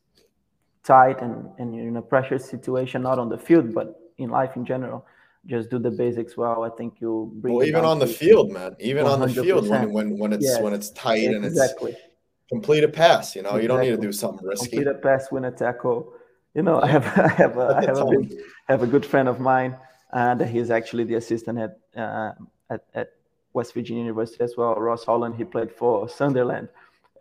tight 0.84 1.22
and 1.22 1.50
and 1.60 1.76
you're 1.76 1.88
in 1.88 1.98
a 1.98 2.02
pressure 2.02 2.40
situation 2.40 3.02
not 3.04 3.20
on 3.20 3.30
the 3.30 3.38
field 3.38 3.74
but 3.74 4.00
in 4.18 4.30
life 4.30 4.56
in 4.56 4.66
general 4.66 5.06
just 5.46 5.70
do 5.70 5.80
the 5.80 5.92
basics 5.92 6.36
well 6.36 6.64
i 6.64 6.70
think 6.70 6.96
you'll 7.00 7.28
bring 7.28 7.54
well, 7.54 7.66
even 7.66 7.86
on 7.86 8.00
the 8.00 8.08
field 8.08 8.52
man 8.52 8.76
even 8.80 9.06
100%. 9.06 9.10
on 9.10 9.22
the 9.22 9.44
field 9.44 9.68
when 9.68 9.92
when, 9.92 10.18
when 10.18 10.34
it's 10.34 10.46
yeah. 10.46 10.62
when 10.62 10.74
it's 10.74 10.90
tight 10.92 11.22
yeah, 11.24 11.32
and 11.32 11.46
exactly. 11.46 11.92
it's 11.92 12.02
complete 12.50 12.84
a 12.84 12.88
pass 12.88 13.36
you 13.36 13.42
know 13.42 13.50
exactly. 13.50 13.62
you 13.62 13.68
don't 13.68 13.82
need 13.82 13.92
to 13.92 13.98
do 13.98 14.12
something 14.12 14.46
risky 14.46 14.70
complete 14.70 14.88
a 14.88 14.96
pass 14.96 15.32
win 15.32 15.46
a 15.46 15.52
tackle 15.52 16.14
you 16.54 16.64
know, 16.64 16.82
I 16.82 16.88
have 16.88 17.06
I 17.18 17.28
have 17.30 17.58
a, 17.58 17.76
I 17.78 17.86
have 17.86 17.98
a, 17.98 18.06
big, 18.06 18.40
have 18.68 18.84
a 18.84 18.88
good 18.88 19.06
friend 19.06 19.28
of 19.28 19.40
mine, 19.40 19.76
and 20.12 20.42
he's 20.42 20.72
actually 20.72 21.04
the 21.04 21.16
assistant 21.16 21.60
at 21.60 21.80
uh, 21.96 22.32
at, 22.70 22.86
at 22.94 23.14
West 23.54 23.74
Virginia 23.74 24.04
University 24.04 24.44
as 24.44 24.56
well. 24.58 24.76
Ross 24.76 25.04
Holland, 25.04 25.36
he 25.36 25.44
played 25.44 25.72
for 25.72 26.10
Sunderland, 26.10 26.70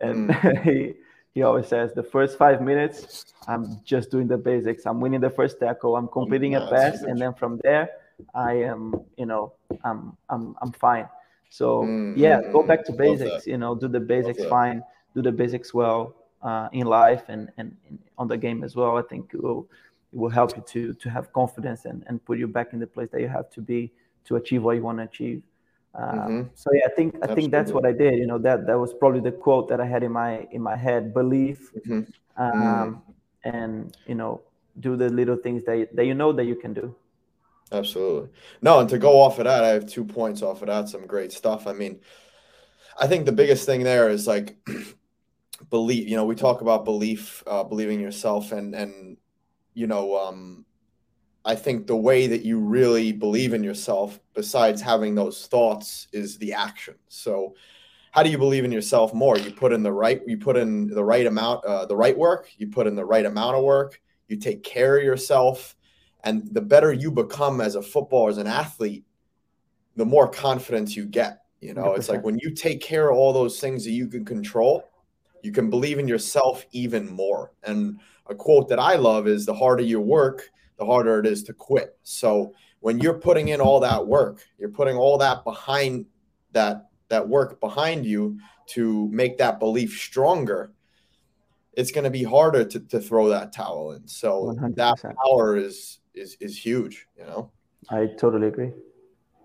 and 0.01 0.29
mm. 0.29 0.63
he 0.67 0.93
he 1.33 1.43
always 1.43 1.67
says 1.67 1.93
the 1.93 2.03
first 2.03 2.37
five 2.37 2.61
minutes 2.61 3.33
I'm 3.47 3.81
just 3.83 4.11
doing 4.11 4.27
the 4.27 4.37
basics. 4.37 4.85
I'm 4.85 4.99
winning 4.99 5.21
the 5.21 5.29
first 5.29 5.59
tackle. 5.59 5.95
I'm 5.95 6.07
completing 6.07 6.55
a 6.55 6.67
pass, 6.69 7.01
and 7.01 7.19
then 7.19 7.33
from 7.33 7.59
there 7.63 7.89
I 8.33 8.53
am 8.53 8.93
you 9.17 9.25
know 9.25 9.53
I'm 9.83 10.17
I'm 10.29 10.55
I'm 10.61 10.71
fine. 10.71 11.07
So 11.51 11.83
mm, 11.83 12.13
yeah, 12.15 12.41
go 12.51 12.63
back 12.63 12.85
to 12.85 12.91
basics. 12.93 13.47
You 13.47 13.57
know, 13.57 13.75
do 13.75 13.87
the 13.87 13.99
basics 13.99 14.43
fine. 14.45 14.83
Do 15.15 15.21
the 15.21 15.31
basics 15.31 15.73
well 15.73 16.15
uh, 16.41 16.69
in 16.71 16.87
life 16.87 17.23
and, 17.27 17.51
and, 17.57 17.75
and, 17.87 17.99
on 18.17 18.27
the 18.27 18.37
game 18.37 18.63
as 18.63 18.75
well. 18.75 18.97
I 18.97 19.01
think 19.03 19.31
it 19.33 19.41
will, 19.41 19.67
it 20.13 20.17
will 20.17 20.29
help 20.29 20.55
you 20.55 20.63
to 20.67 20.93
to 20.93 21.09
have 21.09 21.31
confidence 21.33 21.85
and, 21.85 22.03
and 22.07 22.23
put 22.23 22.37
you 22.37 22.47
back 22.47 22.73
in 22.73 22.79
the 22.79 22.87
place 22.87 23.09
that 23.11 23.21
you 23.21 23.27
have 23.27 23.49
to 23.51 23.61
be 23.61 23.91
to 24.25 24.35
achieve 24.35 24.63
what 24.63 24.75
you 24.75 24.83
want 24.83 24.99
to 24.99 25.03
achieve. 25.03 25.43
Um, 25.95 26.05
mm-hmm. 26.05 26.41
So 26.53 26.69
yeah, 26.73 26.85
I 26.85 26.89
think 26.95 27.15
I 27.21 27.33
think 27.33 27.51
that's 27.51 27.71
what 27.71 27.85
I 27.85 27.91
did. 27.91 28.17
You 28.17 28.27
know 28.27 28.37
that 28.39 28.67
that 28.67 28.77
was 28.77 28.93
probably 28.93 29.21
the 29.21 29.31
quote 29.31 29.69
that 29.69 29.81
I 29.81 29.85
had 29.85 30.03
in 30.03 30.11
my 30.11 30.47
in 30.51 30.61
my 30.61 30.75
head: 30.75 31.13
believe, 31.13 31.71
mm-hmm. 31.77 32.01
Um, 32.37 32.53
mm-hmm. 32.53 33.49
and 33.49 33.97
you 34.05 34.15
know, 34.15 34.41
do 34.79 34.95
the 34.95 35.09
little 35.09 35.35
things 35.35 35.63
that 35.65 35.89
that 35.95 36.05
you 36.05 36.13
know 36.13 36.31
that 36.33 36.45
you 36.45 36.55
can 36.55 36.73
do. 36.73 36.95
Absolutely. 37.71 38.29
No, 38.61 38.79
and 38.79 38.89
to 38.89 38.97
go 38.97 39.19
off 39.19 39.37
of 39.37 39.45
that, 39.45 39.63
I 39.63 39.69
have 39.69 39.85
two 39.85 40.03
points 40.03 40.41
off 40.41 40.61
of 40.61 40.67
that. 40.67 40.89
Some 40.89 41.05
great 41.05 41.31
stuff. 41.31 41.67
I 41.67 41.73
mean, 41.73 41.99
I 42.99 43.07
think 43.07 43.25
the 43.25 43.31
biggest 43.31 43.65
thing 43.65 43.83
there 43.83 44.09
is 44.09 44.27
like 44.27 44.57
belief 45.69 46.07
you 46.07 46.15
know 46.15 46.25
we 46.25 46.35
talk 46.35 46.61
about 46.61 46.85
belief 46.85 47.43
uh, 47.47 47.63
believing 47.63 47.99
yourself 47.99 48.51
and 48.51 48.73
and 48.73 49.17
you 49.73 49.87
know 49.87 50.17
um 50.17 50.65
i 51.45 51.55
think 51.55 51.87
the 51.87 51.95
way 51.95 52.27
that 52.27 52.43
you 52.43 52.59
really 52.59 53.11
believe 53.11 53.53
in 53.53 53.63
yourself 53.63 54.19
besides 54.33 54.81
having 54.81 55.15
those 55.15 55.47
thoughts 55.47 56.07
is 56.13 56.37
the 56.37 56.53
action 56.53 56.95
so 57.07 57.53
how 58.11 58.23
do 58.23 58.29
you 58.29 58.37
believe 58.37 58.65
in 58.65 58.71
yourself 58.71 59.13
more 59.13 59.37
you 59.37 59.51
put 59.51 59.71
in 59.73 59.83
the 59.83 59.91
right 59.91 60.21
you 60.25 60.37
put 60.37 60.57
in 60.57 60.87
the 60.87 61.03
right 61.03 61.27
amount 61.27 61.63
uh, 61.65 61.85
the 61.85 61.95
right 61.95 62.17
work 62.17 62.49
you 62.57 62.67
put 62.67 62.87
in 62.87 62.95
the 62.95 63.05
right 63.05 63.25
amount 63.25 63.55
of 63.55 63.63
work 63.63 64.01
you 64.29 64.37
take 64.37 64.63
care 64.63 64.97
of 64.97 65.03
yourself 65.03 65.75
And 66.23 66.47
the 66.53 66.61
better 66.61 66.91
you 66.93 67.11
become 67.11 67.61
as 67.61 67.75
a 67.75 67.81
footballer, 67.81 68.29
as 68.29 68.37
an 68.37 68.47
athlete, 68.47 69.05
the 69.95 70.05
more 70.05 70.27
confidence 70.27 70.95
you 70.95 71.05
get. 71.05 71.41
You 71.61 71.73
know, 71.73 71.91
100%. 71.91 71.97
it's 71.97 72.09
like 72.09 72.23
when 72.23 72.39
you 72.39 72.53
take 72.53 72.81
care 72.81 73.09
of 73.09 73.17
all 73.17 73.33
those 73.33 73.59
things 73.59 73.83
that 73.85 73.91
you 73.91 74.07
can 74.07 74.23
control, 74.23 74.83
you 75.43 75.51
can 75.51 75.69
believe 75.69 75.99
in 75.99 76.07
yourself 76.07 76.65
even 76.71 77.09
more. 77.09 77.51
And 77.63 77.99
a 78.27 78.35
quote 78.35 78.69
that 78.69 78.79
I 78.79 78.95
love 78.95 79.27
is 79.27 79.45
the 79.45 79.53
harder 79.53 79.83
you 79.83 79.99
work, 79.99 80.49
the 80.77 80.85
harder 80.85 81.19
it 81.19 81.25
is 81.25 81.43
to 81.43 81.53
quit. 81.53 81.97
So 82.03 82.53
when 82.79 82.99
you're 82.99 83.19
putting 83.19 83.49
in 83.49 83.61
all 83.61 83.79
that 83.81 84.05
work, 84.05 84.45
you're 84.57 84.69
putting 84.69 84.95
all 84.95 85.17
that 85.17 85.43
behind 85.43 86.05
that 86.51 86.89
that 87.09 87.27
work 87.27 87.59
behind 87.59 88.05
you 88.05 88.39
to 88.67 89.07
make 89.09 89.37
that 89.39 89.59
belief 89.59 89.99
stronger, 89.99 90.71
it's 91.73 91.91
going 91.91 92.03
to 92.03 92.09
be 92.09 92.23
harder 92.23 92.63
to, 92.63 92.79
to 92.79 92.99
throw 92.99 93.29
that 93.29 93.51
towel 93.51 93.93
in. 93.93 94.07
So 94.07 94.55
100%. 94.59 94.75
that 94.75 95.15
power 95.23 95.57
is 95.57 95.99
is 96.13 96.37
is 96.39 96.57
huge, 96.57 97.07
you 97.17 97.25
know. 97.25 97.51
I 97.89 98.07
totally 98.17 98.47
agree. 98.47 98.71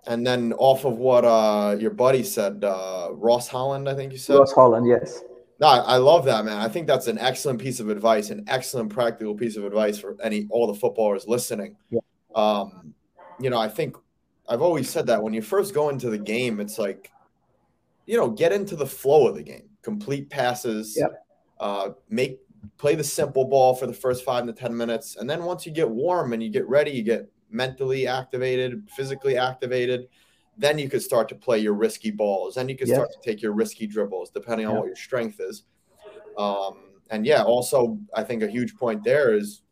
And 0.06 0.26
then 0.26 0.52
off 0.54 0.84
of 0.84 0.98
what 0.98 1.24
uh, 1.24 1.76
your 1.78 1.90
buddy 1.90 2.22
said, 2.22 2.62
uh, 2.62 3.08
Ross 3.12 3.48
Holland, 3.48 3.88
I 3.88 3.94
think 3.94 4.12
you 4.12 4.18
said. 4.18 4.36
Ross 4.36 4.52
Holland, 4.52 4.86
yes. 4.86 5.22
No, 5.60 5.68
I 5.68 5.96
love 5.98 6.24
that, 6.24 6.44
man. 6.44 6.58
I 6.58 6.68
think 6.68 6.86
that's 6.86 7.06
an 7.06 7.18
excellent 7.18 7.60
piece 7.60 7.78
of 7.78 7.88
advice, 7.88 8.30
an 8.30 8.44
excellent 8.48 8.90
practical 8.90 9.34
piece 9.34 9.56
of 9.56 9.64
advice 9.64 9.98
for 9.98 10.16
any 10.22 10.46
all 10.50 10.66
the 10.66 10.74
footballers 10.74 11.28
listening. 11.28 11.76
Yeah. 11.90 12.00
Um, 12.34 12.94
you 13.38 13.50
know, 13.50 13.58
I 13.58 13.68
think 13.68 13.96
I've 14.48 14.62
always 14.62 14.90
said 14.90 15.06
that 15.06 15.22
when 15.22 15.32
you 15.32 15.42
first 15.42 15.72
go 15.72 15.90
into 15.90 16.10
the 16.10 16.18
game, 16.18 16.58
it's 16.58 16.78
like, 16.78 17.12
you 18.06 18.16
know, 18.16 18.30
get 18.30 18.52
into 18.52 18.74
the 18.74 18.86
flow 18.86 19.28
of 19.28 19.36
the 19.36 19.42
game, 19.42 19.68
complete 19.82 20.28
passes, 20.28 20.96
yep. 20.98 21.24
uh, 21.60 21.90
make 22.08 22.40
play 22.76 22.94
the 22.94 23.04
simple 23.04 23.44
ball 23.44 23.74
for 23.74 23.86
the 23.86 23.92
first 23.92 24.24
five 24.24 24.46
to 24.46 24.52
ten 24.52 24.76
minutes, 24.76 25.16
and 25.16 25.30
then 25.30 25.44
once 25.44 25.64
you 25.64 25.72
get 25.72 25.88
warm 25.88 26.32
and 26.32 26.42
you 26.42 26.50
get 26.50 26.68
ready, 26.68 26.90
you 26.90 27.02
get 27.02 27.28
mentally 27.50 28.06
activated, 28.08 28.88
physically 28.90 29.36
activated 29.36 30.08
then 30.56 30.78
you 30.78 30.88
could 30.88 31.02
start 31.02 31.28
to 31.28 31.34
play 31.34 31.58
your 31.58 31.74
risky 31.74 32.10
balls. 32.10 32.54
Then 32.54 32.68
you 32.68 32.76
could 32.76 32.88
start 32.88 33.10
to 33.10 33.18
take 33.22 33.42
your 33.42 33.52
risky 33.52 33.86
dribbles, 33.86 34.30
depending 34.30 34.66
on 34.66 34.76
what 34.76 34.86
your 34.86 34.96
strength 34.96 35.40
is. 35.40 35.64
Um, 36.38 36.76
and 37.10 37.26
yeah, 37.26 37.42
also 37.42 37.98
I 38.14 38.22
think 38.24 38.42
a 38.42 38.48
huge 38.48 38.76
point 38.76 39.04
there 39.04 39.34
is, 39.34 39.62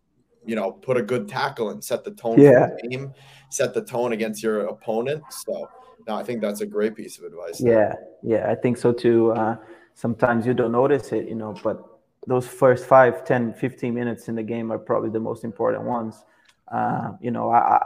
you 0.45 0.57
know, 0.57 0.72
put 0.72 0.97
a 0.97 1.03
good 1.03 1.28
tackle 1.28 1.70
and 1.70 1.83
set 1.83 2.05
the 2.05 2.11
tone 2.12 2.41
yeah. 2.41 2.68
for 2.68 2.78
the 2.83 2.89
game, 2.89 3.12
set 3.51 3.74
the 3.74 3.83
tone 3.83 4.12
against 4.12 4.43
your 4.43 4.66
opponent. 4.66 5.22
So 5.30 5.68
no, 6.07 6.16
I 6.16 6.22
think 6.24 6.41
that's 6.41 6.61
a 6.61 6.66
great 6.66 6.97
piece 6.97 7.18
of 7.18 7.24
advice. 7.24 7.59
There. 7.59 7.99
Yeah, 8.22 8.37
yeah, 8.37 8.51
I 8.51 8.55
think 8.55 8.76
so 8.76 8.93
too. 8.93 9.33
Uh, 9.33 9.57
sometimes 9.95 10.47
you 10.47 10.55
don't 10.55 10.72
notice 10.72 11.12
it, 11.12 11.28
you 11.28 11.35
know, 11.35 11.55
but 11.62 11.80
those 12.26 12.47
first 12.47 12.87
5, 12.87 13.24
10, 13.24 13.55
15 13.55 13.95
minutes 13.95 14.28
in 14.28 14.35
the 14.35 14.43
game 14.43 14.70
are 14.72 14.78
probably 14.78 15.11
the 15.11 15.20
most 15.20 15.45
important 15.45 15.85
ones. 15.85 16.24
Uh, 16.72 17.12
you 17.20 17.30
know, 17.30 17.51
I, 17.51 17.85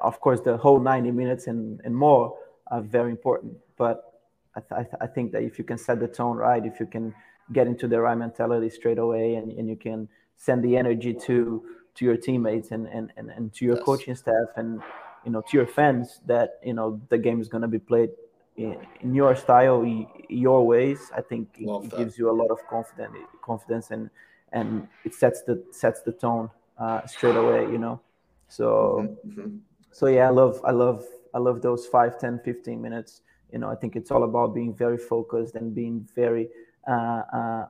of 0.00 0.20
course, 0.20 0.40
the 0.40 0.56
whole 0.56 0.80
90 0.80 1.10
minutes 1.10 1.46
and, 1.46 1.80
and 1.84 1.94
more 1.94 2.36
are 2.68 2.80
very 2.80 3.10
important. 3.10 3.56
But 3.76 4.20
I, 4.56 4.60
th- 4.60 4.92
I, 5.00 5.06
think 5.06 5.32
that 5.32 5.42
if 5.42 5.58
you 5.58 5.64
can 5.64 5.78
set 5.78 6.00
the 6.00 6.08
tone 6.08 6.36
right, 6.36 6.64
if 6.64 6.80
you 6.80 6.86
can 6.86 7.14
get 7.52 7.66
into 7.66 7.88
the 7.88 8.00
right 8.00 8.16
mentality 8.16 8.70
straight 8.70 8.98
away, 8.98 9.34
and, 9.34 9.52
and 9.52 9.68
you 9.68 9.76
can 9.76 10.08
send 10.36 10.62
the 10.64 10.76
energy 10.76 11.12
to 11.12 11.64
to 11.96 12.04
your 12.04 12.16
teammates 12.16 12.70
and 12.70 12.86
and, 12.86 13.12
and, 13.16 13.30
and 13.30 13.52
to 13.54 13.64
your 13.64 13.76
yes. 13.76 13.84
coaching 13.84 14.14
staff 14.14 14.48
and 14.56 14.80
you 15.24 15.30
know 15.30 15.42
to 15.48 15.56
your 15.56 15.66
fans 15.66 16.20
that 16.26 16.58
you 16.64 16.72
know 16.72 17.00
the 17.08 17.18
game 17.18 17.40
is 17.40 17.48
going 17.48 17.62
to 17.62 17.68
be 17.68 17.78
played 17.78 18.10
in, 18.56 18.76
in, 19.00 19.14
your 19.14 19.34
style, 19.34 19.84
your 20.28 20.64
ways. 20.64 21.10
I 21.14 21.20
think 21.20 21.48
it, 21.58 21.68
it, 21.68 21.96
gives 21.96 22.16
you 22.16 22.30
a 22.30 22.36
lot 22.40 22.50
of 22.52 22.64
confidence, 22.68 23.16
confidence, 23.42 23.90
and 23.90 24.10
and 24.52 24.86
it 25.04 25.14
sets 25.14 25.42
the 25.42 25.62
sets 25.72 26.02
the 26.02 26.12
tone 26.12 26.50
uh, 26.78 27.04
straight 27.06 27.36
away. 27.36 27.62
You 27.62 27.78
know, 27.78 28.00
so. 28.48 29.16
Mm-hmm. 29.26 29.56
Mm-hmm 29.94 30.04
so 30.04 30.06
yeah 30.06 30.26
i 30.26 30.30
love 30.30 30.60
i 30.64 30.72
love 30.72 31.04
i 31.34 31.38
love 31.38 31.62
those 31.62 31.86
5 31.86 32.18
10 32.18 32.40
15 32.44 32.82
minutes 32.82 33.22
you 33.52 33.58
know 33.58 33.70
i 33.70 33.74
think 33.76 33.96
it's 33.96 34.10
all 34.10 34.24
about 34.24 34.54
being 34.54 34.74
very 34.74 34.98
focused 34.98 35.54
and 35.54 35.74
being 35.74 36.06
very 36.14 36.48
uh, 36.88 37.22
uh, 37.32 37.66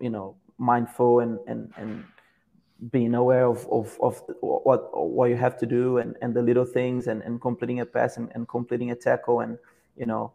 you 0.00 0.10
know 0.10 0.36
mindful 0.58 1.20
and 1.20 1.38
and 1.48 1.72
and 1.76 2.04
being 2.92 3.14
aware 3.14 3.46
of, 3.46 3.66
of, 3.70 3.98
of 4.02 4.22
what 4.40 4.90
what 4.92 5.30
you 5.30 5.36
have 5.36 5.56
to 5.58 5.66
do 5.66 5.98
and, 5.98 6.14
and 6.20 6.34
the 6.34 6.42
little 6.42 6.64
things 6.64 7.06
and, 7.06 7.22
and 7.22 7.40
completing 7.40 7.80
a 7.80 7.86
pass 7.86 8.18
and, 8.18 8.30
and 8.34 8.48
completing 8.48 8.90
a 8.90 8.94
tackle 8.94 9.40
and 9.40 9.58
you 9.96 10.06
know 10.06 10.32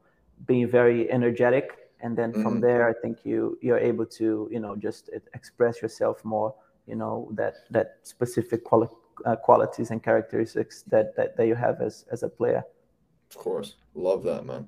being 0.48 0.68
very 0.68 1.10
energetic 1.12 1.92
and 2.02 2.18
then 2.18 2.32
mm-hmm. 2.32 2.42
from 2.44 2.60
there 2.60 2.90
i 2.90 2.94
think 3.02 3.20
you 3.24 3.58
you're 3.62 3.78
able 3.78 4.06
to 4.06 4.50
you 4.52 4.60
know 4.60 4.76
just 4.76 5.10
express 5.34 5.82
yourself 5.82 6.26
more 6.26 6.54
you 6.88 6.96
know 6.96 7.30
that 7.32 7.56
that 7.70 8.00
specific 8.02 8.64
quality 8.64 8.96
uh, 9.26 9.36
qualities 9.36 9.92
and 9.92 10.04
characteristics 10.04 10.84
that, 10.88 11.16
that 11.16 11.38
that 11.38 11.48
you 11.48 11.56
have 11.56 11.82
as 11.82 12.06
as 12.12 12.24
a 12.24 12.30
player. 12.30 12.64
Of 13.30 13.38
course, 13.38 13.76
love 13.94 14.24
that, 14.24 14.46
man. 14.46 14.68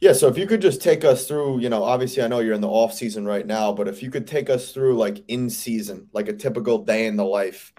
Yeah, 0.00 0.14
so 0.14 0.28
if 0.28 0.38
you 0.38 0.46
could 0.46 0.62
just 0.62 0.80
take 0.80 1.04
us 1.04 1.28
through, 1.28 1.60
you 1.60 1.68
know, 1.68 1.84
obviously 1.84 2.22
I 2.22 2.28
know 2.28 2.38
you're 2.38 2.54
in 2.54 2.62
the 2.62 2.68
off 2.68 2.94
season 2.94 3.26
right 3.26 3.46
now, 3.46 3.70
but 3.70 3.86
if 3.86 4.02
you 4.02 4.10
could 4.10 4.26
take 4.26 4.48
us 4.48 4.72
through 4.72 4.96
like 4.96 5.22
in 5.28 5.50
season, 5.50 6.08
like 6.14 6.28
a 6.28 6.32
typical 6.32 6.78
day 6.78 7.06
in 7.06 7.16
the 7.16 7.24
life, 7.24 7.74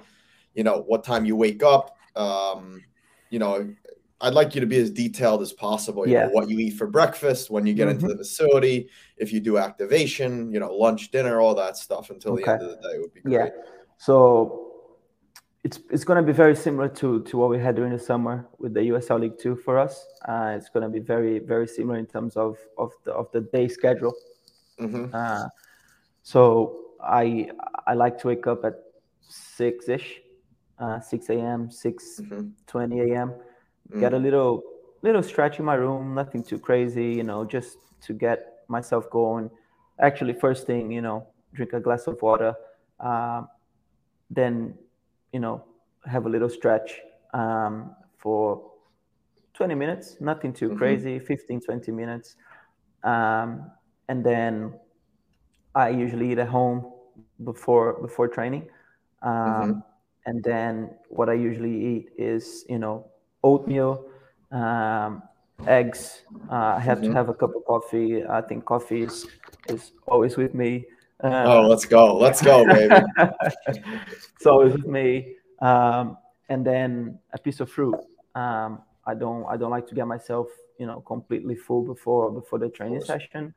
you 0.54 0.64
know, 0.64 0.84
what 0.86 1.04
time 1.04 1.26
you 1.26 1.36
wake 1.36 1.64
up, 1.64 1.98
um, 2.16 2.84
you 3.32 3.40
know, 3.40 3.74
I'd 4.22 4.36
like 4.36 4.54
you 4.54 4.62
to 4.62 4.68
be 4.68 4.78
as 4.78 4.92
detailed 4.92 5.42
as 5.42 5.52
possible. 5.52 6.06
You 6.06 6.14
yeah. 6.14 6.26
know, 6.28 6.34
what 6.34 6.48
you 6.48 6.60
eat 6.60 6.78
for 6.78 6.86
breakfast, 6.86 7.50
when 7.50 7.66
you 7.66 7.74
get 7.74 7.88
mm-hmm. 7.88 8.06
into 8.06 8.08
the 8.10 8.18
facility, 8.20 8.88
if 9.18 9.34
you 9.34 9.40
do 9.40 9.58
activation, 9.58 10.54
you 10.54 10.60
know, 10.60 10.72
lunch, 10.72 11.10
dinner, 11.10 11.42
all 11.42 11.56
that 11.56 11.76
stuff 11.76 12.12
until 12.12 12.34
okay. 12.34 12.44
the 12.44 12.52
end 12.52 12.62
of 12.62 12.70
the 12.70 12.88
day 12.88 13.00
would 13.00 13.14
be 13.16 13.22
great. 13.22 13.34
Yeah. 13.34 13.50
So 13.98 14.61
it's 15.64 15.80
it's 15.92 16.04
going 16.04 16.18
to 16.18 16.26
be 16.26 16.36
very 16.36 16.56
similar 16.56 16.90
to 16.90 17.22
to 17.24 17.38
what 17.38 17.50
we 17.50 17.60
had 17.60 17.76
during 17.76 17.92
the 17.92 18.00
summer 18.00 18.48
with 18.58 18.74
the 18.74 18.82
USL 18.82 19.20
League 19.20 19.38
Two 19.38 19.56
for 19.56 19.78
us. 19.78 20.08
Uh, 20.28 20.54
it's 20.58 20.70
going 20.70 20.84
to 20.84 20.90
be 20.90 21.00
very 21.00 21.40
very 21.40 21.68
similar 21.68 22.00
in 22.00 22.08
terms 22.08 22.36
of 22.36 22.58
of 22.78 22.92
the 23.04 23.12
of 23.12 23.32
the 23.32 23.42
day 23.42 23.68
schedule. 23.68 24.14
Mm-hmm. 24.80 25.14
Uh, 25.14 25.48
so 26.24 26.80
I 27.04 27.52
I 27.86 27.94
like 27.94 28.18
to 28.20 28.28
wake 28.28 28.48
up 28.48 28.66
at 28.66 28.76
six 29.22 29.88
ish, 29.88 30.22
uh, 30.80 31.00
six 31.00 31.30
a.m., 31.30 31.70
six 31.70 32.20
mm-hmm. 32.20 32.50
twenty 32.66 33.00
a.m. 33.02 33.30
Mm-hmm. 33.30 34.00
Get 34.00 34.14
a 34.14 34.18
little 34.18 34.64
little 35.04 35.24
stretch 35.24 35.60
in 35.60 35.66
my 35.66 35.76
room, 35.76 36.16
nothing 36.16 36.44
too 36.44 36.58
crazy, 36.58 37.14
you 37.14 37.24
know, 37.24 37.46
just 37.46 37.78
to 38.02 38.14
get 38.14 38.64
myself 38.68 39.10
going. 39.12 39.50
Actually, 40.00 40.34
first 40.34 40.66
thing, 40.66 40.92
you 40.92 41.02
know, 41.02 41.28
drink 41.54 41.74
a 41.74 41.80
glass 41.80 42.08
of 42.08 42.20
water. 42.22 42.56
Uh, 43.00 43.44
then 44.32 44.74
you 45.32 45.40
know, 45.40 45.64
have 46.06 46.26
a 46.26 46.30
little 46.30 46.50
stretch 46.50 47.00
um, 47.34 47.96
for 48.18 48.72
20 49.54 49.76
minutes, 49.76 50.18
nothing 50.20 50.54
too 50.54 50.70
mm-hmm. 50.70 50.78
crazy, 50.78 51.20
15, 51.20 51.62
20 51.62 51.92
minutes. 51.92 52.36
Um, 53.04 53.72
and 54.10 54.24
then 54.24 54.74
I 55.76 55.90
usually 55.90 56.32
eat 56.32 56.40
at 56.40 56.48
home 56.48 56.92
before 57.44 58.02
before 58.02 58.28
training. 58.28 58.68
Um, 59.22 59.32
mm-hmm. 59.32 59.80
And 60.26 60.44
then 60.44 60.92
what 61.10 61.30
I 61.30 61.34
usually 61.34 61.86
eat 61.86 62.10
is, 62.18 62.66
you 62.70 62.78
know, 62.78 63.08
oatmeal, 63.44 64.06
um, 64.52 65.24
eggs. 65.68 66.24
Uh, 66.50 66.76
I 66.78 66.80
have 66.80 67.00
mm-hmm. 67.00 67.12
to 67.12 67.18
have 67.18 67.30
a 67.30 67.34
cup 67.34 67.56
of 67.56 67.66
coffee. 67.66 68.24
I 68.26 68.42
think 68.42 68.66
coffee 68.66 69.04
is, 69.04 69.28
is 69.70 69.92
always 70.08 70.38
with 70.38 70.54
me. 70.54 70.86
Uh, 71.24 71.44
oh, 71.46 71.68
let's 71.68 71.86
go. 71.86 72.18
Let's 72.18 72.42
go, 72.42 72.66
baby. 72.66 72.96
so 74.40 74.62
it's 74.62 74.76
with 74.76 74.88
me. 74.88 75.36
Um, 75.60 76.18
and 76.50 76.66
then 76.66 77.20
a 77.34 77.38
piece 77.38 77.60
of 77.60 77.70
fruit. 77.70 78.00
Um, 78.36 78.82
I 79.06 79.14
don't 79.14 79.46
I 79.46 79.58
don't 79.58 79.72
like 79.72 79.88
to 79.88 79.96
get 79.96 80.08
myself 80.08 80.48
you 80.78 80.86
know 80.86 81.02
completely 81.02 81.56
full 81.56 81.84
before 81.84 82.32
before 82.32 82.60
the 82.60 82.70
training 82.70 83.02
session. 83.02 83.54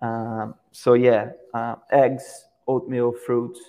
Um, 0.00 0.54
so 0.70 0.94
yeah, 0.94 1.30
uh, 1.54 1.76
eggs, 1.90 2.46
oatmeal, 2.66 3.12
fruits. 3.12 3.60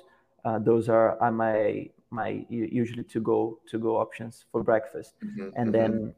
Uh, 0.45 0.59
those 0.59 0.89
are, 0.89 1.19
are 1.19 1.31
my 1.31 1.89
my 2.11 2.45
usually 2.49 3.03
to 3.03 3.19
go 3.19 3.59
to 3.69 3.79
go 3.79 3.97
options 3.97 4.45
for 4.51 4.63
breakfast. 4.63 5.13
Mm-hmm, 5.23 5.49
and 5.55 5.71
mm-hmm. 5.71 5.71
then 5.71 6.13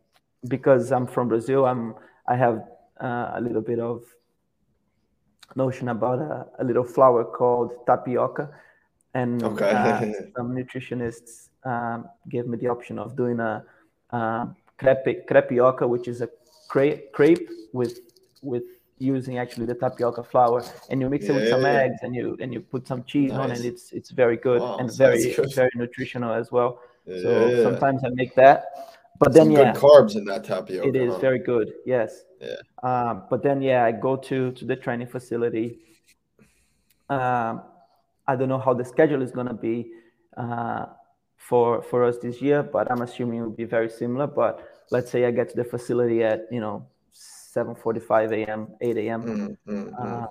because 0.47 0.91
I'm 0.91 1.07
from 1.07 1.27
Brazil, 1.27 1.65
I'm 1.65 1.95
I 2.27 2.35
have 2.35 2.63
uh, 3.01 3.31
a 3.35 3.41
little 3.41 3.61
bit 3.61 3.79
of 3.79 4.03
notion 5.55 5.89
about 5.89 6.19
a, 6.19 6.47
a 6.59 6.63
little 6.63 6.83
flour 6.83 7.23
called 7.23 7.71
tapioca, 7.85 8.49
and 9.13 9.43
okay. 9.43 9.71
uh, 9.71 9.99
some 10.35 10.55
nutritionists 10.55 11.49
um, 11.63 12.07
gave 12.29 12.47
me 12.47 12.57
the 12.57 12.67
option 12.67 12.99
of 12.99 13.15
doing 13.15 13.39
a 13.39 13.63
uh, 14.11 14.45
crepe 14.77 15.27
crepioca, 15.27 15.87
which 15.87 16.07
is 16.07 16.21
a 16.21 16.29
crepe, 16.67 17.11
crepe 17.11 17.49
with 17.73 17.99
with 18.41 18.63
using 18.97 19.37
actually 19.39 19.65
the 19.65 19.75
tapioca 19.75 20.23
flour, 20.23 20.63
and 20.89 21.01
you 21.01 21.09
mix 21.09 21.25
yeah, 21.25 21.31
it 21.31 21.35
with 21.35 21.49
some 21.49 21.61
yeah. 21.61 21.83
eggs, 21.83 21.99
and 22.03 22.15
you 22.15 22.37
and 22.39 22.53
you 22.53 22.61
put 22.61 22.87
some 22.87 23.03
cheese 23.03 23.31
nice. 23.31 23.39
on, 23.39 23.51
and 23.51 23.65
it's 23.65 23.91
it's 23.91 24.11
very 24.11 24.37
good 24.37 24.61
wow, 24.61 24.77
and 24.77 24.95
very 24.95 25.33
very 25.55 25.71
nutritional 25.75 26.33
as 26.33 26.51
well. 26.51 26.79
Yeah. 27.05 27.21
So 27.21 27.63
sometimes 27.63 28.03
I 28.03 28.09
make 28.09 28.35
that. 28.35 28.90
But 29.21 29.33
then, 29.33 29.51
yeah, 29.51 29.71
good 29.71 29.81
carbs 29.81 30.15
in 30.15 30.25
that 30.25 30.43
tapioca. 30.43 30.87
It 30.87 30.95
is 30.95 31.13
huh? 31.13 31.19
very 31.19 31.37
good. 31.37 31.73
Yes. 31.85 32.23
Yeah. 32.41 32.55
Um, 32.81 33.25
but 33.29 33.43
then, 33.43 33.61
yeah, 33.61 33.85
I 33.85 33.91
go 33.91 34.15
to 34.15 34.51
to 34.51 34.65
the 34.65 34.75
training 34.75 35.07
facility. 35.07 35.77
Um, 37.07 37.61
I 38.27 38.35
don't 38.35 38.49
know 38.49 38.57
how 38.57 38.73
the 38.73 38.83
schedule 38.83 39.21
is 39.21 39.29
gonna 39.29 39.53
be 39.53 39.91
uh, 40.35 40.87
for 41.37 41.83
for 41.83 42.03
us 42.03 42.17
this 42.17 42.41
year, 42.41 42.63
but 42.63 42.91
I'm 42.91 43.03
assuming 43.03 43.41
it 43.41 43.43
will 43.43 43.59
be 43.65 43.69
very 43.77 43.91
similar. 43.91 44.25
But 44.25 44.67
let's 44.89 45.11
say 45.11 45.25
I 45.25 45.31
get 45.31 45.49
to 45.49 45.55
the 45.55 45.65
facility 45.65 46.23
at 46.23 46.47
you 46.49 46.59
know 46.59 46.87
7:45 47.13 48.31
a.m., 48.39 48.69
8 48.81 48.97
a.m. 48.97 49.21
Mm-hmm. 49.67 49.89
Uh, 49.99 50.27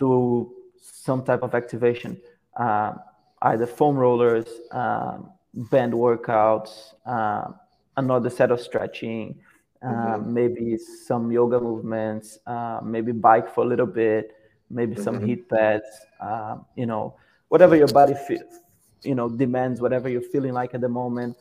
do 0.00 0.52
some 0.80 1.22
type 1.22 1.44
of 1.44 1.54
activation, 1.54 2.20
uh, 2.56 2.94
either 3.42 3.68
foam 3.68 3.96
rollers, 3.96 4.48
um, 4.72 5.30
band 5.54 5.92
workouts, 5.92 6.94
uh, 7.06 7.52
another 7.96 8.30
set 8.30 8.50
of 8.50 8.60
stretching, 8.60 9.38
uh, 9.82 9.88
mm-hmm. 9.88 10.32
maybe 10.32 10.76
some 10.78 11.30
yoga 11.30 11.60
movements, 11.60 12.38
uh, 12.46 12.80
maybe 12.82 13.12
bike 13.12 13.52
for 13.52 13.64
a 13.64 13.66
little 13.66 13.86
bit, 13.86 14.32
maybe 14.70 14.94
mm-hmm. 14.94 15.02
some 15.02 15.24
heat 15.24 15.48
pads. 15.48 15.88
Uh, 16.20 16.56
you 16.76 16.86
know, 16.86 17.16
whatever 17.48 17.76
your 17.76 17.88
body 17.88 18.14
feels, 18.26 18.60
you 19.02 19.14
know, 19.14 19.28
demands, 19.28 19.80
whatever 19.80 20.08
you're 20.08 20.20
feeling 20.20 20.52
like 20.52 20.74
at 20.74 20.80
the 20.80 20.88
moment. 20.88 21.36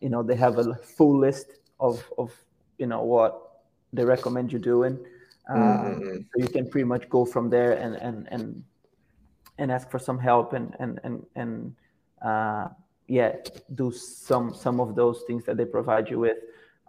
you 0.00 0.10
know, 0.10 0.22
they 0.22 0.36
have 0.36 0.58
a 0.58 0.74
full 0.74 1.18
list 1.18 1.46
of 1.80 2.04
of 2.18 2.32
you 2.78 2.86
know 2.86 3.02
what 3.02 3.62
they 3.92 4.04
recommend 4.04 4.52
you 4.52 4.58
doing. 4.58 4.98
Mm-hmm. 5.50 6.16
So 6.16 6.34
you 6.36 6.48
can 6.48 6.68
pretty 6.68 6.84
much 6.84 7.08
go 7.08 7.24
from 7.24 7.50
there 7.50 7.72
and 7.72 7.94
and 7.96 8.28
and 8.30 8.64
and 9.58 9.70
ask 9.70 9.90
for 9.90 9.98
some 9.98 10.18
help 10.18 10.52
and 10.52 10.74
and 10.80 11.00
and 11.04 11.26
and 11.36 11.74
uh, 12.22 12.68
yeah, 13.06 13.36
do 13.74 13.92
some 13.92 14.54
some 14.54 14.80
of 14.80 14.94
those 14.94 15.22
things 15.26 15.44
that 15.44 15.56
they 15.56 15.64
provide 15.64 16.08
you 16.08 16.20
with. 16.20 16.38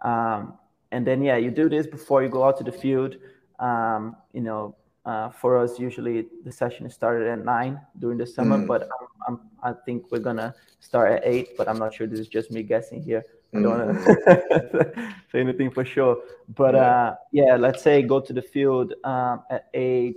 Um, 0.02 0.54
and 0.92 1.06
then 1.06 1.22
yeah, 1.22 1.36
you 1.36 1.50
do 1.50 1.68
this 1.68 1.86
before 1.86 2.22
you 2.22 2.28
go 2.28 2.44
out 2.44 2.56
to 2.58 2.64
the 2.64 2.72
field. 2.72 3.16
Um, 3.58 4.16
you 4.32 4.40
know, 4.40 4.76
uh, 5.04 5.30
for 5.30 5.58
us, 5.58 5.78
usually 5.78 6.26
the 6.44 6.52
session 6.52 6.88
started 6.90 7.28
at 7.28 7.44
nine 7.44 7.80
during 7.98 8.18
the 8.18 8.26
summer, 8.26 8.58
mm. 8.58 8.66
but 8.66 8.82
I'm, 8.82 9.08
I'm, 9.28 9.40
i 9.62 9.72
think 9.84 10.10
we're 10.10 10.20
gonna 10.20 10.54
start 10.80 11.12
at 11.12 11.22
eight. 11.24 11.56
But 11.56 11.68
I'm 11.68 11.78
not 11.78 11.94
sure. 11.94 12.06
This 12.06 12.20
is 12.20 12.28
just 12.28 12.50
me 12.50 12.62
guessing 12.62 13.02
here. 13.02 13.24
I 13.54 13.60
don't 13.60 13.78
want 13.78 14.04
to 14.04 14.12
mm. 14.12 15.14
say 15.32 15.40
anything 15.40 15.70
for 15.70 15.84
sure. 15.84 16.18
But 16.54 16.74
yeah. 16.74 16.80
Uh, 16.80 17.14
yeah, 17.32 17.56
let's 17.56 17.82
say 17.82 18.02
go 18.02 18.20
to 18.20 18.32
the 18.32 18.42
field 18.42 18.94
um, 19.04 19.42
at 19.50 19.68
eight 19.74 20.16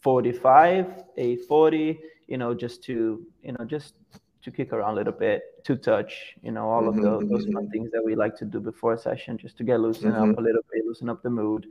forty-five, 0.00 1.04
eight 1.16 1.44
forty. 1.46 2.00
You 2.28 2.38
know, 2.38 2.54
just 2.54 2.82
to 2.84 3.26
you 3.42 3.52
know, 3.52 3.64
just 3.64 3.94
to 4.42 4.50
kick 4.50 4.72
around 4.72 4.94
a 4.94 4.96
little 4.96 5.12
bit, 5.12 5.42
to 5.64 5.76
touch, 5.76 6.34
you 6.42 6.50
know, 6.50 6.68
all 6.68 6.82
mm-hmm, 6.82 6.98
of 6.98 7.04
those, 7.04 7.28
those 7.28 7.44
fun 7.52 7.64
mm-hmm. 7.64 7.72
things 7.72 7.90
that 7.92 8.02
we 8.04 8.14
like 8.14 8.36
to 8.36 8.44
do 8.44 8.60
before 8.60 8.94
a 8.94 8.98
session, 8.98 9.36
just 9.36 9.56
to 9.58 9.64
get 9.64 9.80
loosened 9.80 10.14
mm-hmm. 10.14 10.30
up 10.30 10.38
a 10.38 10.40
little 10.40 10.62
bit, 10.72 10.84
loosen 10.86 11.08
up 11.08 11.22
the 11.22 11.30
mood. 11.30 11.66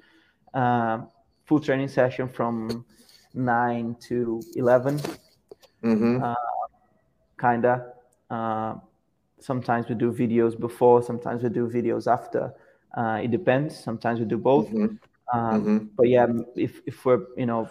Um, 0.53 1.07
full 1.45 1.59
training 1.59 1.87
session 1.87 2.29
from 2.29 2.85
nine 3.33 3.95
to 4.07 4.41
11 4.55 4.99
mm-hmm. 5.83 6.23
uh, 6.23 6.35
kinda. 7.39 7.93
Uh, 8.29 8.75
sometimes 9.39 9.87
we 9.89 9.95
do 9.95 10.11
videos 10.11 10.59
before, 10.59 11.01
sometimes 11.01 11.41
we 11.43 11.49
do 11.49 11.67
videos 11.67 12.11
after. 12.11 12.53
Uh, 12.95 13.19
it 13.23 13.31
depends. 13.31 13.77
Sometimes 13.77 14.19
we 14.19 14.25
do 14.25 14.37
both. 14.37 14.67
Mm-hmm. 14.67 15.37
Um, 15.37 15.61
mm-hmm. 15.61 15.77
But 15.95 16.09
yeah, 16.09 16.27
if 16.55 16.81
if 16.85 17.05
we're 17.05 17.25
you 17.37 17.45
know 17.45 17.69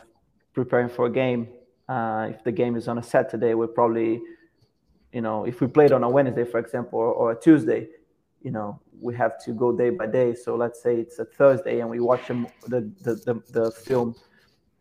preparing 0.52 0.88
for 0.88 1.06
a 1.06 1.10
game, 1.10 1.48
uh, 1.88 2.28
if 2.30 2.44
the 2.44 2.52
game 2.52 2.76
is 2.76 2.86
on 2.88 2.98
a 2.98 3.02
Saturday, 3.02 3.54
we're 3.54 3.66
probably 3.66 4.22
you 5.12 5.20
know, 5.20 5.44
if 5.44 5.60
we 5.60 5.66
played 5.66 5.92
on 5.92 6.04
a 6.04 6.08
Wednesday, 6.08 6.44
for 6.44 6.58
example, 6.58 6.98
or, 6.98 7.12
or, 7.12 7.32
a 7.32 7.40
Tuesday, 7.40 7.88
you 8.42 8.50
know, 8.50 8.80
we 9.00 9.14
have 9.14 9.42
to 9.44 9.52
go 9.52 9.72
day 9.72 9.90
by 9.90 10.06
day. 10.06 10.34
So 10.34 10.54
let's 10.54 10.82
say 10.82 10.96
it's 10.96 11.18
a 11.18 11.24
Thursday 11.24 11.80
and 11.80 11.88
we 11.88 12.00
watch 12.00 12.28
the, 12.28 12.46
the, 12.66 13.14
the, 13.24 13.42
the 13.50 13.70
film 13.70 14.14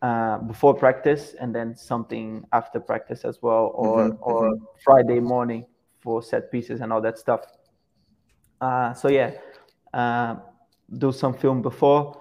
uh, 0.01 0.37
before 0.39 0.73
practice 0.73 1.33
and 1.39 1.55
then 1.55 1.75
something 1.75 2.45
after 2.53 2.79
practice 2.79 3.23
as 3.25 3.41
well, 3.41 3.71
or, 3.73 4.09
mm-hmm. 4.09 4.17
or 4.21 4.51
mm-hmm. 4.51 4.63
Friday 4.83 5.19
morning 5.19 5.65
for 5.99 6.21
set 6.21 6.51
pieces 6.51 6.81
and 6.81 6.91
all 6.91 7.01
that 7.01 7.17
stuff. 7.17 7.41
Uh, 8.59 8.93
so 8.93 9.09
yeah, 9.09 9.31
uh, 9.93 10.35
do 10.97 11.11
some 11.11 11.33
film 11.33 11.61
before, 11.61 12.17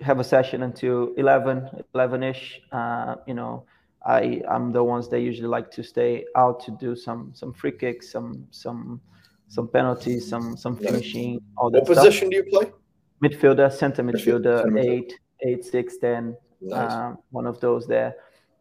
have 0.00 0.20
a 0.20 0.24
session 0.24 0.62
until 0.62 1.12
11, 1.16 1.68
11-ish, 1.94 2.60
uh, 2.72 3.16
you 3.26 3.34
know, 3.34 3.64
I 4.04 4.42
I'm 4.48 4.72
the 4.72 4.82
ones 4.82 5.08
that 5.08 5.20
usually 5.20 5.48
like 5.48 5.70
to 5.72 5.82
stay 5.82 6.24
out 6.36 6.60
to 6.64 6.70
do 6.70 6.94
some 6.94 7.32
some 7.34 7.52
free 7.52 7.72
kicks, 7.72 8.10
some 8.10 8.46
some 8.50 9.00
some 9.48 9.68
penalties, 9.68 10.28
some 10.28 10.56
some 10.56 10.76
finishing, 10.76 11.40
all 11.56 11.70
that. 11.70 11.80
What 11.80 11.92
stuff. 11.92 12.04
position 12.04 12.30
do 12.30 12.36
you 12.36 12.44
play? 12.44 12.72
Midfielder, 13.22 13.72
center 13.72 14.02
midfielder, 14.02 14.62
center 14.62 14.78
eight, 14.78 15.12
eight, 15.42 15.64
six, 15.64 15.98
ten. 15.98 16.36
Nice. 16.60 16.92
Um, 16.92 17.18
one 17.30 17.46
of 17.46 17.60
those 17.60 17.86
there. 17.86 18.16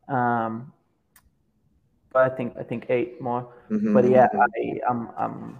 Um, 0.08 0.72
but 2.12 2.32
I 2.32 2.36
think 2.36 2.56
I 2.58 2.64
think 2.64 2.88
eight 2.90 3.22
more. 3.22 3.54
Mm-hmm. 3.70 3.94
But 3.94 4.10
yeah, 4.10 4.28
I 4.34 4.80
I'm 4.90 5.10
I'm, 5.18 5.58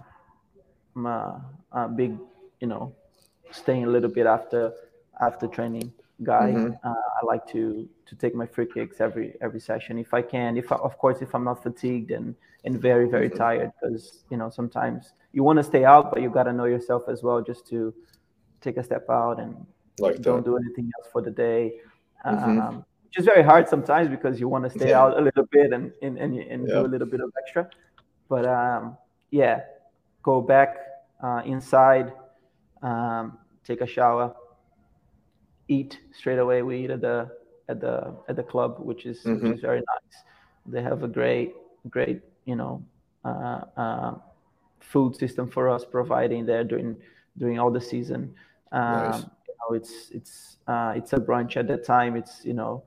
I'm 0.96 1.06
a, 1.06 1.44
a 1.72 1.88
big 1.88 2.18
you 2.60 2.66
know 2.66 2.94
staying 3.50 3.84
a 3.84 3.88
little 3.88 4.10
bit 4.10 4.26
after 4.26 4.72
after 5.20 5.46
training 5.46 5.92
guy. 6.22 6.52
Mm-hmm. 6.52 6.74
Uh, 6.82 6.94
I 7.20 7.24
like 7.26 7.46
to 7.48 7.88
to 8.06 8.16
take 8.16 8.34
my 8.34 8.46
free 8.46 8.66
kicks 8.66 9.00
every 9.00 9.34
every 9.40 9.60
session 9.60 9.98
if 9.98 10.14
I 10.14 10.22
can. 10.22 10.56
If 10.56 10.70
I, 10.72 10.76
of 10.76 10.96
course 10.98 11.22
if 11.22 11.34
I'm 11.34 11.44
not 11.44 11.62
fatigued 11.62 12.10
and 12.10 12.34
and 12.64 12.80
very 12.80 13.08
very 13.08 13.28
mm-hmm. 13.28 13.38
tired 13.38 13.72
because 13.80 14.24
you 14.30 14.36
know 14.36 14.50
sometimes 14.50 15.12
you 15.32 15.42
want 15.42 15.58
to 15.58 15.62
stay 15.62 15.84
out 15.84 16.10
but 16.10 16.22
you 16.22 16.30
got 16.30 16.44
to 16.44 16.52
know 16.52 16.64
yourself 16.64 17.04
as 17.08 17.22
well 17.22 17.40
just 17.42 17.66
to 17.68 17.94
take 18.60 18.76
a 18.76 18.82
step 18.82 19.06
out 19.08 19.38
and 19.40 19.54
like 19.98 20.20
don't 20.20 20.44
do 20.44 20.56
anything 20.56 20.90
else 20.98 21.08
for 21.12 21.22
the 21.22 21.30
day. 21.30 21.74
Mm-hmm. 22.26 22.60
Um, 22.60 22.84
which 23.04 23.18
is 23.18 23.24
very 23.24 23.42
hard 23.42 23.68
sometimes 23.68 24.08
because 24.08 24.38
you 24.38 24.48
want 24.48 24.64
to 24.64 24.70
stay 24.70 24.90
yeah. 24.90 25.00
out 25.00 25.18
a 25.18 25.20
little 25.20 25.46
bit 25.50 25.72
and 25.72 25.92
and, 26.02 26.18
and, 26.18 26.36
and 26.36 26.68
yeah. 26.68 26.74
do 26.74 26.86
a 26.86 26.90
little 26.94 27.06
bit 27.06 27.20
of 27.20 27.32
extra. 27.40 27.68
But 28.28 28.46
um, 28.46 28.98
yeah, 29.30 29.62
go 30.22 30.40
back 30.40 30.76
uh, 31.22 31.42
inside, 31.44 32.12
um, 32.82 33.38
take 33.64 33.80
a 33.80 33.86
shower, 33.86 34.34
eat 35.68 35.98
straight 36.12 36.38
away. 36.38 36.62
We 36.62 36.84
eat 36.84 36.90
at 36.90 37.00
the 37.00 37.30
at 37.68 37.80
the 37.80 38.14
at 38.28 38.36
the 38.36 38.42
club, 38.42 38.78
which 38.80 39.06
is 39.06 39.22
mm-hmm. 39.22 39.48
which 39.48 39.56
is 39.56 39.60
very 39.60 39.78
nice. 39.78 40.22
They 40.66 40.82
have 40.82 41.02
a 41.02 41.08
great 41.08 41.54
great 41.88 42.20
you 42.44 42.56
know 42.56 42.82
uh, 43.24 43.60
uh, 43.76 44.14
food 44.80 45.16
system 45.16 45.48
for 45.48 45.68
us, 45.68 45.84
providing 45.84 46.46
there 46.46 46.64
during 46.64 46.96
during 47.36 47.58
all 47.58 47.70
the 47.70 47.80
season. 47.80 48.34
Um, 48.72 48.82
nice. 48.82 49.22
you 49.22 49.54
know, 49.60 49.76
it's 49.76 50.10
it's 50.10 50.56
uh, 50.66 50.94
it's 50.96 51.12
a 51.12 51.18
brunch 51.18 51.56
at 51.56 51.68
that 51.68 51.84
time. 51.84 52.16
It's 52.16 52.44
you 52.44 52.54
know. 52.54 52.84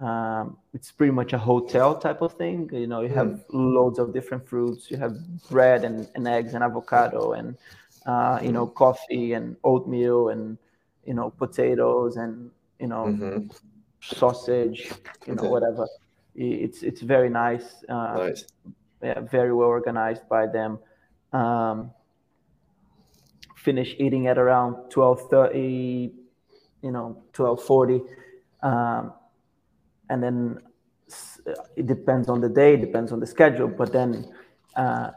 Um, 0.00 0.56
it's 0.72 0.90
pretty 0.90 1.12
much 1.12 1.34
a 1.34 1.38
hotel 1.38 1.94
type 1.94 2.22
of 2.22 2.32
thing. 2.32 2.70
You 2.72 2.86
know, 2.86 3.02
you 3.02 3.10
have 3.10 3.26
mm. 3.26 3.44
loads 3.50 3.98
of 3.98 4.14
different 4.14 4.48
fruits. 4.48 4.90
You 4.90 4.96
have 4.96 5.14
bread 5.50 5.84
and, 5.84 6.08
and 6.14 6.26
eggs 6.26 6.54
and 6.54 6.64
avocado 6.64 7.32
and 7.32 7.54
uh, 8.06 8.40
you 8.42 8.50
know 8.50 8.66
coffee 8.66 9.34
and 9.34 9.56
oatmeal 9.62 10.30
and 10.30 10.56
you 11.04 11.14
know 11.14 11.30
potatoes 11.30 12.16
and 12.16 12.50
you 12.78 12.86
know 12.86 13.06
mm-hmm. 13.06 13.46
sausage 14.00 14.92
you 15.26 15.34
know 15.34 15.44
whatever 15.44 15.86
it's 16.34 16.82
it's 16.82 17.00
very 17.00 17.28
nice, 17.28 17.84
uh, 17.88 18.14
nice. 18.16 18.44
Yeah, 19.02 19.20
very 19.20 19.52
well 19.52 19.68
organized 19.68 20.28
by 20.28 20.46
them 20.46 20.78
um, 21.32 21.90
finish 23.56 23.94
eating 23.98 24.26
at 24.26 24.38
around 24.38 24.74
12.30 24.90 26.12
you 26.82 26.90
know 26.90 27.22
12.40 27.32 28.02
um, 28.62 29.12
and 30.08 30.22
then 30.22 30.58
it 31.76 31.86
depends 31.86 32.28
on 32.28 32.40
the 32.40 32.48
day 32.48 32.76
depends 32.76 33.10
on 33.10 33.20
the 33.20 33.26
schedule 33.26 33.68
but 33.68 33.92
then 33.92 34.26
uh, 34.76 35.10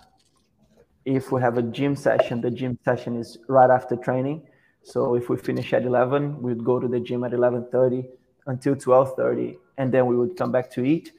if 1.06 1.32
we 1.32 1.42
have 1.42 1.58
a 1.58 1.62
gym 1.62 1.96
session 1.96 2.42
the 2.42 2.50
gym 2.50 2.78
session 2.86 3.18
is 3.18 3.38
right 3.48 3.70
after 3.70 3.96
training 3.96 4.42
so 4.84 5.16
if 5.16 5.30
we 5.30 5.38
finish 5.38 5.74
at 5.74 5.84
11, 5.84 6.42
we'd 6.42 6.64
go 6.64 6.80
to 6.80 6.88
the 6.88 7.00
gym 7.00 7.24
at 7.24 7.32
11:30 7.32 8.06
until 8.48 8.76
12:30, 8.76 9.58
and 9.78 9.92
then 9.94 10.06
we 10.06 10.16
would 10.16 10.36
come 10.36 10.52
back 10.52 10.70
to 10.72 10.84
eat. 10.84 11.14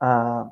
Uh, 0.00 0.44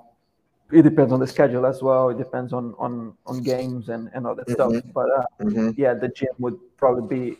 it 0.71 0.83
depends 0.83 1.13
on 1.13 1.21
the 1.21 1.27
schedule 1.27 1.65
as 1.65 1.83
well. 1.83 2.11
It 2.11 2.19
depends 2.19 2.53
on 2.53 2.75
on 2.79 3.15
on 3.27 3.43
games 3.43 3.89
and 3.89 4.11
and 4.13 4.27
all 4.27 4.35
that 4.35 4.49
mm-hmm. 4.49 4.79
stuff. 4.79 4.93
But 4.93 5.09
uh, 5.11 5.25
mm-hmm. 5.41 5.71
yeah, 5.77 5.95
the 5.95 6.09
gym 6.09 6.35
would 6.39 6.59
probably 6.77 7.07
be 7.17 7.39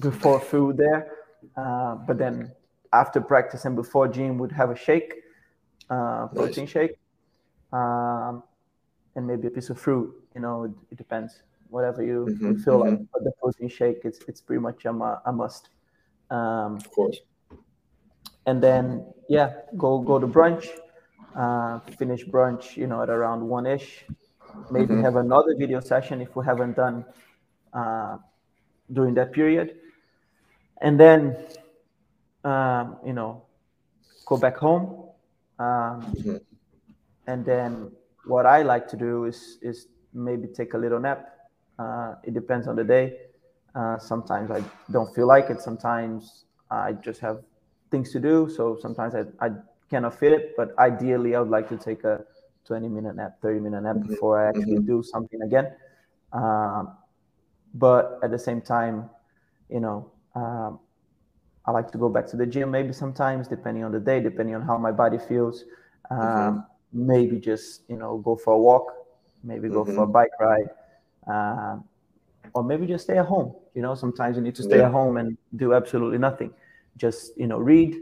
before 0.00 0.40
food 0.40 0.78
there. 0.78 1.12
Uh, 1.56 1.96
but 2.06 2.18
then 2.18 2.50
after 2.92 3.20
practice 3.20 3.66
and 3.66 3.76
before 3.76 4.08
gym, 4.08 4.38
would 4.38 4.52
have 4.52 4.70
a 4.70 4.76
shake, 4.76 5.14
uh, 5.90 6.26
protein 6.28 6.66
shake, 6.66 6.96
um, 7.72 8.42
and 9.14 9.26
maybe 9.26 9.46
a 9.48 9.50
piece 9.50 9.68
of 9.68 9.78
fruit. 9.78 10.12
You 10.34 10.40
know, 10.40 10.64
it, 10.64 10.72
it 10.92 10.98
depends 10.98 11.42
whatever 11.74 12.02
you, 12.04 12.26
mm-hmm, 12.30 12.52
you 12.52 12.58
feel 12.58 12.78
mm-hmm. 12.80 12.90
like. 12.90 13.06
But 13.12 13.24
the 13.24 13.32
protein 13.40 13.68
shake, 13.68 14.00
it's 14.04 14.20
it's 14.28 14.40
pretty 14.40 14.60
much 14.60 14.84
a, 14.84 14.92
a 15.26 15.32
must. 15.32 15.70
Um, 16.30 16.76
of 16.76 16.90
course. 16.90 17.18
And 18.46 18.62
then 18.62 19.04
yeah, 19.28 19.48
go 19.76 19.98
go 19.98 20.18
to 20.18 20.26
brunch, 20.26 20.68
uh, 21.34 21.80
finish 21.98 22.24
brunch, 22.24 22.76
you 22.76 22.86
know, 22.86 23.02
at 23.02 23.10
around 23.10 23.40
one 23.56 23.66
ish. 23.66 24.06
Maybe 24.70 24.94
mm-hmm. 24.94 25.02
have 25.02 25.16
another 25.16 25.56
video 25.58 25.80
session 25.80 26.20
if 26.20 26.36
we 26.36 26.44
haven't 26.44 26.76
done 26.76 27.04
uh, 27.72 28.18
during 28.92 29.14
that 29.14 29.32
period, 29.32 29.74
and 30.80 30.98
then 30.98 31.36
um, 32.44 32.96
you 33.04 33.12
know 33.12 33.42
go 34.26 34.36
back 34.38 34.56
home, 34.56 35.10
um, 35.58 35.66
mm-hmm. 36.14 36.36
and 37.26 37.44
then 37.44 37.90
what 38.26 38.46
I 38.46 38.62
like 38.62 38.86
to 38.94 38.96
do 38.96 39.24
is 39.24 39.58
is 39.60 39.88
maybe 40.12 40.46
take 40.46 40.74
a 40.74 40.78
little 40.78 41.00
nap. 41.00 41.33
Uh, 41.78 42.14
it 42.22 42.34
depends 42.34 42.68
on 42.68 42.76
the 42.76 42.84
day. 42.84 43.16
Uh, 43.74 43.98
sometimes 43.98 44.50
I 44.50 44.62
don't 44.92 45.12
feel 45.14 45.26
like 45.26 45.50
it. 45.50 45.60
Sometimes 45.60 46.44
I 46.70 46.92
just 46.92 47.20
have 47.20 47.42
things 47.90 48.12
to 48.12 48.20
do. 48.20 48.48
So 48.48 48.78
sometimes 48.80 49.14
I, 49.14 49.24
I 49.44 49.50
cannot 49.90 50.18
fit 50.18 50.32
it. 50.32 50.54
But 50.56 50.78
ideally, 50.78 51.34
I 51.34 51.40
would 51.40 51.50
like 51.50 51.68
to 51.70 51.76
take 51.76 52.04
a 52.04 52.24
20 52.66 52.88
minute 52.88 53.16
nap, 53.16 53.36
30 53.42 53.60
minute 53.60 53.82
nap 53.82 53.96
mm-hmm. 53.96 54.08
before 54.08 54.44
I 54.44 54.48
actually 54.48 54.76
mm-hmm. 54.76 54.86
do 54.86 55.02
something 55.02 55.42
again. 55.42 55.72
Um, 56.32 56.96
but 57.74 58.18
at 58.22 58.30
the 58.30 58.38
same 58.38 58.60
time, 58.60 59.10
you 59.68 59.80
know, 59.80 60.10
um, 60.34 60.78
I 61.66 61.70
like 61.70 61.90
to 61.92 61.98
go 61.98 62.08
back 62.08 62.26
to 62.28 62.36
the 62.36 62.46
gym 62.46 62.70
maybe 62.70 62.92
sometimes, 62.92 63.48
depending 63.48 63.84
on 63.84 63.92
the 63.92 64.00
day, 64.00 64.20
depending 64.20 64.54
on 64.54 64.62
how 64.62 64.76
my 64.76 64.92
body 64.92 65.18
feels. 65.18 65.64
Um, 66.10 66.18
mm-hmm. 66.18 66.58
Maybe 67.06 67.38
just 67.38 67.82
you 67.88 67.96
know 67.96 68.18
go 68.18 68.36
for 68.36 68.54
a 68.54 68.58
walk, 68.58 68.92
maybe 69.42 69.68
go 69.68 69.84
mm-hmm. 69.84 69.94
for 69.94 70.02
a 70.02 70.06
bike 70.06 70.30
ride, 70.38 70.68
uh, 71.26 71.76
or 72.54 72.62
maybe 72.62 72.86
just 72.86 73.04
stay 73.04 73.18
at 73.18 73.26
home. 73.26 73.54
You 73.74 73.82
know, 73.82 73.94
sometimes 73.94 74.36
you 74.36 74.42
need 74.42 74.54
to 74.56 74.62
stay 74.62 74.78
yeah. 74.78 74.86
at 74.86 74.92
home 74.92 75.16
and 75.16 75.36
do 75.56 75.74
absolutely 75.74 76.18
nothing. 76.18 76.52
Just 76.96 77.36
you 77.36 77.46
know, 77.46 77.58
read, 77.58 77.96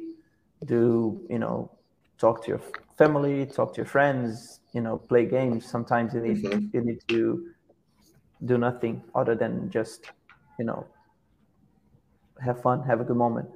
do 0.65 1.25
you 1.31 1.39
know, 1.39 1.71
talk 2.19 2.45
to 2.45 2.49
your 2.49 2.61
family, 2.99 3.47
talk 3.47 3.73
to 3.75 3.79
your 3.79 3.87
friends. 3.87 4.61
You 4.73 4.81
know, 4.81 4.97
play 4.97 5.27
games. 5.27 5.67
Sometimes 5.67 6.15
you 6.15 6.21
need 6.21 6.43
mm-hmm. 6.43 6.67
you 6.73 6.81
need 6.81 7.01
to 7.09 7.49
do 8.45 8.59
nothing 8.59 9.03
other 9.15 9.35
than 9.35 9.71
just 9.71 10.11
you 10.59 10.65
know 10.65 10.87
have 12.45 12.61
fun, 12.61 12.83
have 12.83 13.01
a 13.01 13.05
good 13.05 13.17
moment. 13.17 13.49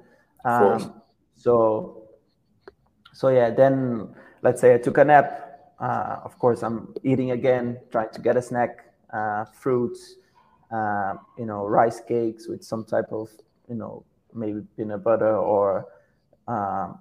Um, 0.45 1.01
so, 1.35 2.03
so 3.13 3.29
yeah. 3.29 3.49
Then 3.49 4.09
let's 4.41 4.61
say 4.61 4.73
I 4.73 4.77
took 4.77 4.97
a 4.97 5.05
nap. 5.05 5.43
Uh, 5.79 6.19
of 6.23 6.37
course, 6.39 6.63
I'm 6.63 6.93
eating 7.03 7.31
again, 7.31 7.77
trying 7.91 8.09
to 8.09 8.21
get 8.21 8.35
a 8.35 8.41
snack, 8.41 8.86
fruits, 9.53 10.15
uh, 10.71 11.15
you 11.37 11.45
know, 11.45 11.65
rice 11.65 12.01
cakes 12.01 12.47
with 12.47 12.63
some 12.63 12.83
type 12.83 13.11
of, 13.11 13.29
you 13.69 13.75
know, 13.75 14.03
maybe 14.33 14.61
peanut 14.75 15.03
butter 15.03 15.35
or, 15.37 15.87
um, 16.47 16.99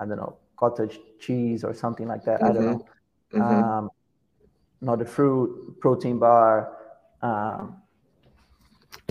I 0.00 0.06
don't 0.06 0.16
know, 0.16 0.36
cottage 0.56 0.98
cheese 1.20 1.64
or 1.64 1.74
something 1.74 2.06
like 2.08 2.24
that. 2.24 2.40
Mm-hmm. 2.40 2.50
I 2.50 2.52
don't 2.52 2.66
know. 2.66 2.86
Mm-hmm. 3.34 3.64
Um, 3.64 3.90
not 4.80 5.02
a 5.02 5.04
fruit, 5.04 5.80
protein 5.80 6.18
bar. 6.18 6.76
Um, 7.20 7.76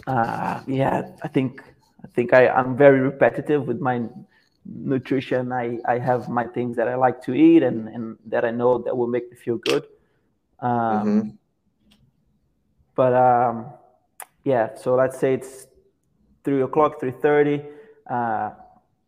uh, 0.05 0.61
yeah, 0.67 1.11
I 1.21 1.27
think 1.27 1.61
I 2.03 2.07
think 2.07 2.33
I, 2.33 2.47
I'm 2.47 2.77
very 2.77 2.99
repetitive 2.99 3.67
with 3.67 3.79
my 3.79 4.07
nutrition. 4.65 5.51
I, 5.51 5.79
I 5.87 5.97
have 5.97 6.29
my 6.29 6.45
things 6.45 6.75
that 6.77 6.87
I 6.87 6.95
like 6.95 7.21
to 7.23 7.33
eat 7.33 7.63
and, 7.63 7.87
and 7.87 8.17
that 8.25 8.45
I 8.45 8.51
know 8.51 8.77
that 8.79 8.95
will 8.95 9.07
make 9.07 9.29
me 9.31 9.37
feel 9.37 9.57
good. 9.57 9.85
Um, 10.59 10.71
mm-hmm. 10.71 11.29
But 12.97 13.13
um, 13.13 13.67
yeah, 14.43 14.75
so 14.75 14.95
let's 14.95 15.17
say 15.17 15.35
it's 15.35 15.67
three 16.43 16.63
o'clock, 16.63 16.99
three 16.99 17.13
thirty. 17.21 17.61
Uh, 18.09 18.49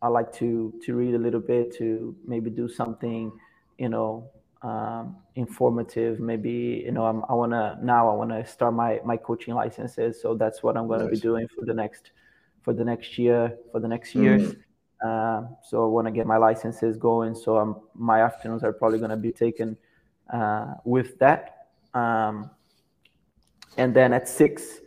I 0.01 0.07
like 0.07 0.31
to 0.33 0.73
to 0.85 0.95
read 0.95 1.15
a 1.15 1.17
little 1.17 1.41
bit, 1.41 1.75
to 1.77 2.15
maybe 2.25 2.51
do 2.51 2.69
something, 2.69 3.31
you 3.79 3.89
know, 3.89 4.29
um, 4.61 5.17
informative. 5.35 6.19
Maybe 6.19 6.83
you 6.85 6.91
know, 6.91 7.05
I'm, 7.05 7.25
i 7.27 7.33
want 7.33 7.51
to 7.51 7.77
now 7.81 8.09
I 8.09 8.13
want 8.13 8.29
to 8.29 8.45
start 8.45 8.75
my 8.75 9.01
my 9.03 9.17
coaching 9.17 9.55
licenses, 9.55 10.21
so 10.21 10.35
that's 10.35 10.61
what 10.61 10.77
I'm 10.77 10.87
going 10.87 11.01
to 11.01 11.07
be 11.07 11.19
doing 11.19 11.47
for 11.47 11.65
the 11.65 11.73
next 11.73 12.11
for 12.61 12.73
the 12.73 12.85
next 12.85 13.17
year, 13.17 13.57
for 13.71 13.79
the 13.79 13.87
next 13.87 14.13
years. 14.13 14.53
Mm-hmm. 14.53 14.61
Uh, 15.01 15.47
so 15.63 15.83
I 15.83 15.87
want 15.87 16.05
to 16.07 16.11
get 16.11 16.27
my 16.27 16.37
licenses 16.37 16.97
going. 16.97 17.33
So 17.33 17.57
I'm, 17.57 17.77
my 17.95 18.21
afternoons 18.21 18.63
are 18.63 18.73
probably 18.73 18.99
going 18.99 19.11
to 19.11 19.17
be 19.17 19.31
taken 19.31 19.77
uh, 20.31 20.73
with 20.83 21.17
that. 21.19 21.69
Um, 21.93 22.51
and 23.77 23.93
then 23.93 24.13
at 24.13 24.27
six, 24.27 24.79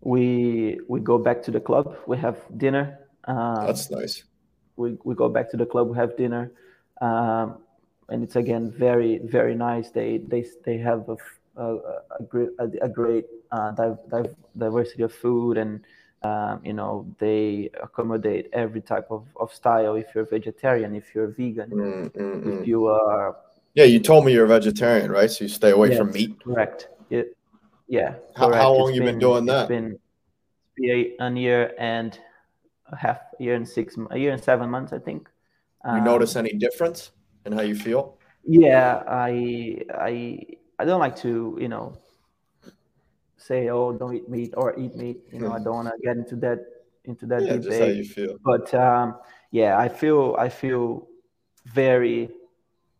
we 0.00 0.80
we 0.88 1.00
go 1.00 1.18
back 1.18 1.42
to 1.44 1.50
the 1.50 1.60
club. 1.60 1.96
We 2.06 2.16
have 2.18 2.38
dinner. 2.56 2.98
Um, 3.24 3.66
That's 3.66 3.90
nice. 3.90 4.24
We 4.76 4.98
we 5.04 5.14
go 5.14 5.28
back 5.28 5.50
to 5.50 5.56
the 5.56 5.66
club. 5.66 5.88
We 5.88 5.96
have 5.96 6.16
dinner, 6.16 6.52
um, 7.00 7.58
and 8.08 8.22
it's 8.22 8.36
again 8.36 8.70
very 8.70 9.18
very 9.18 9.54
nice. 9.54 9.90
They 9.90 10.18
they 10.18 10.44
they 10.64 10.78
have 10.78 11.08
a, 11.08 11.16
a, 11.56 11.76
a 12.20 12.22
great 12.28 12.50
a, 12.58 12.70
a 12.82 12.88
great 12.88 13.26
uh, 13.54 13.94
diversity 14.56 15.02
of 15.02 15.12
food 15.12 15.58
and 15.58 15.80
um, 16.22 16.60
you 16.64 16.72
know 16.72 17.06
they 17.18 17.70
accommodate 17.82 18.48
every 18.52 18.80
type 18.80 19.06
of, 19.10 19.26
of 19.36 19.52
style 19.52 19.94
if 19.94 20.06
you're 20.14 20.24
vegetarian 20.24 20.94
if 20.94 21.14
you're 21.14 21.28
vegan 21.28 21.70
mm, 21.70 22.10
mm, 22.10 22.46
if 22.46 22.60
mm. 22.60 22.66
you 22.66 22.86
are 22.86 23.36
yeah 23.74 23.84
you 23.84 24.00
told 24.00 24.24
me 24.24 24.32
you're 24.32 24.46
a 24.46 24.48
vegetarian 24.48 25.10
right 25.12 25.30
so 25.30 25.44
you 25.44 25.48
stay 25.48 25.70
away 25.70 25.90
yes, 25.90 25.98
from 25.98 26.10
meat 26.12 26.42
correct 26.42 26.88
yeah 27.88 28.14
how, 28.36 28.52
how 28.52 28.72
long 28.72 28.88
it's 28.88 28.96
you 28.96 29.02
been, 29.02 29.14
been 29.14 29.18
doing 29.18 29.44
that 29.46 29.68
been 29.68 29.98
a 30.82 31.30
year 31.30 31.72
and 31.78 32.18
a 32.90 32.96
half 32.96 33.18
a 33.38 33.42
year 33.42 33.54
and 33.54 33.68
six 33.68 33.96
a 34.10 34.18
year 34.18 34.32
and 34.32 34.42
seven 34.42 34.68
months 34.70 34.92
i 34.92 34.98
think 34.98 35.28
you 35.84 35.90
um, 35.92 36.04
notice 36.04 36.36
any 36.36 36.52
difference 36.52 37.10
in 37.46 37.52
how 37.52 37.60
you 37.60 37.74
feel 37.74 38.18
yeah 38.44 39.02
i 39.06 39.78
i 39.94 40.40
i 40.78 40.84
don't 40.84 41.00
like 41.00 41.16
to 41.16 41.56
you 41.60 41.68
know 41.68 41.96
say, 43.44 43.68
"Oh, 43.68 43.92
don't 43.92 44.14
eat 44.14 44.28
meat" 44.28 44.54
or 44.56 44.78
"eat 44.78 44.96
meat." 44.96 45.18
You 45.32 45.40
know, 45.40 45.52
I 45.52 45.58
don't 45.58 45.74
want 45.84 45.88
to 45.88 45.98
get 46.02 46.16
into 46.16 46.36
that 46.36 46.60
into 47.04 47.26
that 47.26 47.42
yeah, 47.42 47.56
debate. 47.56 47.80
How 47.80 47.86
you 47.86 48.04
feel. 48.04 48.36
But 48.42 48.72
um, 48.74 49.16
yeah, 49.50 49.78
I 49.78 49.88
feel 49.88 50.34
I 50.38 50.48
feel 50.48 51.06
very 51.66 52.30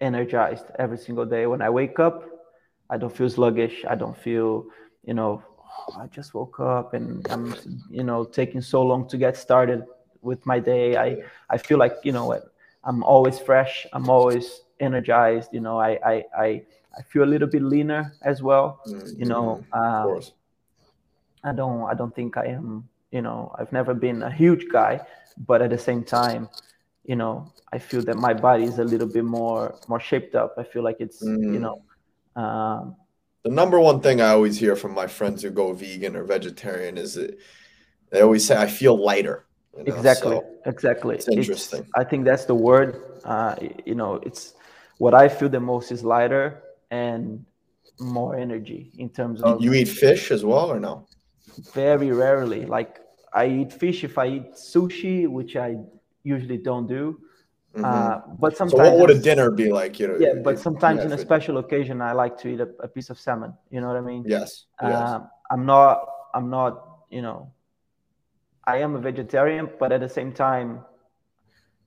energized 0.00 0.66
every 0.78 0.98
single 0.98 1.24
day 1.24 1.46
when 1.46 1.62
I 1.62 1.70
wake 1.70 1.98
up. 1.98 2.16
I 2.90 2.96
don't 2.98 3.14
feel 3.14 3.30
sluggish. 3.30 3.84
I 3.88 3.94
don't 3.94 4.16
feel, 4.16 4.66
you 5.04 5.14
know, 5.14 5.42
oh, 5.58 6.00
I 6.00 6.06
just 6.08 6.34
woke 6.34 6.60
up 6.60 6.94
and 6.94 7.26
I'm, 7.30 7.54
you 7.90 8.04
know, 8.04 8.24
taking 8.24 8.60
so 8.60 8.82
long 8.82 9.08
to 9.08 9.16
get 9.16 9.36
started 9.36 9.84
with 10.24 10.44
my 10.46 10.58
day. 10.58 10.96
I 10.96 11.22
I 11.50 11.58
feel 11.58 11.78
like 11.78 11.94
you 12.02 12.12
know 12.12 12.40
I'm 12.82 13.02
always 13.02 13.38
fresh. 13.38 13.86
I'm 13.92 14.08
always 14.08 14.62
energized. 14.80 15.50
You 15.52 15.60
know, 15.60 15.78
I 15.78 15.98
I 16.04 16.24
I 16.36 16.62
I 16.98 17.02
feel 17.02 17.22
a 17.22 17.30
little 17.34 17.48
bit 17.48 17.62
leaner 17.62 18.12
as 18.22 18.42
well. 18.42 18.80
Mm-hmm. 18.86 19.20
You 19.20 19.26
know, 19.26 19.64
um, 19.72 20.20
I 21.44 21.52
don't 21.52 21.82
I 21.84 21.94
don't 21.94 22.14
think 22.14 22.36
I 22.36 22.46
am. 22.46 22.88
You 23.12 23.22
know, 23.22 23.54
I've 23.58 23.72
never 23.72 23.94
been 23.94 24.22
a 24.22 24.30
huge 24.30 24.66
guy, 24.72 25.00
but 25.46 25.62
at 25.62 25.70
the 25.70 25.78
same 25.78 26.02
time, 26.02 26.48
you 27.04 27.14
know, 27.14 27.52
I 27.72 27.78
feel 27.78 28.02
that 28.02 28.16
my 28.16 28.34
body 28.34 28.64
is 28.64 28.78
a 28.78 28.84
little 28.84 29.06
bit 29.08 29.24
more 29.24 29.76
more 29.88 30.00
shaped 30.00 30.34
up. 30.34 30.54
I 30.58 30.64
feel 30.64 30.82
like 30.82 30.96
it's 31.00 31.22
mm-hmm. 31.22 31.54
you 31.54 31.60
know. 31.60 31.82
Um, 32.36 32.96
the 33.44 33.50
number 33.50 33.78
one 33.78 34.00
thing 34.00 34.20
I 34.20 34.30
always 34.30 34.58
hear 34.58 34.74
from 34.74 34.94
my 34.94 35.06
friends 35.06 35.42
who 35.42 35.50
go 35.50 35.72
vegan 35.72 36.16
or 36.16 36.24
vegetarian 36.24 36.96
is 36.96 37.14
that 37.14 37.38
they 38.10 38.22
always 38.22 38.46
say 38.46 38.56
I 38.56 38.66
feel 38.66 38.96
lighter. 38.96 39.44
You 39.76 39.84
know? 39.84 39.94
Exactly. 39.96 40.36
So 40.36 40.46
exactly. 40.66 41.16
It's 41.16 41.28
interesting. 41.28 41.80
It's, 41.80 41.90
I 41.94 42.04
think 42.04 42.24
that's 42.24 42.46
the 42.46 42.54
word. 42.54 43.02
Uh, 43.24 43.56
you 43.84 43.94
know, 43.94 44.14
it's 44.16 44.54
what 44.98 45.14
I 45.14 45.28
feel 45.28 45.48
the 45.48 45.60
most 45.60 45.92
is 45.92 46.04
lighter 46.04 46.62
and 46.90 47.44
more 48.00 48.36
energy 48.36 48.92
in 48.98 49.08
terms 49.08 49.42
of. 49.42 49.62
You 49.62 49.74
eat 49.74 49.88
fish 49.88 50.30
as 50.30 50.44
well, 50.44 50.70
or 50.70 50.80
no? 50.80 51.06
Very 51.74 52.10
rarely. 52.12 52.64
Like 52.64 53.00
I 53.32 53.46
eat 53.46 53.72
fish 53.72 54.04
if 54.04 54.16
I 54.16 54.26
eat 54.28 54.54
sushi, 54.54 55.28
which 55.28 55.56
I 55.56 55.76
usually 56.22 56.58
don't 56.58 56.86
do. 56.86 57.20
Mm-hmm. 57.74 57.84
Uh, 57.84 58.34
but 58.38 58.56
sometimes. 58.56 58.78
So 58.78 58.90
what 58.90 58.98
would 59.00 59.10
a 59.10 59.18
dinner 59.18 59.50
be 59.50 59.72
like? 59.72 59.98
You 59.98 60.08
know. 60.08 60.16
Yeah, 60.18 60.34
but 60.44 60.58
sometimes 60.58 61.02
in 61.02 61.12
a 61.12 61.18
special 61.18 61.58
occasion, 61.58 62.00
I 62.00 62.12
like 62.12 62.38
to 62.38 62.48
eat 62.48 62.60
a, 62.60 62.68
a, 62.80 62.88
piece 62.88 63.10
of 63.10 63.18
salmon. 63.18 63.52
You 63.70 63.80
know 63.80 63.88
what 63.88 63.96
I 63.96 64.00
mean? 64.00 64.24
Yes. 64.26 64.66
Uh, 64.80 64.88
yes. 64.88 65.20
I'm 65.50 65.66
not. 65.66 66.06
I'm 66.34 66.50
not. 66.50 66.72
You 67.10 67.22
know. 67.22 67.52
I 68.64 68.78
am 68.78 68.94
a 68.94 69.00
vegetarian, 69.00 69.68
but 69.78 69.92
at 69.92 70.00
the 70.00 70.08
same 70.08 70.32
time, 70.32 70.80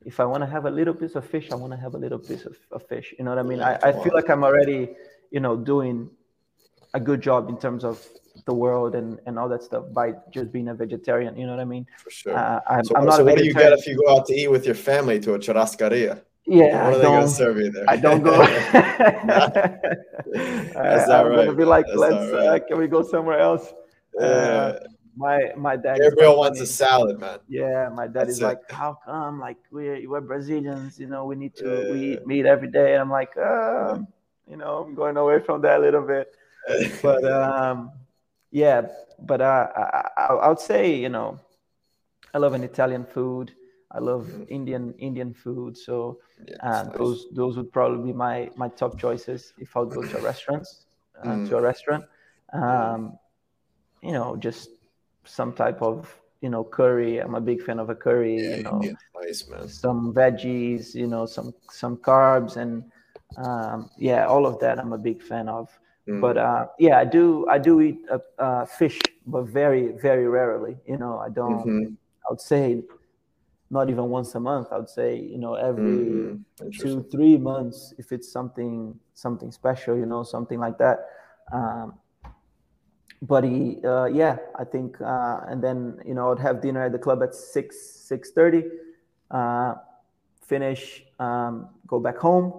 if 0.05 0.19
I 0.19 0.25
want 0.25 0.41
to 0.43 0.47
have 0.47 0.65
a 0.65 0.69
little 0.69 0.93
piece 0.93 1.15
of 1.15 1.25
fish, 1.25 1.51
I 1.51 1.55
want 1.55 1.73
to 1.73 1.77
have 1.77 1.95
a 1.95 1.97
little 1.97 2.19
piece 2.19 2.45
of, 2.45 2.55
of 2.71 2.85
fish. 2.87 3.15
You 3.17 3.25
know 3.25 3.31
what 3.31 3.39
I 3.39 3.43
mean? 3.43 3.59
Yeah, 3.59 3.79
I, 3.81 3.89
I 3.89 3.91
feel 4.03 4.13
like 4.13 4.29
I'm 4.29 4.43
already, 4.43 4.89
you 5.31 5.39
know, 5.39 5.55
doing 5.55 6.09
a 6.93 6.99
good 6.99 7.21
job 7.21 7.49
in 7.49 7.57
terms 7.57 7.83
of 7.83 8.05
the 8.45 8.53
world 8.53 8.95
and, 8.95 9.19
and 9.25 9.39
all 9.39 9.49
that 9.49 9.63
stuff 9.63 9.85
by 9.93 10.13
just 10.31 10.51
being 10.51 10.67
a 10.69 10.73
vegetarian. 10.73 11.37
You 11.37 11.45
know 11.45 11.53
what 11.53 11.61
I 11.61 11.65
mean? 11.65 11.85
For 11.97 12.09
sure. 12.09 12.37
Uh, 12.37 12.59
I'm, 12.69 12.83
so, 12.83 12.95
I'm 12.95 13.11
so 13.11 13.23
what 13.23 13.37
do 13.37 13.45
you 13.45 13.53
get 13.53 13.71
if 13.73 13.85
you 13.87 14.01
go 14.03 14.15
out 14.15 14.25
to 14.27 14.33
eat 14.33 14.49
with 14.49 14.65
your 14.65 14.75
family 14.75 15.19
to 15.21 15.33
a 15.33 15.39
churrascaria? 15.39 16.21
Yeah, 16.45 16.89
what 16.89 16.93
are 16.93 16.99
they 16.99 17.21
to 17.21 17.27
serve 17.27 17.57
you 17.57 17.71
there? 17.71 17.85
I 17.89 17.97
don't 17.97 18.23
go. 18.23 18.31
That's 18.37 18.55
uh, 21.09 21.11
I'm 21.11 21.27
right. 21.27 21.35
gonna 21.35 21.53
be 21.53 21.65
like, 21.65 21.85
That's 21.87 21.97
let's. 21.97 22.15
Uh, 22.15 22.37
right. 22.37 22.61
Uh, 22.61 22.65
can 22.65 22.77
we 22.77 22.87
go 22.87 23.03
somewhere 23.03 23.39
else? 23.39 23.73
Uh, 24.19 24.79
my 25.17 25.51
my 25.57 25.75
dad. 25.75 25.99
Gabriel 25.99 26.37
wants 26.37 26.61
a 26.61 26.65
salad, 26.65 27.19
man. 27.19 27.39
Yeah, 27.49 27.89
my 27.93 28.05
dad 28.05 28.13
That's 28.13 28.31
is 28.31 28.41
it. 28.41 28.45
like, 28.45 28.71
how 28.71 28.97
come? 29.03 29.39
Like 29.39 29.57
we're 29.71 30.09
we're 30.09 30.21
Brazilians, 30.21 30.99
you 30.99 31.07
know, 31.07 31.25
we 31.25 31.35
need 31.35 31.55
to 31.57 31.65
yeah. 31.65 31.91
we 31.91 32.13
eat 32.13 32.27
meat 32.27 32.45
every 32.45 32.69
day. 32.69 32.93
And 32.93 33.01
I'm 33.01 33.09
like, 33.09 33.35
uh, 33.35 33.97
you 34.49 34.55
know, 34.55 34.85
I'm 34.87 34.95
going 34.95 35.17
away 35.17 35.39
from 35.39 35.61
that 35.61 35.79
a 35.79 35.81
little 35.81 36.03
bit. 36.03 36.33
but 37.01 37.25
um, 37.25 37.91
yeah, 38.57 38.81
but 39.19 39.39
uh, 39.41 39.67
I, 39.75 40.09
I 40.17 40.25
I 40.45 40.47
would 40.49 40.59
say, 40.59 40.95
you 40.95 41.09
know, 41.09 41.39
I 42.33 42.37
love 42.39 42.53
an 42.53 42.63
Italian 42.63 43.05
food. 43.05 43.53
I 43.91 43.99
love 43.99 44.25
mm-hmm. 44.25 44.43
Indian 44.57 44.93
Indian 44.97 45.31
food. 45.33 45.77
So 45.77 46.19
yeah, 46.47 46.57
uh, 46.61 46.83
nice. 46.83 46.97
those 46.97 47.19
those 47.39 47.53
would 47.57 47.71
probably 47.71 48.11
be 48.11 48.13
my 48.13 48.49
my 48.55 48.69
top 48.69 48.97
choices 48.99 49.53
if 49.59 49.77
I 49.77 49.81
would 49.81 49.93
go 49.93 50.01
to 50.01 50.17
a 50.17 50.21
restaurant. 50.21 50.65
Uh, 51.23 51.27
mm. 51.27 51.49
To 51.49 51.57
a 51.57 51.61
restaurant, 51.61 52.05
um, 52.53 53.17
you 54.01 54.11
know, 54.11 54.35
just 54.37 54.69
some 55.25 55.53
type 55.53 55.81
of 55.81 56.13
you 56.41 56.49
know 56.49 56.63
curry. 56.63 57.19
I'm 57.19 57.35
a 57.35 57.41
big 57.41 57.61
fan 57.61 57.79
of 57.79 57.89
a 57.89 57.95
curry. 57.95 58.37
Yeah, 58.37 58.55
you 58.57 58.63
know, 58.63 58.81
nice 59.21 59.47
man. 59.49 59.67
Some 59.67 60.13
veggies, 60.13 60.95
you 60.95 61.07
know, 61.07 61.25
some 61.25 61.53
some 61.69 61.97
carbs 61.97 62.57
and 62.57 62.83
um, 63.37 63.89
yeah, 63.97 64.25
all 64.25 64.45
of 64.45 64.59
that. 64.59 64.79
I'm 64.79 64.93
a 64.93 65.03
big 65.09 65.21
fan 65.21 65.47
of. 65.49 65.69
Mm. 66.07 66.21
But 66.21 66.37
uh, 66.37 66.67
yeah, 66.79 66.99
I 66.99 67.05
do 67.05 67.47
I 67.49 67.57
do 67.57 67.81
eat 67.81 67.99
uh, 68.09 68.19
uh, 68.39 68.65
fish, 68.65 68.99
but 69.25 69.43
very 69.43 69.91
very 69.91 70.27
rarely. 70.27 70.77
You 70.85 70.97
know, 70.97 71.19
I 71.19 71.29
don't. 71.29 71.59
Mm-hmm. 71.59 71.93
I 72.27 72.31
would 72.31 72.41
say 72.41 72.83
not 73.69 73.89
even 73.89 74.05
once 74.05 74.33
a 74.35 74.39
month. 74.39 74.67
I 74.71 74.77
would 74.77 74.89
say 74.89 75.19
you 75.19 75.37
know 75.37 75.55
every 75.55 75.83
mm-hmm. 75.83 76.69
two 76.79 77.05
three 77.11 77.37
months 77.37 77.93
if 77.97 78.11
it's 78.11 78.31
something 78.31 78.97
something 79.13 79.51
special. 79.51 79.97
You 79.97 80.05
know, 80.05 80.23
something 80.23 80.59
like 80.59 80.77
that. 80.77 81.09
Um, 81.51 81.99
but 83.21 83.43
he, 83.43 83.79
uh, 83.83 84.05
yeah, 84.05 84.37
I 84.55 84.63
think, 84.63 85.01
uh, 85.01 85.41
and 85.47 85.63
then 85.63 85.99
you 86.05 86.13
know 86.13 86.31
I'd 86.31 86.39
have 86.39 86.61
dinner 86.61 86.85
at 86.85 86.91
the 86.91 86.99
club 86.99 87.23
at 87.23 87.33
six 87.33 87.79
six 87.81 88.31
thirty, 88.31 88.63
uh, 89.31 89.75
finish, 90.45 91.03
um, 91.19 91.69
go 91.87 91.99
back 91.99 92.17
home, 92.17 92.53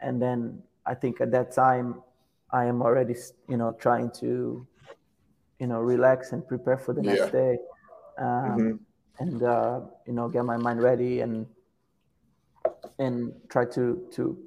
and 0.00 0.20
then 0.20 0.62
I 0.86 0.94
think 0.94 1.20
at 1.20 1.30
that 1.32 1.52
time 1.52 2.02
I 2.54 2.66
am 2.66 2.82
already, 2.82 3.16
you 3.48 3.56
know, 3.56 3.72
trying 3.72 4.12
to, 4.20 4.64
you 5.58 5.66
know, 5.66 5.80
relax 5.80 6.30
and 6.30 6.46
prepare 6.46 6.78
for 6.78 6.94
the 6.94 7.02
yeah. 7.02 7.14
next 7.14 7.32
day, 7.32 7.58
um, 8.16 8.26
mm-hmm. 8.26 8.74
and 9.18 9.42
uh, 9.42 9.80
you 10.06 10.12
know, 10.12 10.28
get 10.28 10.44
my 10.44 10.56
mind 10.56 10.80
ready 10.80 11.20
and 11.20 11.46
and 13.00 13.32
try 13.48 13.64
to 13.64 14.06
to 14.12 14.38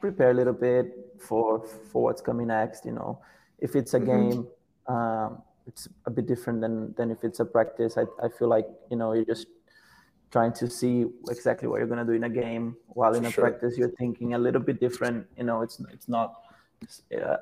prepare 0.00 0.30
a 0.30 0.34
little 0.34 0.52
bit 0.52 0.86
for 1.18 1.66
for 1.90 2.04
what's 2.04 2.22
coming 2.22 2.46
next. 2.46 2.86
You 2.86 2.92
know, 2.92 3.20
if 3.58 3.74
it's 3.74 3.94
a 3.94 3.98
mm-hmm. 3.98 4.30
game, 4.30 4.46
um, 4.86 5.42
it's 5.66 5.88
a 6.06 6.10
bit 6.10 6.28
different 6.28 6.60
than 6.60 6.94
than 6.94 7.10
if 7.10 7.24
it's 7.24 7.40
a 7.40 7.44
practice. 7.44 7.98
I 7.98 8.04
I 8.22 8.28
feel 8.28 8.48
like 8.48 8.68
you 8.88 8.96
know 8.96 9.14
you're 9.14 9.24
just 9.34 9.48
trying 10.30 10.52
to 10.52 10.70
see 10.70 11.06
exactly 11.28 11.66
what 11.66 11.78
you're 11.78 11.88
going 11.88 12.06
to 12.06 12.10
do 12.10 12.16
in 12.16 12.24
a 12.24 12.30
game 12.30 12.76
while 12.86 13.14
in 13.14 13.26
a 13.26 13.30
sure. 13.30 13.44
practice 13.44 13.76
you're 13.76 13.92
thinking 13.98 14.32
a 14.32 14.38
little 14.38 14.62
bit 14.62 14.80
different 14.80 15.26
you 15.36 15.44
know 15.44 15.60
it's 15.60 15.78
it's 15.92 16.08
not 16.08 16.32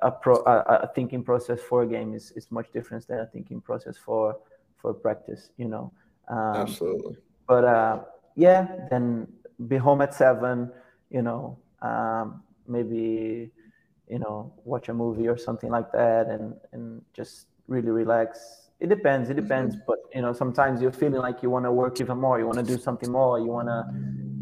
a 0.02 0.10
pro 0.10 0.36
a, 0.46 0.80
a, 0.82 0.90
thinking 0.94 1.22
process 1.22 1.60
for 1.60 1.82
a 1.82 1.86
game 1.86 2.14
is, 2.14 2.32
is 2.32 2.50
much 2.50 2.70
different 2.72 3.06
than 3.06 3.20
a 3.20 3.26
thinking 3.26 3.60
process 3.60 3.96
for 3.96 4.36
for 4.76 4.92
practice 4.92 5.50
you 5.56 5.68
know 5.68 5.92
um, 6.28 6.56
absolutely 6.56 7.16
but 7.46 7.64
uh, 7.64 8.00
yeah 8.36 8.66
then 8.90 9.26
be 9.68 9.76
home 9.76 10.00
at 10.00 10.14
seven 10.14 10.70
you 11.10 11.22
know 11.22 11.58
um, 11.82 12.42
maybe 12.66 13.50
you 14.08 14.18
know 14.18 14.52
watch 14.64 14.88
a 14.88 14.94
movie 14.94 15.28
or 15.28 15.36
something 15.36 15.70
like 15.70 15.90
that 15.92 16.26
and 16.28 16.54
and 16.72 17.02
just 17.12 17.46
really 17.68 17.90
relax 17.90 18.70
it 18.80 18.88
depends 18.88 19.30
it 19.30 19.34
depends 19.34 19.74
mm-hmm. 19.74 19.84
but 19.86 19.98
you 20.14 20.22
know 20.22 20.32
sometimes 20.32 20.80
you're 20.80 20.92
feeling 20.92 21.20
like 21.20 21.42
you 21.42 21.50
want 21.50 21.64
to 21.64 21.72
work 21.72 22.00
even 22.00 22.18
more 22.18 22.38
you 22.38 22.46
want 22.46 22.58
to 22.58 22.64
do 22.64 22.78
something 22.78 23.10
more 23.12 23.38
you 23.38 23.46
want 23.46 23.68
to 23.68 23.84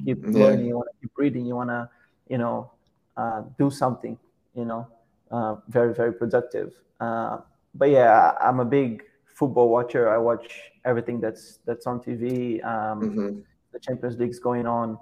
keep 0.05 0.23
yeah. 0.25 0.45
learning 0.45 0.67
you 0.67 0.77
want 0.77 0.89
to 0.91 0.97
keep 1.01 1.13
reading 1.17 1.45
you 1.45 1.55
want 1.55 1.69
to 1.69 1.89
you 2.29 2.39
know 2.39 2.71
uh, 3.17 3.43
do 3.59 3.71
something 3.71 4.17
you 4.55 4.65
know, 4.65 4.87
uh, 5.31 5.57
very 5.69 5.95
very 5.95 6.13
productive. 6.13 6.73
Uh, 7.01 7.39
but 7.75 7.91
yeah, 7.91 8.33
I'm 8.41 8.61
a 8.61 8.65
big 8.65 9.03
football 9.39 9.69
watcher. 9.69 10.09
I 10.09 10.19
watch 10.19 10.53
everything 10.85 11.21
that's 11.21 11.61
that's 11.65 11.87
on 11.87 12.01
TV. 12.01 12.65
Um, 12.65 13.01
mm-hmm. 13.01 13.41
The 13.73 13.79
Champions 13.79 14.19
League's 14.19 14.39
going 14.39 14.67
on. 14.67 14.99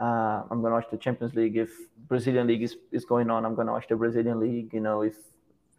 Uh, 0.00 0.42
I'm 0.50 0.62
gonna 0.62 0.74
watch 0.74 0.86
the 0.90 0.96
Champions 0.96 1.34
League. 1.34 1.56
If 1.56 1.70
Brazilian 2.08 2.46
League 2.46 2.62
is, 2.62 2.76
is 2.90 3.04
going 3.04 3.30
on, 3.30 3.44
I'm 3.44 3.54
gonna 3.54 3.72
watch 3.72 3.86
the 3.88 3.96
Brazilian 3.96 4.40
League. 4.40 4.72
You 4.72 4.80
know, 4.80 5.02
if 5.02 5.16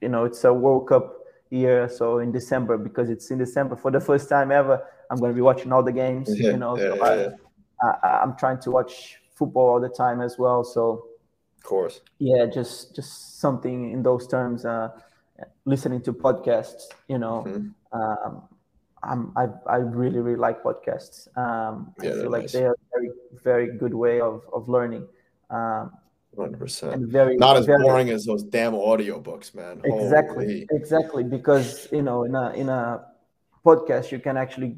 you 0.01 0.09
know 0.09 0.26
it's 0.26 0.43
a 0.43 0.53
World 0.53 0.88
Cup 0.88 1.18
year, 1.49 1.89
so 1.89 2.20
in 2.20 2.32
December 2.32 2.78
because 2.78 3.09
it's 3.09 3.32
in 3.32 3.38
December 3.38 3.76
for 3.76 3.91
the 3.91 3.99
first 4.09 4.30
time 4.30 4.51
ever, 4.51 4.84
I'm 5.09 5.18
gonna 5.18 5.34
be 5.34 5.41
watching 5.41 5.72
all 5.74 5.84
the 5.84 5.91
games. 5.91 6.30
Yeah, 6.39 6.51
you 6.51 6.57
know, 6.57 6.78
yeah, 6.78 6.89
so 6.89 6.95
yeah, 6.95 7.30
I, 7.82 8.07
I, 8.07 8.22
I'm 8.22 8.38
trying 8.38 8.59
to 8.61 8.72
watch 8.72 9.18
football 9.34 9.68
all 9.68 9.82
the 9.82 9.89
time 9.89 10.22
as 10.22 10.38
well. 10.38 10.63
So 10.63 11.07
course. 11.66 12.01
Yeah, 12.20 12.45
just 12.45 12.95
just 12.95 13.39
something 13.39 13.91
in 13.91 14.03
those 14.03 14.28
terms. 14.28 14.66
Uh, 14.66 14.89
listening 15.66 16.01
to 16.01 16.13
podcasts, 16.13 16.84
you 17.07 17.18
know, 17.18 17.43
mm-hmm. 17.45 17.99
um, 17.99 18.43
I'm, 19.03 19.34
I 19.36 19.47
I 19.68 19.78
really 19.78 20.20
really 20.20 20.39
like 20.39 20.63
podcasts. 20.63 21.28
Um, 21.38 21.93
yeah, 22.01 22.11
I 22.11 22.13
feel 22.13 22.32
like 22.32 22.43
nice. 22.43 22.51
they 22.53 22.66
are 22.66 22.76
very 22.93 23.11
very 23.43 23.78
good 23.78 23.93
way 23.93 24.22
of 24.22 24.43
of 24.53 24.70
learning. 24.70 25.07
Um, 25.49 25.91
100%. 26.38 27.07
Very, 27.07 27.38
Not 27.38 27.55
as 27.55 27.66
very, 27.66 27.82
boring 27.82 28.09
as 28.09 28.26
those 28.26 28.43
damn 28.43 28.74
audiobooks, 28.74 29.55
man. 29.55 29.82
Exactly. 29.86 30.45
Holy. 30.45 30.68
Exactly. 30.72 31.24
Because, 31.24 31.88
you 31.93 32.01
know, 32.01 32.24
in 32.24 32.36
a, 32.36 32.49
in 32.51 32.68
a 32.68 33.05
podcast, 33.66 34.11
you 34.11 34.20
can 34.20 34.36
actually 34.36 34.76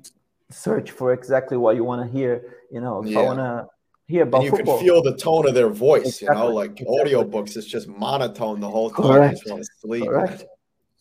search 0.51 0.91
for 0.91 1.13
exactly 1.13 1.57
what 1.57 1.75
you 1.75 1.83
want 1.83 2.05
to 2.05 2.15
hear. 2.15 2.59
You 2.71 2.81
know, 2.81 3.01
if 3.01 3.09
yeah. 3.09 3.19
I 3.19 3.23
want 3.23 3.39
to 3.39 3.67
hear 4.07 4.23
about 4.23 4.37
and 4.37 4.45
you 4.45 4.51
football. 4.51 4.77
can 4.77 4.85
feel 4.85 5.01
the 5.01 5.15
tone 5.15 5.47
of 5.47 5.53
their 5.53 5.69
voice 5.69 6.21
exactly. 6.21 6.27
you 6.27 6.33
know 6.33 6.53
like 6.53 6.81
exactly. 6.81 7.13
audiobooks 7.13 7.57
it's 7.57 7.67
just 7.67 7.87
monotone 7.87 8.59
the 8.59 8.69
whole 8.69 8.89
time 8.89 9.05
Correct. 9.05 9.41
you 9.45 9.51
want 9.51 9.63
to 9.63 9.69
sleep 9.81 10.05
Correct. 10.05 10.45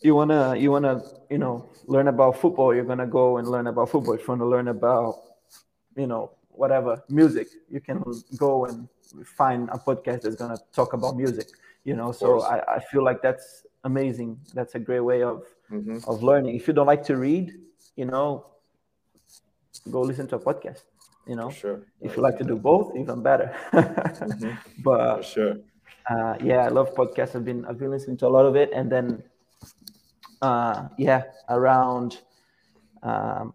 you 0.03 0.15
want 0.15 0.31
to 0.31 0.57
you 0.59 0.71
want 0.73 0.85
to 0.85 1.03
you 1.31 1.39
know 1.39 1.69
learn 1.87 2.09
about 2.09 2.39
football 2.41 2.75
you're 2.75 2.85
going 2.85 2.99
to 2.99 3.07
go 3.07 3.39
and 3.39 3.49
learn 3.49 3.69
about 3.69 3.91
football 3.91 4.15
if 4.15 4.23
you 4.23 4.29
want 4.29 4.41
to 4.41 4.47
learn 4.47 4.69
about 4.69 5.15
you 5.97 6.07
know 6.07 6.33
whatever 6.49 7.03
music 7.09 7.49
you 7.71 7.81
can 7.81 8.03
go 8.37 8.67
and 8.67 8.89
find 9.25 9.69
a 9.71 9.79
podcast 9.79 10.23
that's 10.23 10.37
going 10.37 10.55
to 10.55 10.63
talk 10.73 10.93
about 10.93 11.17
music 11.17 11.49
you 11.85 11.95
know 11.95 12.11
so 12.11 12.43
I, 12.43 12.77
I 12.77 12.81
feel 12.81 13.05
like 13.05 13.23
that's 13.23 13.67
amazing 13.85 14.39
that's 14.53 14.75
a 14.75 14.81
great 14.81 15.01
way 15.01 15.23
of 15.23 15.45
mm-hmm. 15.71 15.99
of 16.09 16.23
learning 16.23 16.57
if 16.57 16.67
you 16.67 16.75
don't 16.75 16.87
like 16.87 17.05
to 17.05 17.17
read 17.17 17.53
you 17.95 18.05
know 18.05 18.47
go 19.91 20.01
listen 20.01 20.27
to 20.27 20.37
a 20.37 20.41
podcast 20.41 20.83
you 21.27 21.37
know? 21.37 21.51
Sure. 21.51 21.81
If 22.01 22.17
you 22.17 22.23
like 22.23 22.39
to 22.39 22.45
do 22.45 22.57
both 22.57 22.97
even 22.97 23.23
better. 23.23 23.55
Mm-hmm. 23.73 24.51
but 24.83 25.19
For 25.19 25.23
sure. 25.23 25.57
uh, 26.11 26.35
yeah 26.43 26.65
i 26.65 26.69
love 26.69 26.95
podcasts. 26.95 27.35
I've 27.35 27.45
been 27.45 27.65
i've 27.67 27.79
been 27.79 27.91
listening 27.91 28.17
to 28.19 28.27
a 28.27 28.33
lot 28.37 28.47
of 28.47 28.57
it. 28.57 28.71
And 28.73 28.91
then 28.91 29.23
uh, 30.43 30.89
yeah 30.99 31.25
around 31.49 32.21
um, 33.03 33.55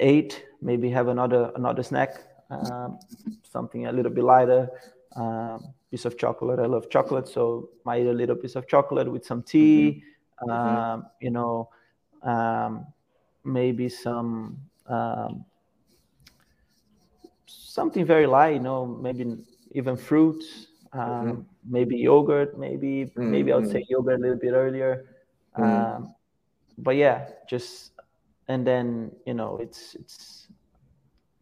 eight 0.00 0.44
maybe 0.60 0.90
have 0.90 1.08
another 1.08 1.50
another 1.56 1.82
snack 1.82 2.22
um, 2.50 2.98
something 3.42 3.86
a 3.86 3.92
little 3.92 4.12
bit 4.12 4.24
lighter 4.24 4.70
um, 5.16 5.74
piece 5.90 6.04
of 6.04 6.18
chocolate. 6.18 6.58
I 6.58 6.66
love 6.66 6.90
chocolate 6.90 7.28
so 7.28 7.70
might 7.84 8.02
eat 8.02 8.06
a 8.06 8.12
little 8.12 8.36
piece 8.36 8.56
of 8.56 8.66
chocolate 8.68 9.10
with 9.10 9.24
some 9.24 9.42
tea 9.42 10.02
mm-hmm. 10.42 10.50
mm-hmm. 10.50 11.00
you 11.20 11.30
know 11.30 11.70
um, 12.22 12.86
maybe 13.44 13.88
some 13.88 14.58
um, 14.86 15.44
something 17.78 18.04
very 18.04 18.26
light, 18.26 18.54
you 18.58 18.64
know, 18.68 18.86
maybe 18.86 19.24
even 19.78 19.96
fruits, 19.96 20.66
um, 20.92 21.00
mm-hmm. 21.02 21.40
maybe 21.76 21.96
yogurt, 21.96 22.58
maybe 22.58 23.06
mm-hmm. 23.06 23.30
maybe 23.30 23.52
I 23.52 23.56
would 23.56 23.70
say 23.70 23.86
yogurt 23.88 24.18
a 24.18 24.22
little 24.22 24.42
bit 24.46 24.52
earlier. 24.52 24.92
Mm-hmm. 25.56 25.62
Um, 25.64 26.14
but 26.76 26.96
yeah, 26.96 27.18
just 27.48 27.92
and 28.48 28.66
then 28.66 29.12
you 29.26 29.34
know 29.34 29.58
it's 29.58 29.94
it's 29.94 30.48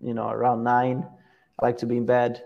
you 0.00 0.14
know 0.14 0.28
around 0.28 0.62
nine. 0.64 1.06
I 1.58 1.66
like 1.66 1.78
to 1.78 1.86
be 1.86 1.96
in 1.96 2.06
bed, 2.06 2.42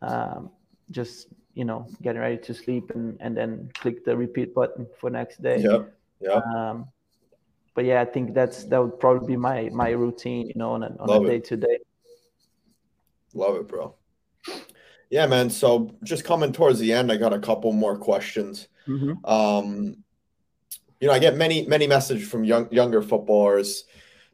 um, 0.00 0.50
just 0.90 1.28
you 1.54 1.66
know 1.68 1.86
getting 2.00 2.22
ready 2.22 2.38
to 2.48 2.54
sleep 2.54 2.90
and 2.94 3.16
and 3.20 3.36
then 3.36 3.70
click 3.74 4.04
the 4.04 4.16
repeat 4.16 4.54
button 4.54 4.86
for 4.98 5.10
next 5.10 5.42
day. 5.42 5.58
Yeah, 5.60 5.82
yeah. 6.20 6.40
Um, 6.54 6.88
but 7.74 7.84
yeah, 7.84 8.00
I 8.00 8.06
think 8.06 8.32
that's 8.32 8.64
that 8.70 8.78
would 8.82 8.98
probably 8.98 9.26
be 9.34 9.36
my 9.36 9.68
my 9.72 9.90
routine, 9.90 10.48
you 10.48 10.56
know, 10.56 10.72
on 10.72 10.82
a, 10.82 10.96
on 10.98 11.08
a 11.10 11.26
day 11.28 11.40
to 11.50 11.56
day. 11.56 11.78
Love 13.38 13.56
it, 13.56 13.68
bro. 13.68 13.94
Yeah, 15.10 15.26
man. 15.26 15.48
So 15.48 15.96
just 16.02 16.24
coming 16.24 16.52
towards 16.52 16.78
the 16.78 16.92
end, 16.92 17.10
I 17.10 17.16
got 17.16 17.32
a 17.32 17.38
couple 17.38 17.72
more 17.72 17.96
questions. 17.96 18.68
Mm-hmm. 18.86 19.24
Um, 19.24 19.96
you 21.00 21.06
know, 21.06 21.14
I 21.14 21.20
get 21.20 21.36
many, 21.36 21.64
many 21.66 21.86
messages 21.86 22.28
from 22.28 22.44
young, 22.44 22.70
younger 22.72 23.00
footballers 23.00 23.84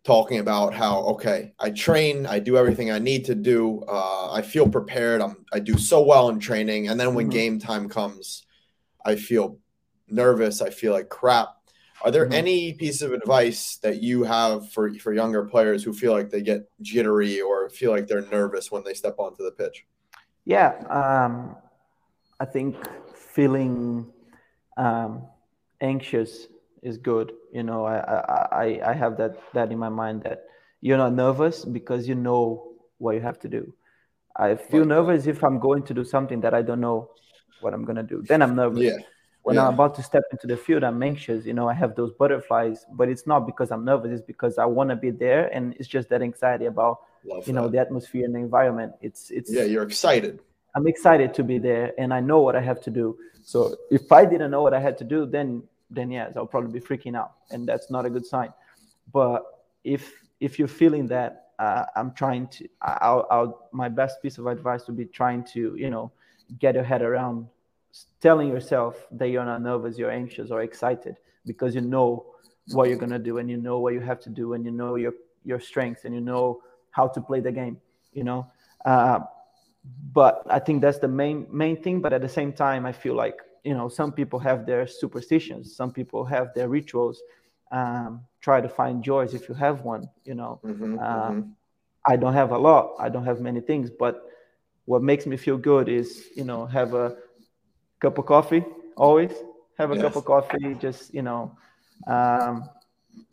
talking 0.04 0.38
about 0.38 0.74
how 0.74 1.00
okay, 1.00 1.52
I 1.58 1.70
train, 1.70 2.26
I 2.26 2.38
do 2.38 2.56
everything 2.56 2.90
I 2.90 2.98
need 2.98 3.24
to 3.26 3.34
do, 3.34 3.82
uh, 3.88 4.32
I 4.32 4.42
feel 4.42 4.68
prepared, 4.68 5.20
I'm, 5.22 5.44
I 5.52 5.60
do 5.60 5.78
so 5.78 6.02
well 6.02 6.28
in 6.28 6.38
training, 6.38 6.88
and 6.88 7.00
then 7.00 7.14
when 7.14 7.26
mm-hmm. 7.26 7.32
game 7.32 7.58
time 7.58 7.88
comes, 7.88 8.44
I 9.04 9.16
feel 9.16 9.58
nervous, 10.08 10.60
I 10.60 10.70
feel 10.70 10.92
like 10.92 11.08
crap. 11.08 11.53
Are 12.04 12.10
there 12.10 12.24
mm-hmm. 12.26 12.34
any 12.34 12.74
piece 12.74 13.00
of 13.00 13.12
advice 13.12 13.78
that 13.82 14.02
you 14.02 14.24
have 14.24 14.70
for 14.70 14.92
for 15.00 15.14
younger 15.14 15.42
players 15.46 15.82
who 15.82 15.94
feel 15.94 16.12
like 16.12 16.28
they 16.28 16.42
get 16.42 16.68
jittery 16.82 17.40
or 17.40 17.70
feel 17.70 17.90
like 17.92 18.06
they're 18.06 18.28
nervous 18.30 18.70
when 18.70 18.84
they 18.84 18.92
step 18.92 19.14
onto 19.18 19.42
the 19.42 19.50
pitch? 19.50 19.86
Yeah, 20.44 20.76
um, 20.90 21.56
I 22.38 22.44
think 22.44 22.76
feeling 23.16 24.12
um, 24.76 25.22
anxious 25.80 26.48
is 26.82 26.98
good. 26.98 27.32
You 27.54 27.62
know, 27.62 27.86
I, 27.86 27.96
I 28.52 28.90
I 28.90 28.92
have 28.92 29.16
that 29.16 29.40
that 29.54 29.72
in 29.72 29.78
my 29.78 29.88
mind 29.88 30.24
that 30.24 30.44
you're 30.82 30.98
not 30.98 31.14
nervous 31.14 31.64
because 31.64 32.06
you 32.06 32.16
know 32.16 32.74
what 32.98 33.14
you 33.14 33.22
have 33.22 33.40
to 33.40 33.48
do. 33.48 33.72
I 34.36 34.56
feel 34.56 34.84
nervous 34.84 35.26
if 35.26 35.42
I'm 35.42 35.58
going 35.58 35.84
to 35.84 35.94
do 35.94 36.04
something 36.04 36.42
that 36.42 36.52
I 36.52 36.60
don't 36.60 36.82
know 36.82 37.08
what 37.62 37.72
I'm 37.72 37.86
gonna 37.86 38.02
do. 38.02 38.22
Then 38.28 38.42
I'm 38.42 38.54
nervous. 38.54 38.92
Yeah. 38.92 38.98
When 39.44 39.56
Yeah. 39.56 39.68
I'm 39.68 39.74
about 39.74 39.94
to 39.96 40.02
step 40.02 40.24
into 40.32 40.46
the 40.46 40.56
field, 40.56 40.82
I'm 40.82 41.02
anxious. 41.02 41.44
You 41.44 41.52
know, 41.52 41.68
I 41.68 41.74
have 41.74 41.94
those 41.94 42.12
butterflies, 42.12 42.86
but 42.92 43.08
it's 43.08 43.26
not 43.26 43.46
because 43.46 43.70
I'm 43.70 43.84
nervous. 43.84 44.10
It's 44.10 44.26
because 44.26 44.58
I 44.58 44.64
want 44.64 44.90
to 44.90 44.96
be 44.96 45.10
there, 45.10 45.48
and 45.54 45.74
it's 45.78 45.88
just 45.88 46.08
that 46.08 46.22
anxiety 46.22 46.66
about 46.66 47.00
Love 47.26 47.46
you 47.46 47.54
know 47.54 47.68
the 47.68 47.78
atmosphere 47.78 48.24
and 48.24 48.34
the 48.34 48.38
environment. 48.38 48.92
It's 49.00 49.30
it's 49.30 49.50
yeah, 49.52 49.64
you're 49.64 49.82
excited. 49.82 50.40
I'm 50.74 50.86
excited 50.86 51.32
to 51.34 51.44
be 51.44 51.58
there 51.58 51.92
and 51.98 52.12
I 52.12 52.20
know 52.20 52.40
what 52.40 52.56
I 52.56 52.60
have 52.60 52.80
to 52.82 52.90
do. 52.90 53.16
So 53.44 53.76
if 53.90 54.10
I 54.10 54.24
didn't 54.24 54.50
know 54.50 54.62
what 54.62 54.74
I 54.74 54.80
had 54.80 54.98
to 54.98 55.04
do, 55.04 55.24
then 55.26 55.62
then 55.90 56.10
yes, 56.10 56.32
I'll 56.36 56.46
probably 56.46 56.78
be 56.78 56.84
freaking 56.84 57.16
out, 57.16 57.32
and 57.50 57.66
that's 57.66 57.90
not 57.90 58.04
a 58.04 58.10
good 58.10 58.26
sign. 58.26 58.52
But 59.12 59.44
if 59.84 60.12
if 60.40 60.58
you're 60.58 60.68
feeling 60.68 61.06
that, 61.08 61.48
uh, 61.58 61.84
I'm 61.96 62.12
trying 62.12 62.48
to. 62.48 62.68
I'll, 62.82 63.26
I'll 63.30 63.68
my 63.72 63.88
best 63.88 64.20
piece 64.22 64.38
of 64.38 64.46
advice 64.46 64.86
would 64.86 64.96
be 64.96 65.06
trying 65.06 65.44
to 65.54 65.74
you 65.76 65.90
know 65.90 66.10
get 66.58 66.74
your 66.74 66.84
head 66.84 67.02
around 67.02 67.46
telling 68.20 68.48
yourself 68.48 69.06
that 69.12 69.28
you're 69.28 69.44
not 69.44 69.62
nervous, 69.62 69.98
you're 69.98 70.10
anxious 70.10 70.50
or 70.50 70.62
excited 70.62 71.16
because 71.46 71.74
you 71.74 71.80
know 71.80 72.26
what 72.70 72.88
you're 72.88 72.96
gonna 72.98 73.18
do 73.18 73.38
and 73.38 73.50
you 73.50 73.56
know 73.56 73.78
what 73.78 73.92
you 73.92 74.00
have 74.00 74.20
to 74.20 74.30
do 74.30 74.54
and 74.54 74.64
you 74.64 74.70
know 74.70 74.96
your 74.96 75.12
your 75.44 75.60
strengths 75.60 76.04
and 76.04 76.14
you 76.14 76.20
know 76.20 76.60
how 76.90 77.06
to 77.08 77.20
play 77.20 77.40
the 77.40 77.52
game. 77.52 77.78
You 78.12 78.24
know. 78.24 78.46
Uh, 78.84 79.20
but 80.12 80.42
I 80.48 80.58
think 80.58 80.80
that's 80.80 80.98
the 80.98 81.08
main 81.08 81.46
main 81.50 81.80
thing. 81.82 82.00
But 82.00 82.12
at 82.12 82.22
the 82.22 82.28
same 82.28 82.52
time, 82.52 82.86
I 82.86 82.92
feel 82.92 83.14
like 83.14 83.36
you 83.64 83.74
know 83.74 83.88
some 83.88 84.12
people 84.12 84.38
have 84.40 84.66
their 84.66 84.86
superstitions, 84.86 85.74
some 85.76 85.92
people 85.92 86.24
have 86.24 86.54
their 86.54 86.68
rituals. 86.68 87.22
Um, 87.72 88.20
try 88.40 88.60
to 88.60 88.68
find 88.68 89.02
joys 89.02 89.34
if 89.34 89.48
you 89.48 89.54
have 89.54 89.82
one. 89.82 90.08
You 90.24 90.34
know, 90.34 90.60
Mhm, 90.64 90.98
uh, 91.00 91.30
mhm. 91.32 91.52
I 92.06 92.16
don't 92.16 92.34
have 92.34 92.52
a 92.52 92.58
lot. 92.58 92.94
I 92.98 93.08
don't 93.08 93.24
have 93.24 93.40
many 93.40 93.60
things, 93.60 93.90
but 93.90 94.22
what 94.86 95.02
makes 95.02 95.26
me 95.26 95.36
feel 95.36 95.56
good 95.56 95.88
is 95.88 96.26
you 96.36 96.44
know 96.44 96.66
have 96.66 96.94
a 96.94 97.16
cup 98.00 98.18
of 98.18 98.26
coffee 98.26 98.64
always. 98.96 99.32
Have 99.78 99.90
a 99.90 99.96
cup 99.96 100.16
of 100.16 100.24
coffee. 100.24 100.74
Just 100.80 101.12
you 101.14 101.22
know. 101.22 101.56
Um, 102.06 102.68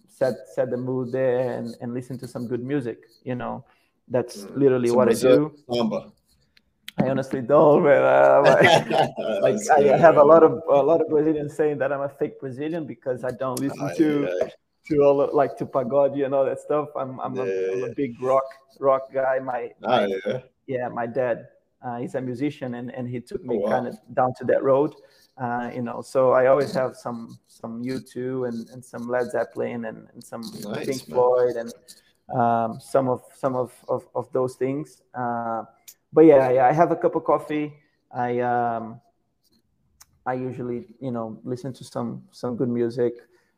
set 0.07 0.35
set 0.53 0.69
the 0.69 0.77
mood 0.77 1.11
there 1.11 1.57
and, 1.57 1.75
and 1.81 1.93
listen 1.93 2.17
to 2.19 2.27
some 2.27 2.45
good 2.47 2.61
music 2.63 2.99
you 3.23 3.33
know 3.33 3.65
that's 4.07 4.45
Mm. 4.45 4.55
literally 4.55 4.89
Some 4.89 4.97
what 4.97 5.09
i 5.09 5.13
do 5.13 5.51
Samba. 5.69 6.11
I 6.99 7.09
honestly 7.09 7.41
don't, 7.41 7.83
man. 7.83 8.03
Uh, 8.03 8.41
like, 9.41 9.57
like 9.69 9.87
I 9.87 9.97
have 9.97 10.17
a 10.17 10.23
lot 10.23 10.43
of 10.43 10.61
a 10.69 10.83
lot 10.83 11.01
of 11.01 11.07
Brazilians 11.07 11.55
saying 11.55 11.77
that 11.79 11.91
I'm 11.91 12.01
a 12.01 12.09
fake 12.09 12.39
Brazilian 12.39 12.85
because 12.85 13.23
I 13.23 13.31
don't 13.31 13.59
listen 13.59 13.81
Aye, 13.81 13.93
to 13.97 14.27
aye. 14.29 14.51
to 14.87 15.01
all 15.01 15.21
of, 15.21 15.33
like 15.33 15.57
to 15.57 15.65
pagode 15.65 16.23
and 16.23 16.35
all 16.35 16.45
that 16.45 16.59
stuff. 16.59 16.89
I'm 16.95 17.19
I'm, 17.19 17.39
a, 17.39 17.45
Yeah, 17.45 17.71
I'm 17.71 17.79
yeah. 17.79 17.85
a 17.87 17.95
big 17.95 18.21
rock 18.21 18.43
rock 18.79 19.11
guy. 19.13 19.39
My 19.39 19.71
Ah, 19.83 20.05
yeah. 20.05 20.39
yeah, 20.67 20.87
my 20.89 21.07
dad, 21.07 21.47
he's 21.99 22.15
a 22.15 22.21
musician, 22.21 22.75
and, 22.75 22.93
and 22.93 23.07
he 23.09 23.19
took 23.19 23.43
me 23.43 23.55
Oh, 23.57 23.59
wow. 23.59 23.69
kind 23.71 23.87
of 23.87 23.95
down 24.13 24.33
to 24.39 24.43
that 24.45 24.63
road. 24.63 24.93
Uh, 25.37 25.71
you 25.73 25.81
know, 25.81 26.01
so 26.01 26.31
I 26.31 26.47
always 26.47 26.71
have 26.73 26.95
some 26.95 27.39
some 27.47 27.81
U2 27.83 28.47
and, 28.47 28.69
and 28.69 28.83
some 28.83 29.07
Led 29.07 29.31
Zeppelin 29.31 29.85
and, 29.85 30.07
and 30.13 30.23
some 30.23 30.41
Nice, 30.41 30.85
Pink 30.85 31.07
man. 31.07 31.15
Floyd 31.15 31.55
and 31.55 31.73
um, 32.39 32.79
some 32.79 33.09
of 33.09 33.23
some 33.33 33.55
of, 33.55 33.73
of, 33.87 34.07
of 34.13 34.31
those 34.33 34.55
things. 34.55 35.01
Uh, 35.13 35.63
but 36.13 36.25
yeah, 36.25 36.51
yeah, 36.51 36.67
I 36.67 36.73
have 36.73 36.91
a 36.91 36.95
cup 36.95 37.15
of 37.15 37.23
coffee. 37.23 37.73
I 38.13 38.39
um, 38.41 39.01
I 40.25 40.33
usually 40.33 40.85
you 40.99 41.11
know 41.11 41.39
listen 41.43 41.73
to 41.73 41.83
some 41.83 42.23
some 42.31 42.55
good 42.55 42.69
music, 42.69 43.13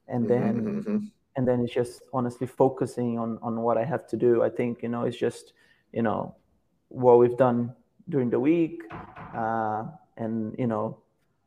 and 0.07 0.27
then 0.29 0.53
Mhm, 0.61 0.83
mhm. 0.85 1.11
and 1.35 1.47
then 1.47 1.61
it's 1.61 1.73
just 1.73 2.01
honestly 2.13 2.47
focusing 2.47 3.19
on 3.19 3.39
on 3.41 3.61
what 3.61 3.77
I 3.77 3.83
have 3.83 4.07
to 4.07 4.17
do. 4.17 4.43
I 4.43 4.49
think 4.49 4.83
you 4.83 4.89
know 4.89 5.03
it's 5.03 5.17
just 5.17 5.53
you 5.91 6.03
know 6.03 6.35
what 6.89 7.17
we've 7.19 7.37
done 7.37 7.73
during 8.09 8.29
the 8.29 8.39
week, 8.39 8.83
uh, 9.35 9.85
and 10.17 10.55
you 10.57 10.67
know 10.67 10.97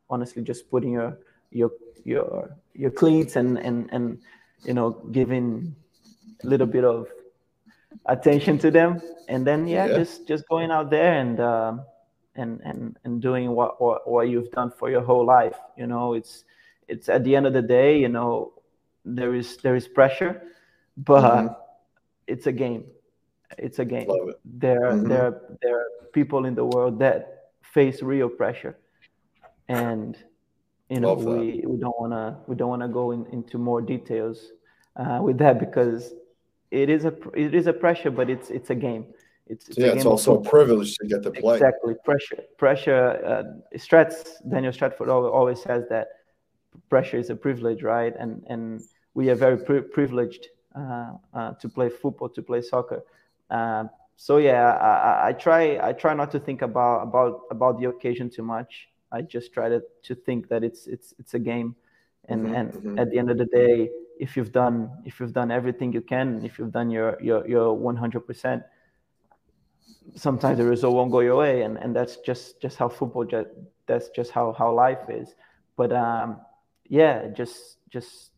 honestly 0.09 0.43
just 0.43 0.69
putting 0.69 0.91
your 0.93 1.17
your 1.51 1.71
your 2.05 2.49
your 2.73 2.91
cleats 2.91 3.35
and 3.35 3.57
and 3.59 3.89
and 3.91 4.17
you 4.63 4.73
know 4.73 4.91
giving 5.11 5.75
a 6.43 6.47
little 6.47 6.67
bit 6.67 6.83
of 6.83 7.07
attention 8.05 8.57
to 8.59 8.71
them, 8.71 9.01
and 9.27 9.45
then 9.45 9.67
yeah, 9.67 9.87
Yeah. 9.87 9.95
just 9.97 10.27
just 10.27 10.47
going 10.47 10.71
out 10.71 10.89
there 10.89 11.13
and. 11.19 11.39
Um, 11.39 11.81
and, 12.39 12.61
and, 12.63 12.95
and 13.03 13.19
doing 13.19 13.49
what, 13.49 13.81
what, 13.81 14.07
what 14.07 14.29
you've 14.29 14.51
done 14.51 14.69
for 14.69 14.91
your 14.91 15.01
whole 15.01 15.25
life. 15.25 15.57
You 15.75 15.87
know, 15.87 16.13
it's 16.13 16.43
it's 16.87 17.09
at 17.09 17.23
the 17.23 17.35
end 17.35 17.47
of 17.47 17.53
the 17.53 17.63
day, 17.63 17.97
you 17.97 18.09
know, 18.09 18.53
there 19.03 19.33
is 19.33 19.57
there 19.63 19.75
is 19.75 19.87
pressure, 19.87 20.43
but 20.95 21.23
Mhm. 21.23 21.55
it's 22.27 22.45
a 22.45 22.51
game. 22.51 22.85
It's 23.57 23.79
a 23.79 23.85
game. 23.85 24.09
It. 24.09 24.39
There 24.45 24.91
Mhm. 24.91 25.07
there 25.09 25.41
there 25.61 25.77
are 25.79 25.87
people 26.11 26.45
in 26.45 26.55
the 26.55 26.65
world 26.65 26.99
that 26.99 27.51
face 27.61 28.01
real 28.01 28.29
pressure, 28.29 28.77
and 29.69 30.17
you 30.89 30.99
know 30.99 31.13
we, 31.13 31.63
we 31.65 31.77
don't 31.77 31.99
wanna 31.99 32.39
we 32.47 32.55
don't 32.55 32.69
wanna 32.69 32.89
go 32.89 33.11
in, 33.11 33.25
into 33.27 33.57
more 33.57 33.81
details 33.81 34.51
uh, 34.95 35.19
with 35.21 35.37
that 35.37 35.59
because 35.59 36.13
it 36.71 36.89
is 36.89 37.05
a 37.05 37.13
it 37.33 37.53
is 37.53 37.67
a 37.67 37.73
pressure, 37.73 38.11
but 38.11 38.29
it's 38.29 38.49
it's 38.49 38.69
a 38.69 38.75
game. 38.75 39.05
It's, 39.49 39.69
it's 39.69 39.77
Yeah, 39.77 39.93
it's 39.93 40.05
also 40.05 40.39
a 40.39 40.41
privilege 40.41 40.97
to 40.97 41.07
get 41.07 41.23
to 41.23 41.31
play. 41.31 41.55
Exactly, 41.55 41.95
pressure. 42.03 42.43
Pressure. 42.57 43.03
Uh, 43.25 43.77
Strats, 43.77 44.41
Daniel 44.49 44.73
Stratford 44.73 45.07
always 45.07 45.61
says 45.61 45.87
that 45.87 46.07
pressure 46.89 47.17
is 47.17 47.29
a 47.29 47.35
privilege, 47.35 47.81
right? 47.81 48.13
And 48.19 48.43
and 48.49 48.81
we 49.13 49.29
are 49.29 49.35
very 49.35 49.57
pri- 49.57 49.87
privileged 49.97 50.47
uh, 50.75 51.13
uh, 51.33 51.53
to 51.61 51.69
play 51.69 51.89
football, 51.89 52.29
to 52.29 52.41
play 52.41 52.61
soccer. 52.61 53.01
Uh, 53.49 53.85
so 54.15 54.37
yeah, 54.37 54.71
I, 54.73 55.29
I- 55.29 55.33
try 55.33 55.79
I 55.81 55.93
try 55.93 56.13
not 56.13 56.31
to 56.31 56.39
think 56.39 56.61
about 56.61 57.03
about 57.03 57.41
about 57.51 57.79
the 57.79 57.89
occasion 57.89 58.29
too 58.29 58.43
much. 58.43 58.89
I 59.11 59.21
just 59.21 59.53
try 59.53 59.69
to, 59.69 59.81
to 60.03 60.15
think 60.15 60.49
that 60.49 60.63
it's 60.63 60.87
it's 60.87 61.13
it's 61.19 61.33
a 61.33 61.39
game, 61.39 61.75
and 62.29 62.45
Mhm, 62.47 62.55
and 62.55 62.73
mhm. 62.73 62.99
at 62.99 63.09
the 63.11 63.17
end 63.19 63.29
of 63.31 63.37
the 63.37 63.45
day, 63.45 63.89
if 64.19 64.35
you've 64.35 64.51
done 64.51 64.89
if 65.05 65.19
you've 65.19 65.33
done 65.33 65.51
everything 65.51 65.93
you 65.93 66.01
can, 66.01 66.43
if 66.43 66.57
you've 66.59 66.71
done 66.73 66.89
your 66.89 67.17
your 67.21 67.47
your 67.47 67.73
one 67.73 67.95
hundred 67.95 68.21
percent, 68.27 68.63
sometimes 70.15 70.57
the 70.57 70.65
result 70.65 70.95
won't 70.95 71.11
go 71.11 71.19
your 71.19 71.35
way 71.37 71.61
and, 71.61 71.77
and 71.77 71.95
that's 71.95 72.17
just 72.17 72.59
just 72.61 72.77
how 72.77 72.89
football 72.89 73.23
just 73.25 73.49
that's 73.85 74.09
just 74.09 74.31
how 74.31 74.53
how 74.53 74.71
life 74.73 75.09
is 75.09 75.35
but 75.75 75.91
um 75.91 76.39
yeah 76.89 77.27
just 77.27 77.77
just 77.89 78.31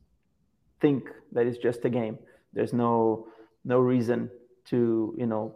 think 0.81 1.09
that 1.31 1.45
it's 1.45 1.57
just 1.57 1.83
a 1.85 1.89
game 1.89 2.17
there's 2.53 2.73
no 2.73 3.27
no 3.65 3.79
reason 3.79 4.29
to 4.69 5.13
you 5.17 5.25
know 5.25 5.55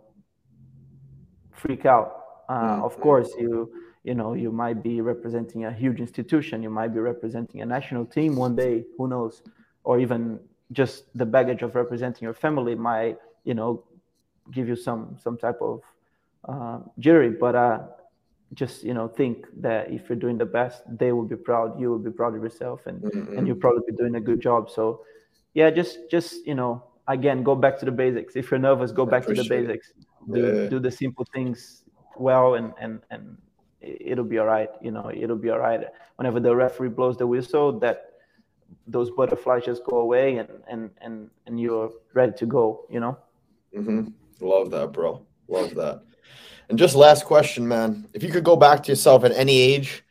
freak 1.51 1.85
out. 1.85 2.19
Uh, 2.49 2.77
of 2.83 2.95
Mhm. 2.97 3.01
course 3.01 3.29
you 3.39 3.71
you 4.03 4.13
know 4.13 4.33
you 4.33 4.51
might 4.51 4.83
be 4.83 5.01
representing 5.01 5.65
a 5.65 5.71
huge 5.71 5.99
institution. 5.99 6.61
You 6.61 6.69
might 6.69 6.93
be 6.93 6.99
representing 6.99 7.61
a 7.61 7.65
national 7.65 8.05
team 8.05 8.35
one 8.35 8.55
day 8.55 8.85
who 8.97 9.07
knows? 9.07 9.41
Or 9.83 9.99
even 9.99 10.39
just 10.71 11.05
the 11.17 11.25
baggage 11.25 11.61
of 11.61 11.75
representing 11.75 12.23
your 12.25 12.33
family 12.33 12.75
might 12.75 13.17
you 13.43 13.53
know 13.53 13.83
give 14.51 14.67
you 14.67 14.75
some 14.75 15.17
some 15.17 15.37
type 15.37 15.59
of 15.61 15.81
uh, 16.49 16.79
jury. 16.99 17.29
But 17.31 17.55
uh 17.55 17.79
just 18.53 18.83
you 18.83 18.93
know 18.93 19.07
think 19.07 19.47
that 19.61 19.89
if 19.91 20.07
you're 20.09 20.19
doing 20.25 20.37
the 20.37 20.45
best 20.45 20.83
they 20.99 21.11
will 21.11 21.25
be 21.25 21.35
proud. 21.35 21.79
You 21.79 21.89
will 21.91 22.03
be 22.09 22.11
proud 22.11 22.35
of 22.35 22.43
yourself 22.43 22.85
and 22.87 23.01
Mhm. 23.01 23.37
and 23.37 23.47
you'll 23.47 23.63
probably 23.65 23.83
be 23.87 23.95
doing 23.97 24.15
a 24.15 24.21
good 24.21 24.41
job. 24.41 24.69
So 24.69 25.05
yeah 25.53 25.69
just 25.71 25.97
just 26.11 26.45
you 26.45 26.55
know 26.55 26.83
again 27.07 27.43
go 27.43 27.55
back 27.55 27.77
to 27.79 27.85
the 27.85 27.91
basics 27.91 28.35
if 28.35 28.49
you're 28.49 28.59
nervous 28.59 28.91
go 28.91 29.05
back 29.05 29.25
to 29.25 29.33
the 29.33 29.41
it. 29.41 29.49
basics 29.49 29.91
do, 30.31 30.39
Yeah. 30.39 30.69
do 30.69 30.79
the 30.79 30.91
simple 30.91 31.25
things 31.33 31.83
well 32.17 32.55
and 32.55 32.73
and 32.79 33.01
and 33.11 33.37
it'll 33.81 34.23
be 34.23 34.39
all 34.39 34.45
right 34.45 34.69
you 34.81 34.91
know 34.91 35.11
it'll 35.13 35.35
be 35.35 35.49
all 35.49 35.59
right 35.59 35.81
whenever 36.15 36.39
the 36.39 36.55
referee 36.55 36.89
blows 36.89 37.17
the 37.17 37.27
whistle 37.27 37.77
that 37.79 38.11
those 38.87 39.11
butterflies 39.11 39.65
just 39.65 39.83
go 39.83 39.97
away 39.97 40.37
and 40.37 40.49
and 40.67 40.89
and, 41.01 41.29
and 41.45 41.59
you're 41.59 41.91
ready 42.13 42.31
to 42.37 42.45
go 42.45 42.85
you 42.89 42.99
know 42.99 43.17
hmm 43.73 44.03
Love 44.39 44.71
that, 44.71 44.91
bro. 44.91 45.25
Love 45.47 45.73
that. 45.75 46.01
And 46.67 46.77
just 46.77 46.95
last 46.95 47.23
question, 47.23 47.65
man. 47.65 48.09
If 48.13 48.23
you 48.23 48.29
could 48.29 48.43
go 48.43 48.57
back 48.57 48.83
to 48.83 48.91
yourself 48.91 49.23
at 49.23 49.31
any 49.31 49.57
age, 49.57 50.03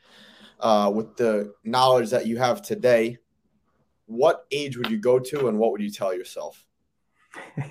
uh, 0.60 0.90
with 0.94 1.16
the 1.16 1.52
knowledge 1.64 2.08
that 2.10 2.26
you 2.26 2.38
have 2.38 2.62
today, 2.62 3.18
what 4.06 4.46
age 4.50 4.78
would 4.78 4.90
you 4.90 4.96
go 4.98 5.18
to, 5.18 5.48
and 5.48 5.58
what 5.58 5.72
would 5.72 5.82
you 5.82 5.90
tell 5.90 6.14
yourself? 6.14 6.64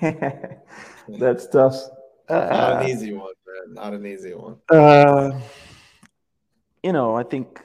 that's 1.08 1.46
tough 1.48 1.76
Not 2.30 2.72
Uh, 2.72 2.78
an 2.80 2.88
easy 2.88 3.12
one, 3.12 3.34
man. 3.46 3.74
Not 3.74 3.92
an 3.94 4.06
easy 4.06 4.34
one. 4.34 4.56
uh, 4.70 5.38
you 6.82 6.92
know, 6.92 7.14
I 7.14 7.22
think 7.24 7.60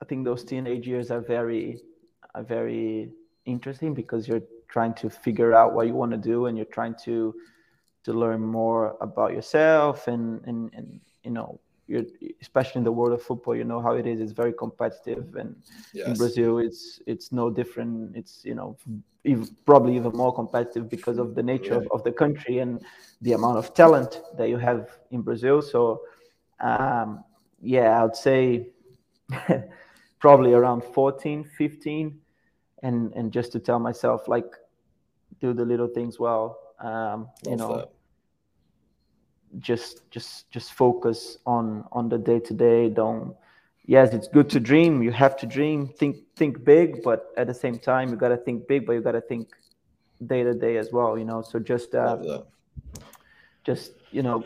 I 0.00 0.04
think 0.04 0.24
those 0.24 0.44
teenage 0.44 0.86
years 0.86 1.10
are 1.10 1.20
very 1.20 1.80
are 2.34 2.42
very 2.44 3.10
interesting 3.44 3.94
because 3.94 4.28
you're 4.28 4.46
trying 4.68 4.94
to 4.94 5.10
figure 5.10 5.52
out 5.54 5.74
what 5.74 5.86
you 5.86 5.94
want 5.94 6.12
to 6.12 6.18
do 6.18 6.46
and 6.46 6.56
you're 6.56 6.74
trying 6.78 6.94
to 7.04 7.34
to 8.04 8.12
learn 8.12 8.40
more 8.40 8.96
about 9.00 9.32
yourself 9.32 10.08
and 10.08 10.40
and, 10.46 10.72
and 10.74 11.00
you 11.24 11.30
know 11.30 11.60
especially 12.40 12.78
in 12.80 12.84
the 12.84 12.92
world 12.92 13.12
of 13.12 13.22
football 13.22 13.56
you 13.56 13.64
know 13.64 13.80
how 13.80 13.92
it 13.92 14.06
is. 14.06 14.20
It's 14.20 14.32
very 14.32 14.52
competitive 14.52 15.36
and 15.36 15.56
yes. 15.92 16.08
in 16.08 16.14
brazil 16.14 16.58
it's 16.58 17.00
it's 17.06 17.32
no 17.32 17.50
different. 17.50 18.16
It's 18.16 18.44
you 18.44 18.54
know 18.54 18.76
even, 19.24 19.48
probably 19.66 19.96
even 19.96 20.12
more 20.12 20.34
competitive 20.34 20.88
because 20.88 21.18
of 21.18 21.34
the 21.34 21.42
nature 21.42 21.74
yeah. 21.74 21.80
of, 21.80 21.88
of 21.92 22.04
the 22.04 22.12
country 22.12 22.58
and 22.58 22.82
the 23.20 23.32
amount 23.32 23.58
of 23.58 23.74
talent 23.74 24.22
that 24.36 24.48
you 24.48 24.56
have 24.58 24.98
in 25.10 25.22
brazil. 25.22 25.62
So 25.62 26.02
um, 26.60 27.24
yeah 27.60 27.98
i 27.98 28.04
would 28.04 28.16
say 28.16 28.68
probably 30.18 30.52
around 30.52 30.82
14 30.82 31.44
15 31.44 32.18
and 32.82 33.12
and 33.14 33.32
just 33.32 33.52
to 33.52 33.58
tell 33.58 33.78
myself 33.78 34.28
like 34.28 34.54
do 35.40 35.52
the 35.52 35.64
little 35.64 35.88
things 35.88 36.18
well 36.18 36.58
um, 36.80 37.28
you 37.46 37.56
know. 37.56 37.76
that 37.76 37.90
just 39.58 40.10
just 40.10 40.50
just 40.50 40.72
focus 40.72 41.38
on 41.46 41.84
on 41.92 42.08
the 42.08 42.18
day 42.18 42.38
to 42.38 42.54
day 42.54 42.88
don't 42.88 43.34
yes 43.86 44.12
it's 44.12 44.28
good 44.28 44.48
to 44.50 44.60
dream. 44.60 45.02
You 45.02 45.12
have 45.12 45.36
to 45.38 45.46
dream. 45.46 45.88
Think 45.88 46.16
think 46.36 46.64
big 46.64 47.02
but 47.02 47.32
at 47.36 47.46
the 47.46 47.54
same 47.54 47.78
time 47.78 48.10
you 48.10 48.16
got 48.16 48.28
to 48.28 48.36
think 48.36 48.68
big 48.68 48.86
but 48.86 48.92
you 48.92 49.00
got 49.00 49.12
to 49.12 49.20
think 49.20 49.48
day 50.26 50.42
to 50.42 50.54
day 50.54 50.76
as 50.76 50.92
well 50.92 51.18
you 51.18 51.24
know? 51.24 51.42
So 51.42 51.58
just 51.58 51.94
uh, 51.94 52.42
just 53.64 53.92
you 54.10 54.22
know 54.22 54.44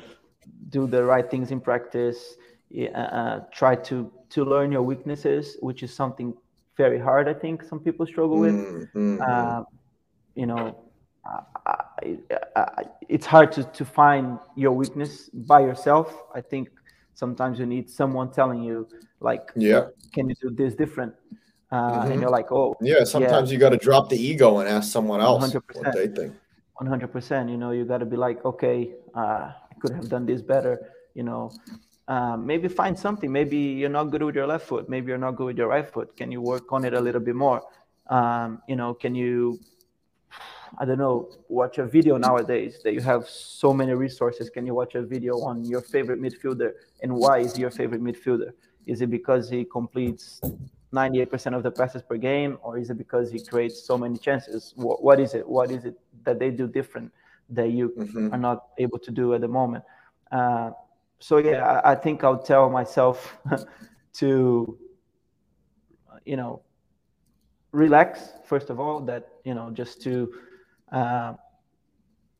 do 0.71 0.87
the 0.87 1.05
right 1.05 1.31
things 1.31 1.51
in 1.51 1.61
practice. 1.61 2.37
Uh, 2.75 2.87
uh, 2.99 3.41
try 3.53 3.75
to 3.75 4.11
to 4.31 4.45
learn 4.45 4.73
your 4.73 4.83
weaknesses 4.83 5.59
which 5.61 5.83
is 5.83 5.93
something 5.93 6.33
very 6.79 6.99
hard 6.99 7.29
i 7.29 7.35
think 7.35 7.63
some 7.63 7.79
people 7.79 8.07
struggle 8.07 8.39
with. 8.39 8.55
Mm-hmm. 8.55 9.21
uh, 9.21 9.63
you 10.35 10.47
know 10.47 10.75
I, 11.67 11.82
it's 13.09 13.27
hard 13.27 13.53
to, 13.53 13.65
to 13.65 13.85
find 13.85 14.39
your 14.57 14.73
weakness 14.73 15.29
by 15.31 15.61
yourself. 15.61 16.23
I 16.35 16.41
think 16.41 16.69
sometimes 17.15 17.59
you 17.59 17.67
need 17.67 17.91
someone 17.91 18.31
telling 18.33 18.63
you, 18.63 18.89
like, 19.21 19.51
yeah, 19.57 19.87
can 20.13 20.29
you 20.29 20.35
do 20.41 20.51
this 20.51 20.75
different? 20.75 21.15
Uh, 21.71 21.77
mm-hmm. 21.77 22.13
And 22.13 22.21
you're 22.21 22.31
like, 22.31 22.53
oh, 22.53 22.77
yeah. 22.81 23.05
Sometimes 23.05 23.51
yeah. 23.51 23.55
you 23.55 23.59
got 23.61 23.71
to 23.71 23.79
drop 23.79 24.11
the 24.11 24.17
ego 24.17 24.59
and 24.59 24.69
ask 24.69 24.93
someone 24.93 25.21
else 25.21 25.53
100%, 25.53 25.63
what 25.75 25.95
they 25.95 26.09
think. 26.09 26.35
One 26.75 26.87
hundred 26.87 27.13
percent. 27.13 27.49
You 27.49 27.57
know, 27.57 27.71
you 27.71 27.85
got 27.85 27.99
to 27.99 28.07
be 28.07 28.17
like, 28.17 28.45
okay, 28.45 28.93
uh, 29.15 29.53
I 29.53 29.75
could 29.81 29.93
have 29.95 30.09
done 30.09 30.27
this 30.27 30.43
better. 30.43 30.91
You 31.15 31.23
know, 31.23 31.53
uh, 32.09 32.37
maybe 32.37 32.69
find 32.69 32.99
something. 32.99 33.31
Maybe 33.31 33.57
you're 33.57 33.89
not 33.89 34.05
good 34.05 34.23
with 34.23 34.35
your 34.35 34.47
left 34.47 34.67
foot. 34.67 34.89
Maybe 34.89 35.09
you're 35.09 35.19
not 35.19 35.37
good 35.37 35.47
with 35.47 35.59
your 35.59 35.69
right 35.69 35.89
foot. 35.91 36.17
Can 36.17 36.33
you 36.33 36.41
work 36.41 36.73
on 36.73 36.85
it 36.85 36.95
a 36.95 37.01
little 37.01 37.21
bit 37.21 37.37
more? 37.37 37.63
Um, 38.09 38.61
you 38.69 38.77
know, 38.77 38.93
can 38.95 39.15
you 39.15 39.61
I 40.79 40.85
don't 40.85 40.99
know, 40.99 41.31
watch 41.49 41.79
a 41.79 41.87
video 41.87 42.17
nowadays 42.17 42.81
that 42.85 42.95
you 42.95 43.01
have 43.01 43.29
so 43.29 43.73
many 43.73 43.93
resources. 43.93 44.49
Can 44.51 44.67
you 44.67 44.75
watch 44.75 44.95
a 44.95 45.03
video 45.03 45.41
on 45.41 45.65
your 45.65 45.81
favorite 45.83 46.21
midfielder 46.21 46.73
and 47.03 47.15
why 47.15 47.39
is 47.39 47.59
your 47.59 47.71
favorite 47.71 48.03
midfielder? 48.03 48.53
Is 48.87 49.03
it 49.03 49.11
because 49.11 49.51
he 49.51 49.65
completes 49.65 50.41
98% 50.93 51.55
of 51.55 51.63
the 51.63 51.71
passes 51.71 52.03
per 52.03 52.17
game 52.17 52.59
or 52.63 52.79
is 52.79 52.91
it 52.91 52.99
because 52.99 53.31
he 53.31 53.41
creates 53.41 53.83
so 53.83 53.99
many 53.99 54.17
chances? 54.19 54.73
what, 54.77 55.03
what 55.03 55.21
is 55.21 55.35
it? 55.35 55.47
What 55.47 55.71
is 55.71 55.85
it 55.85 55.99
that 56.25 56.39
they 56.39 56.51
do 56.51 56.67
different 56.67 57.13
that 57.51 57.71
you 57.71 57.93
mm-hmm. 57.99 58.33
are 58.33 58.39
not 58.39 58.69
able 58.79 58.99
to 58.99 59.11
do 59.11 59.35
at 59.35 59.43
the 59.43 59.49
moment? 59.49 59.85
Uh, 60.31 60.71
so 61.19 61.37
yeah, 61.37 61.81
I, 61.85 61.93
I 61.93 61.95
think 61.95 62.25
I'll 62.25 62.43
tell 62.43 62.71
myself 62.71 63.37
to, 64.15 64.79
you 66.25 66.37
know, 66.37 66.63
relax 67.73 68.35
first 68.45 68.69
of 68.69 68.79
all 68.79 69.01
that 69.01 69.29
you 69.45 69.55
know 69.55 69.71
just 69.71 70.03
to 70.03 70.33
uh, 70.93 71.35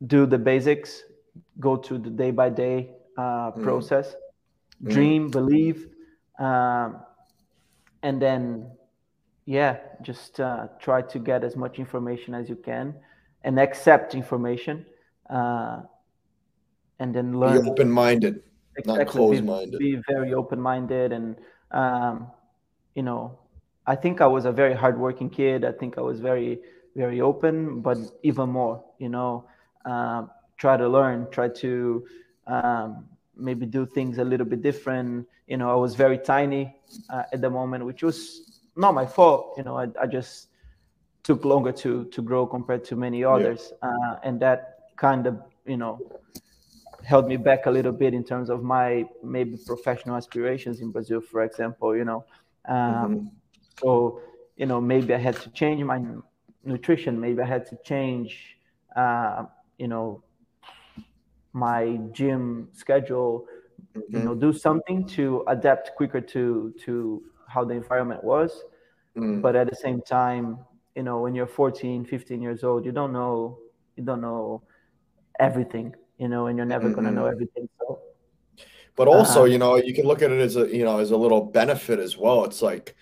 do 0.07 0.27
the 0.27 0.39
basics, 0.39 1.03
go 1.59 1.77
to 1.77 1.99
the 1.99 2.11
day 2.11 2.31
by 2.31 2.49
day 2.49 2.91
mm. 3.19 3.63
process, 3.63 4.15
mm. 4.83 4.93
dream, 4.93 5.31
believe, 5.31 5.89
um, 6.39 7.01
and 8.03 8.21
then 8.21 8.71
yeah, 9.47 9.79
just 10.03 10.41
uh, 10.41 10.69
try 10.79 11.03
to 11.03 11.19
get 11.19 11.43
as 11.43 11.57
much 11.57 11.79
information 11.79 12.35
as 12.35 12.49
you 12.49 12.57
can 12.57 12.95
and 13.45 13.59
accept 13.59 14.15
information, 14.15 14.87
uh, 15.31 15.81
and 17.01 17.15
then 17.15 17.39
learn. 17.39 17.63
Be 17.63 17.71
open-minded, 17.71 18.43
not 18.87 19.07
closed-minded. 19.09 19.79
Be, 19.79 19.97
be 19.97 20.03
very 20.09 20.35
open-minded, 20.35 21.13
and 21.13 21.37
um, 21.71 22.29
you 22.95 23.03
know, 23.03 23.39
I 23.87 23.97
think 23.97 24.21
I 24.21 24.27
was 24.27 24.45
a 24.45 24.53
very 24.53 24.75
hardworking 24.75 25.31
kid. 25.31 25.65
I 25.65 25.73
think 25.73 25.99
I 25.99 26.03
was 26.03 26.21
very 26.21 26.61
very 26.95 27.21
open, 27.21 27.81
but 27.81 27.99
even 28.23 28.51
more, 28.51 28.85
you 28.99 29.09
know, 29.09 29.45
uh, 29.85 30.25
try 30.57 30.77
to 30.77 30.89
learn, 30.89 31.27
try 31.31 31.49
to 31.49 32.07
um, 32.47 33.07
maybe 33.37 33.67
do 33.67 33.87
things 33.87 34.19
a 34.19 34.25
little 34.25 34.47
bit 34.47 34.63
different. 34.63 35.27
You 35.47 35.57
know, 35.57 35.71
I 35.71 35.75
was 35.75 35.95
very 35.95 36.19
tiny 36.19 36.77
uh, 37.11 37.25
at 37.33 37.41
the 37.41 37.51
moment, 37.51 37.85
which 37.85 38.03
was 38.03 38.61
not 38.77 38.95
my 38.95 39.07
fault. 39.07 39.55
You 39.57 39.65
know, 39.65 39.77
I, 39.77 39.89
I 40.01 40.07
just 40.07 40.49
took 41.23 41.45
longer 41.45 41.73
to 41.73 42.05
to 42.07 42.23
grow 42.23 42.47
compared 42.47 42.85
to 42.85 42.97
many 42.97 43.25
others, 43.25 43.73
yeah. 43.83 43.89
uh, 43.89 44.19
and 44.25 44.41
that 44.41 44.91
kind 44.97 45.27
of 45.27 45.41
you 45.67 45.77
know 45.77 45.99
held 47.05 47.27
me 47.27 47.37
back 47.37 47.67
a 47.67 47.71
little 47.71 47.93
bit 47.93 48.15
in 48.15 48.23
terms 48.23 48.49
of 48.49 48.63
my 48.63 49.05
maybe 49.23 49.59
professional 49.67 50.17
aspirations 50.17 50.81
in 50.81 50.91
Brazil, 50.91 51.21
for 51.21 51.43
example. 51.43 51.97
You 51.97 52.05
know, 52.05 52.25
um, 52.69 52.77
mm-hmm. 52.77 53.27
so 53.81 54.21
you 54.57 54.67
know 54.67 54.81
maybe 54.81 55.15
I 55.15 55.19
had 55.19 55.37
to 55.41 55.51
change 55.51 55.83
my 55.83 56.01
nutrition 56.65 57.21
maybe 57.21 57.41
i 57.41 57.47
had 57.47 57.67
to 57.67 57.77
change 57.85 58.57
uh, 58.97 59.45
you 59.79 59.89
know 59.89 60.23
my 61.53 61.99
gym 62.13 62.69
schedule 62.73 63.47
mm-hmm. 63.95 64.17
you 64.17 64.23
know 64.23 64.35
do 64.35 64.53
something 64.53 65.07
to 65.07 65.45
adapt 65.49 65.95
quicker 65.97 66.21
to 66.21 66.73
to 66.79 67.23
how 67.47 67.65
the 67.65 67.75
environment 67.75 68.23
was 68.25 68.63
mm. 69.17 69.43
but 69.43 69.55
at 69.57 69.69
the 69.69 69.77
same 69.77 70.01
time 70.01 70.59
you 70.97 71.03
know 71.03 71.21
when 71.21 71.35
you're 71.35 71.47
14 71.47 72.05
15 72.05 72.41
years 72.41 72.65
old 72.65 72.85
you 72.85 72.93
don't 72.93 73.13
know 73.13 73.59
you 73.97 74.03
don't 74.03 74.21
know 74.21 74.63
everything 75.39 75.95
you 76.19 76.29
know 76.29 76.47
and 76.47 76.57
you're 76.57 76.67
never 76.67 76.87
mm-hmm. 76.87 76.95
going 76.95 77.07
to 77.07 77.13
know 77.13 77.27
everything 77.27 77.69
so 77.79 77.99
but 78.97 79.09
also 79.09 79.43
uh, 79.43 79.45
you 79.45 79.59
know 79.59 79.77
you 79.77 79.95
can 79.95 80.07
look 80.07 80.23
at 80.23 80.31
it 80.31 80.41
as 80.41 80.57
a 80.57 80.75
you 80.75 80.85
know 80.85 80.99
as 80.99 81.11
a 81.11 81.17
little 81.17 81.43
benefit 81.43 81.99
as 81.99 82.17
well 82.17 82.45
it's 82.45 82.63
like 82.63 82.95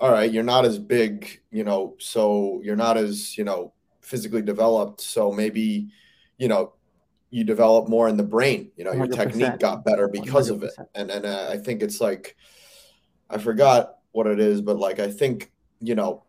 all 0.00 0.10
right, 0.10 0.30
you're 0.30 0.42
not 0.42 0.64
as 0.64 0.78
big, 0.78 1.40
you 1.50 1.64
know, 1.64 1.94
so 1.98 2.60
you're 2.62 2.76
not 2.76 2.96
as, 2.96 3.38
you 3.38 3.44
know, 3.44 3.72
physically 4.00 4.42
developed. 4.42 5.00
So 5.00 5.32
maybe, 5.32 5.88
you 6.38 6.48
know, 6.48 6.72
you 7.30 7.44
develop 7.44 7.88
more 7.88 8.08
in 8.08 8.16
the 8.16 8.22
brain, 8.24 8.70
you 8.76 8.84
know, 8.84 8.92
your 8.92 9.06
100%. 9.06 9.16
technique 9.16 9.58
got 9.58 9.84
better 9.84 10.08
because 10.08 10.50
100%. 10.50 10.54
of 10.54 10.62
it. 10.64 10.72
And, 10.94 11.10
and 11.10 11.26
uh, 11.26 11.48
I 11.50 11.56
think 11.56 11.82
it's 11.82 12.00
like, 12.00 12.36
I 13.30 13.38
forgot 13.38 13.96
what 14.12 14.26
it 14.26 14.38
is, 14.38 14.60
but 14.60 14.78
like, 14.78 15.00
I 15.00 15.10
think, 15.10 15.50
you 15.80 15.94
know, 15.94 16.24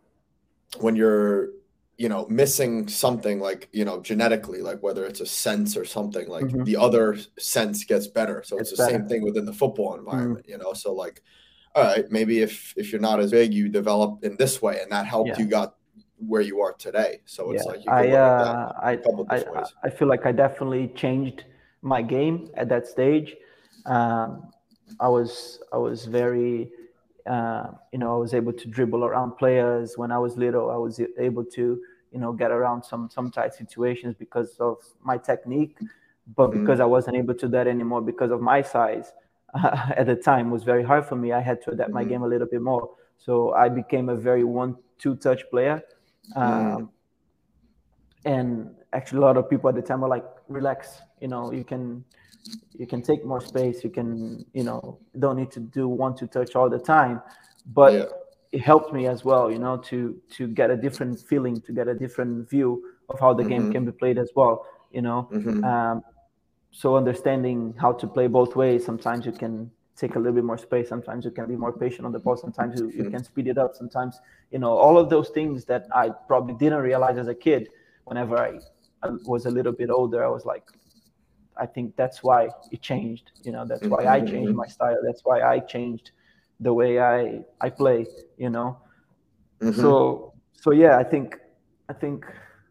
when 0.80 0.96
you're, 0.96 1.50
you 1.98 2.10
know, 2.10 2.26
missing 2.28 2.88
something 2.88 3.40
like, 3.40 3.70
you 3.72 3.86
know, 3.86 4.02
genetically, 4.02 4.62
like 4.62 4.82
whether 4.84 5.06
it's 5.06 5.22
a 5.22 5.26
sense 5.26 5.78
or 5.78 5.86
something, 5.86 6.28
like 6.28 6.46
mm-hmm. 6.46 6.64
the 6.64 6.76
other 6.76 7.18
sense 7.40 7.84
gets 7.86 8.08
better. 8.08 8.44
So 8.46 8.58
it's, 8.58 8.72
it's 8.72 8.80
the 8.80 8.86
better. 8.86 8.98
same 8.98 9.08
thing 9.08 9.24
within 9.24 9.46
the 9.46 9.54
football 9.54 9.96
environment, 9.96 10.46
mm-hmm. 10.46 10.52
you 10.52 10.58
know? 10.58 10.74
So 10.74 10.94
like, 10.94 11.22
all 11.76 11.84
right, 11.84 12.10
maybe 12.10 12.42
if 12.42 12.74
if 12.78 12.92
you're 12.92 13.02
not 13.02 13.20
as 13.20 13.32
big, 13.32 13.54
you 13.54 13.68
develop 13.68 14.24
in 14.24 14.38
this 14.38 14.62
way, 14.62 14.80
and 14.82 14.92
that 14.92 15.06
helped 15.06 15.30
yeah. 15.30 15.40
you 15.40 15.46
got 15.46 15.76
where 16.18 16.42
you 16.42 16.62
are 16.62 16.72
today. 16.74 17.20
So 17.26 17.52
it's 17.52 17.66
yeah. 17.66 17.72
like 17.72 17.86
you 17.86 17.92
I, 17.92 18.10
uh, 18.12 18.72
I, 18.82 18.92
I, 19.30 19.64
I, 19.84 19.90
feel 19.90 20.08
like 20.08 20.26
I 20.26 20.32
definitely 20.32 20.88
changed 20.96 21.44
my 21.82 22.02
game 22.02 22.50
at 22.56 22.70
that 22.70 22.88
stage. 22.88 23.36
Um, 23.86 24.50
I 25.02 25.10
was 25.10 25.60
I 25.74 25.78
was 25.78 26.06
very 26.06 26.72
uh, 27.26 27.72
you 27.92 28.00
know 28.00 28.16
I 28.16 28.20
was 28.20 28.34
able 28.34 28.54
to 28.54 28.68
dribble 28.70 29.04
around 29.04 29.32
players 29.38 29.98
when 29.98 30.14
I 30.14 30.18
was 30.18 30.38
little. 30.38 30.72
I 30.72 30.78
was 30.78 31.02
able 31.18 31.44
to 31.44 31.82
you 32.12 32.20
know 32.20 32.32
get 32.32 32.52
around 32.52 32.84
some 32.84 33.10
some 33.10 33.32
tight 33.32 33.54
situations 33.54 34.16
because 34.18 34.56
of 34.62 34.78
my 35.04 35.18
technique, 35.18 35.78
but 36.38 36.52
mm-hmm. 36.52 36.62
because 36.62 36.80
I 36.80 36.86
wasn't 36.86 37.18
able 37.18 37.34
to 37.34 37.48
do 37.48 37.52
that 37.52 37.68
anymore 37.68 38.02
because 38.02 38.32
of 38.32 38.40
my 38.40 38.62
size 38.62 39.12
uh, 39.56 39.90
at 39.98 40.06
the 40.08 40.16
time 40.16 40.52
was 40.52 40.64
very 40.64 40.84
hard 40.84 41.06
for 41.06 41.16
me. 41.16 41.32
I 41.32 41.42
had 41.42 41.62
to 41.64 41.72
adapt 41.72 41.90
mm-hmm. 41.90 41.96
my 41.96 42.04
game 42.04 42.24
a 42.24 42.28
little 42.28 42.48
bit 42.48 42.62
more. 42.62 42.90
So 43.18 43.54
I 43.54 43.70
became 43.70 44.10
a 44.10 44.16
very 44.16 44.44
one-two 44.44 45.16
touch 45.16 45.50
player. 45.50 45.82
Um, 46.36 46.46
mm. 46.46 46.90
And 48.26 48.76
actually, 48.94 49.20
a 49.20 49.22
lot 49.22 49.38
of 49.38 49.50
people 49.50 49.70
at 49.70 49.76
the 49.76 49.82
time 49.82 50.02
were 50.02 50.08
like, 50.08 50.26
"Relax, 50.48 51.02
you 51.22 51.28
know, 51.28 51.52
you 51.52 51.64
can, 51.64 52.04
you 52.74 52.88
can 52.88 53.02
take 53.02 53.24
more 53.24 53.40
space. 53.40 53.84
You 53.84 53.90
can, 53.92 54.46
you 54.54 54.64
know, 54.64 55.00
don't 55.20 55.38
need 55.38 55.52
to 55.52 55.60
do 55.60 55.88
one-two 55.88 56.28
touch 56.28 56.56
all 56.56 56.70
the 56.70 56.80
time." 56.80 57.22
But 57.68 57.94
yeah. 57.94 58.06
it 58.52 58.62
helped 58.62 58.94
me 58.94 59.08
as 59.08 59.24
well, 59.24 59.52
you 59.52 59.60
know, 59.60 59.78
to 59.78 60.20
to 60.32 60.48
get 60.48 60.72
a 60.72 60.76
different 60.76 61.20
feeling, 61.20 61.62
to 61.62 61.72
get 61.72 61.88
a 61.88 61.94
different 61.94 62.50
view 62.50 62.84
of 63.10 63.20
how 63.20 63.34
the 63.34 63.44
mm-hmm. 63.44 63.50
game 63.50 63.72
can 63.72 63.86
be 63.86 63.92
played 63.92 64.18
as 64.18 64.32
well. 64.36 64.66
You 64.92 65.04
know, 65.04 65.30
mm-hmm. 65.32 65.64
um, 65.64 66.02
so 66.76 66.98
understanding 66.98 67.74
how 67.80 67.94
to 67.94 68.06
play 68.06 68.28
both 68.28 68.56
ways 68.56 68.86
sometimes 68.86 69.26
you 69.26 69.32
can 69.32 69.72
take 69.96 70.16
a 70.16 70.20
little 70.20 70.34
bit 70.34 70.44
more 70.44 70.58
space 70.58 70.90
sometimes 70.90 71.24
you 71.24 71.32
can 71.32 71.48
be 71.48 71.56
more 71.56 71.72
patient 71.72 72.06
on 72.06 72.12
the 72.12 72.20
ball 72.20 72.36
sometimes 72.36 72.80
you, 72.80 72.88
you 72.88 73.04
mm-hmm. 73.04 73.12
can 73.12 73.24
speed 73.24 73.48
it 73.48 73.58
up 73.58 73.74
sometimes 73.74 74.20
you 74.52 74.60
know 74.60 74.74
all 74.86 74.98
of 74.98 75.10
those 75.10 75.30
things 75.30 75.64
that 75.64 75.88
i 75.94 76.10
probably 76.28 76.54
didn't 76.56 76.80
realize 76.80 77.18
as 77.18 77.30
a 77.30 77.36
kid 77.36 77.70
whenever 78.04 78.38
i, 78.38 78.60
I 79.04 79.10
was 79.24 79.46
a 79.46 79.52
little 79.52 79.72
bit 79.72 79.90
older 79.90 80.26
i 80.26 80.28
was 80.28 80.44
like 80.44 80.66
I 81.58 81.66
think 81.66 81.96
that's 81.96 82.24
why 82.24 82.50
it 82.72 82.82
changed. 82.82 83.32
You 83.44 83.52
know, 83.52 83.66
that's 83.66 83.86
why 83.86 84.06
I 84.06 84.20
changed 84.20 84.54
my 84.54 84.68
style. 84.68 84.98
That's 85.04 85.22
why 85.24 85.42
I 85.42 85.60
changed 85.60 86.12
the 86.60 86.74
way 86.74 87.00
I 87.00 87.44
I 87.62 87.70
play. 87.70 88.08
You 88.38 88.50
know, 88.50 88.78
mm-hmm. 89.62 89.80
so 89.80 90.34
so 90.54 90.72
yeah, 90.72 90.98
I 90.98 91.04
think 91.04 91.40
I 91.88 91.94
think 91.94 92.26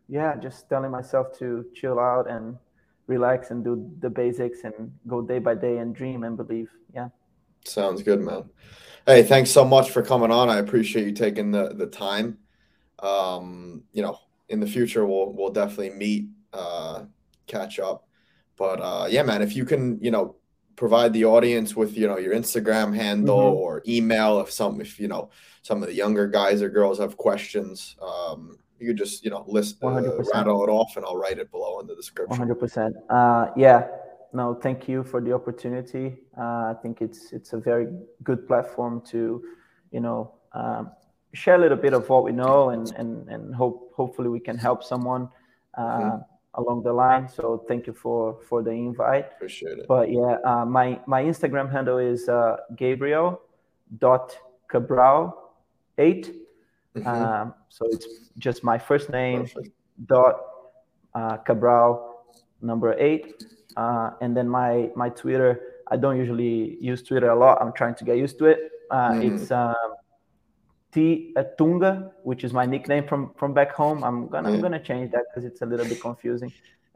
yeah, 0.08 0.36
just 0.36 0.68
telling 0.68 0.90
myself 0.90 1.38
to 1.38 1.64
chill 1.74 1.98
out 1.98 2.28
and 2.30 2.58
relax 3.06 3.50
and 3.50 3.64
do 3.64 3.90
the 4.00 4.10
basics 4.10 4.64
and 4.64 4.92
go 5.06 5.20
day 5.20 5.38
by 5.38 5.54
day 5.54 5.78
and 5.78 5.94
dream 5.94 6.24
and 6.24 6.36
believe. 6.36 6.70
Yeah. 6.94 7.08
Sounds 7.64 8.02
good, 8.02 8.20
man. 8.20 8.50
Hey, 9.06 9.22
thanks 9.22 9.50
so 9.50 9.64
much 9.64 9.90
for 9.90 10.02
coming 10.02 10.30
on. 10.30 10.48
I 10.48 10.58
appreciate 10.58 11.06
you 11.06 11.12
taking 11.12 11.50
the 11.50 11.74
the 11.74 11.86
time. 11.86 12.38
Um, 13.00 13.82
you 13.92 14.02
know, 14.02 14.18
in 14.48 14.60
the 14.60 14.66
future 14.66 15.04
we'll 15.04 15.32
we'll 15.32 15.50
definitely 15.50 15.90
meet, 15.90 16.28
uh, 16.52 17.04
catch 17.46 17.78
up. 17.78 18.08
But 18.56 18.80
uh, 18.80 19.06
yeah, 19.10 19.22
man, 19.22 19.42
if 19.42 19.56
you 19.56 19.64
can, 19.64 19.98
you 20.00 20.10
know, 20.10 20.36
provide 20.76 21.12
the 21.12 21.24
audience 21.24 21.76
with 21.76 21.96
you 21.96 22.06
know 22.06 22.18
your 22.18 22.34
Instagram 22.34 22.94
handle 22.94 23.38
mm-hmm. 23.38 23.56
or 23.56 23.82
email 23.86 24.40
if 24.40 24.50
some 24.50 24.80
if 24.80 24.98
you 24.98 25.08
know 25.08 25.30
some 25.62 25.82
of 25.82 25.88
the 25.88 25.94
younger 25.94 26.26
guys 26.26 26.62
or 26.62 26.68
girls 26.68 26.98
have 26.98 27.16
questions. 27.16 27.96
Um, 28.00 28.58
you 28.78 28.86
could 28.88 28.96
just 28.96 29.24
you 29.24 29.30
know 29.30 29.44
list 29.46 29.82
uh, 29.82 29.90
rattle 30.34 30.64
it 30.64 30.70
off 30.70 30.96
and 30.96 31.04
I'll 31.04 31.16
write 31.16 31.38
it 31.38 31.50
below 31.50 31.80
in 31.80 31.86
the 31.86 31.94
description. 31.94 32.46
100%. 32.48 32.92
Uh, 33.08 33.50
yeah. 33.56 33.86
No, 34.32 34.52
thank 34.52 34.88
you 34.88 35.04
for 35.04 35.20
the 35.20 35.32
opportunity. 35.32 36.16
Uh, 36.36 36.72
I 36.72 36.74
think 36.82 37.00
it's 37.00 37.32
it's 37.32 37.52
a 37.52 37.58
very 37.58 37.86
good 38.24 38.48
platform 38.48 39.00
to, 39.10 39.44
you 39.92 40.00
know, 40.00 40.34
um, 40.52 40.90
share 41.34 41.54
a 41.54 41.58
little 41.58 41.76
bit 41.76 41.92
of 41.92 42.08
what 42.08 42.24
we 42.24 42.32
know 42.32 42.70
and 42.70 42.92
and 42.96 43.28
and 43.28 43.54
hope 43.54 43.92
hopefully 43.94 44.28
we 44.28 44.40
can 44.40 44.58
help 44.58 44.82
someone 44.82 45.28
uh, 45.78 45.82
mm-hmm. 45.82 46.60
along 46.60 46.82
the 46.82 46.92
line. 46.92 47.28
So 47.28 47.64
thank 47.68 47.86
you 47.86 47.92
for 47.92 48.40
for 48.48 48.60
the 48.62 48.72
invite. 48.72 49.26
Appreciate 49.36 49.78
it. 49.78 49.86
But 49.86 50.10
yeah, 50.10 50.38
uh, 50.44 50.64
my 50.64 51.00
my 51.06 51.22
Instagram 51.22 51.70
handle 51.70 51.98
is 51.98 52.28
uh, 52.28 52.56
Gabriel 52.74 53.40
dot 53.98 54.36
Cabral 54.68 55.52
eight. 55.98 56.34
Mm-hmm. 56.96 57.08
Um, 57.08 57.54
so 57.68 57.86
it's 57.90 58.06
just 58.38 58.62
my 58.62 58.78
first 58.78 59.10
name 59.10 59.42
Perfect. 59.42 59.70
dot 60.06 60.40
uh, 61.14 61.36
Cabral 61.38 62.22
number 62.62 62.94
eight, 62.98 63.44
uh, 63.76 64.10
and 64.20 64.36
then 64.36 64.48
my 64.48 64.90
my 64.94 65.08
Twitter. 65.08 65.60
I 65.90 65.96
don't 65.96 66.16
usually 66.16 66.78
use 66.80 67.02
Twitter 67.02 67.30
a 67.30 67.38
lot. 67.38 67.58
I'm 67.60 67.72
trying 67.72 67.94
to 67.96 68.04
get 68.04 68.16
used 68.16 68.38
to 68.38 68.46
it. 68.46 68.70
Uh, 68.90 69.10
mm. 69.10 69.34
It's 69.34 69.50
um, 69.50 69.74
T 70.92 71.34
Tunga, 71.58 72.12
which 72.22 72.44
is 72.44 72.52
my 72.52 72.64
nickname 72.64 73.06
from 73.06 73.34
from 73.36 73.52
back 73.52 73.72
home. 73.72 74.04
I'm 74.04 74.28
gonna 74.28 74.48
yeah. 74.48 74.54
I'm 74.54 74.62
gonna 74.62 74.82
change 74.82 75.10
that 75.12 75.24
because 75.28 75.44
it's 75.44 75.62
a 75.62 75.66
little 75.66 75.86
bit 75.86 76.00
confusing. 76.00 76.52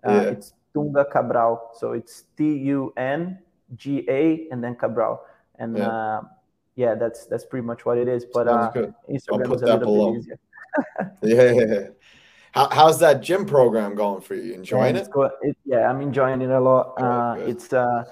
Uh, 0.06 0.12
yeah. 0.12 0.20
It's 0.30 0.54
Tunga 0.72 1.04
Cabral, 1.04 1.72
so 1.74 1.92
it's 1.92 2.24
T 2.36 2.44
U 2.70 2.92
N 2.96 3.38
G 3.74 4.04
A 4.08 4.46
and 4.52 4.62
then 4.62 4.76
Cabral, 4.76 5.20
and 5.58 5.76
yeah. 5.76 5.88
Uh, 5.88 6.20
yeah, 6.78 6.94
that's 6.94 7.26
that's 7.26 7.44
pretty 7.44 7.66
much 7.66 7.84
what 7.84 7.98
it 7.98 8.06
is. 8.06 8.24
But 8.24 8.46
uh, 8.46 8.70
Instagram 9.10 9.52
is 9.52 9.62
a 9.62 9.66
little 9.66 9.78
below. 9.78 10.12
bit 10.12 10.20
easier. 10.20 10.38
yeah. 11.22 11.88
How, 12.52 12.68
how's 12.70 13.00
that 13.00 13.20
gym 13.20 13.46
program 13.46 13.96
going 13.96 14.20
for 14.20 14.36
you? 14.36 14.54
Enjoying 14.54 14.94
yeah, 14.94 15.02
it? 15.02 15.10
Go, 15.10 15.30
it? 15.42 15.56
Yeah, 15.64 15.90
I'm 15.90 16.00
enjoying 16.00 16.40
it 16.40 16.50
a 16.50 16.60
lot. 16.60 16.94
Oh, 16.98 17.04
uh, 17.04 17.34
it's 17.34 17.72
uh, 17.72 18.04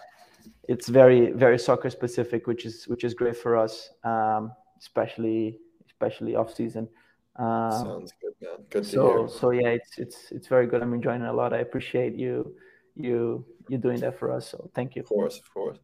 it's 0.69 0.89
very 0.89 1.31
very 1.31 1.61
soccer 1.61 1.91
specific, 1.91 2.49
which 2.49 2.67
is 2.67 2.89
which 2.89 3.05
is 3.05 3.15
great 3.15 3.37
for 3.37 3.57
us, 3.57 3.89
um, 4.03 4.51
especially 4.81 5.61
especially 5.87 6.35
off 6.35 6.53
season. 6.53 6.89
Um, 7.37 7.71
Sounds 7.71 8.13
good, 8.21 8.35
man. 8.43 8.67
Good 8.69 8.83
to 8.83 8.91
so, 8.91 9.07
hear. 9.07 9.29
So 9.29 9.51
yeah, 9.51 9.69
it's 9.69 9.97
it's 9.97 10.33
it's 10.33 10.49
very 10.49 10.67
good. 10.67 10.83
I'm 10.83 10.93
enjoying 10.93 11.23
it 11.23 11.29
a 11.29 11.33
lot. 11.33 11.53
I 11.53 11.59
appreciate 11.59 12.17
you 12.17 12.53
you 12.97 13.47
you 13.69 13.79
doing 13.79 14.01
that 14.01 14.19
for 14.19 14.33
us. 14.33 14.49
So 14.49 14.69
thank 14.75 14.97
you. 14.97 15.03
Of 15.03 15.09
course, 15.09 15.39
of 15.39 15.55
course. 15.55 15.79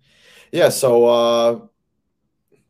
Yeah. 0.51 0.69
So 0.69 1.07
uh, 1.07 1.61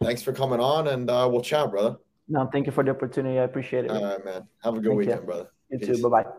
thanks 0.03 0.23
for 0.23 0.33
coming 0.33 0.61
on, 0.61 0.89
and 0.89 1.11
uh, 1.11 1.29
we'll 1.31 1.43
chat, 1.43 1.71
brother. 1.71 1.97
No, 2.29 2.49
thank 2.53 2.67
you 2.67 2.73
for 2.73 2.85
the 2.85 2.91
opportunity. 2.91 3.39
I 3.39 3.45
appreciate 3.45 3.85
it. 3.85 3.91
All 3.91 4.03
right, 4.03 4.25
man. 4.25 4.49
Have 4.63 4.75
a 4.75 4.81
good 4.81 4.89
thank 4.89 4.99
weekend, 4.99 5.21
you. 5.21 5.27
brother. 5.27 5.51
You 5.71 5.79
Peace. 5.79 5.97
too. 5.99 6.09
Bye 6.09 6.23
bye. 6.23 6.31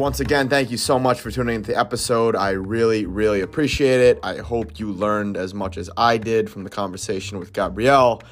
Once 0.00 0.18
again, 0.18 0.48
thank 0.48 0.70
you 0.70 0.78
so 0.78 0.98
much 0.98 1.20
for 1.20 1.30
tuning 1.30 1.56
into 1.56 1.72
the 1.72 1.78
episode. 1.78 2.34
I 2.34 2.52
really, 2.52 3.04
really 3.04 3.42
appreciate 3.42 4.00
it. 4.00 4.18
I 4.22 4.38
hope 4.38 4.80
you 4.80 4.90
learned 4.90 5.36
as 5.36 5.52
much 5.52 5.76
as 5.76 5.90
I 5.94 6.16
did 6.16 6.48
from 6.48 6.64
the 6.64 6.70
conversation 6.70 7.38
with 7.38 7.52
Gabriel. 7.52 8.22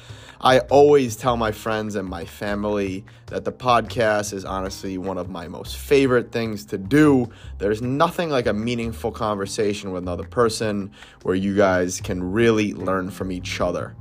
I 0.41 0.59
always 0.59 1.17
tell 1.17 1.35
my 1.35 1.51
friends 1.51 1.95
and 1.95 2.07
my 2.07 2.23
family 2.23 3.03
that 3.25 3.43
the 3.43 3.51
podcast 3.51 4.31
is 4.31 4.45
honestly 4.45 4.97
one 4.97 5.17
of 5.17 5.29
my 5.29 5.49
most 5.49 5.75
favorite 5.75 6.31
things 6.31 6.63
to 6.67 6.77
do. 6.77 7.29
There's 7.57 7.81
nothing 7.81 8.29
like 8.29 8.47
a 8.47 8.53
meaningful 8.53 9.11
conversation 9.11 9.91
with 9.91 10.03
another 10.03 10.23
person 10.23 10.91
where 11.23 11.35
you 11.35 11.57
guys 11.57 11.99
can 11.99 12.23
really 12.23 12.73
learn 12.73 13.11
from 13.11 13.33
each 13.33 13.59
other. 13.59 13.97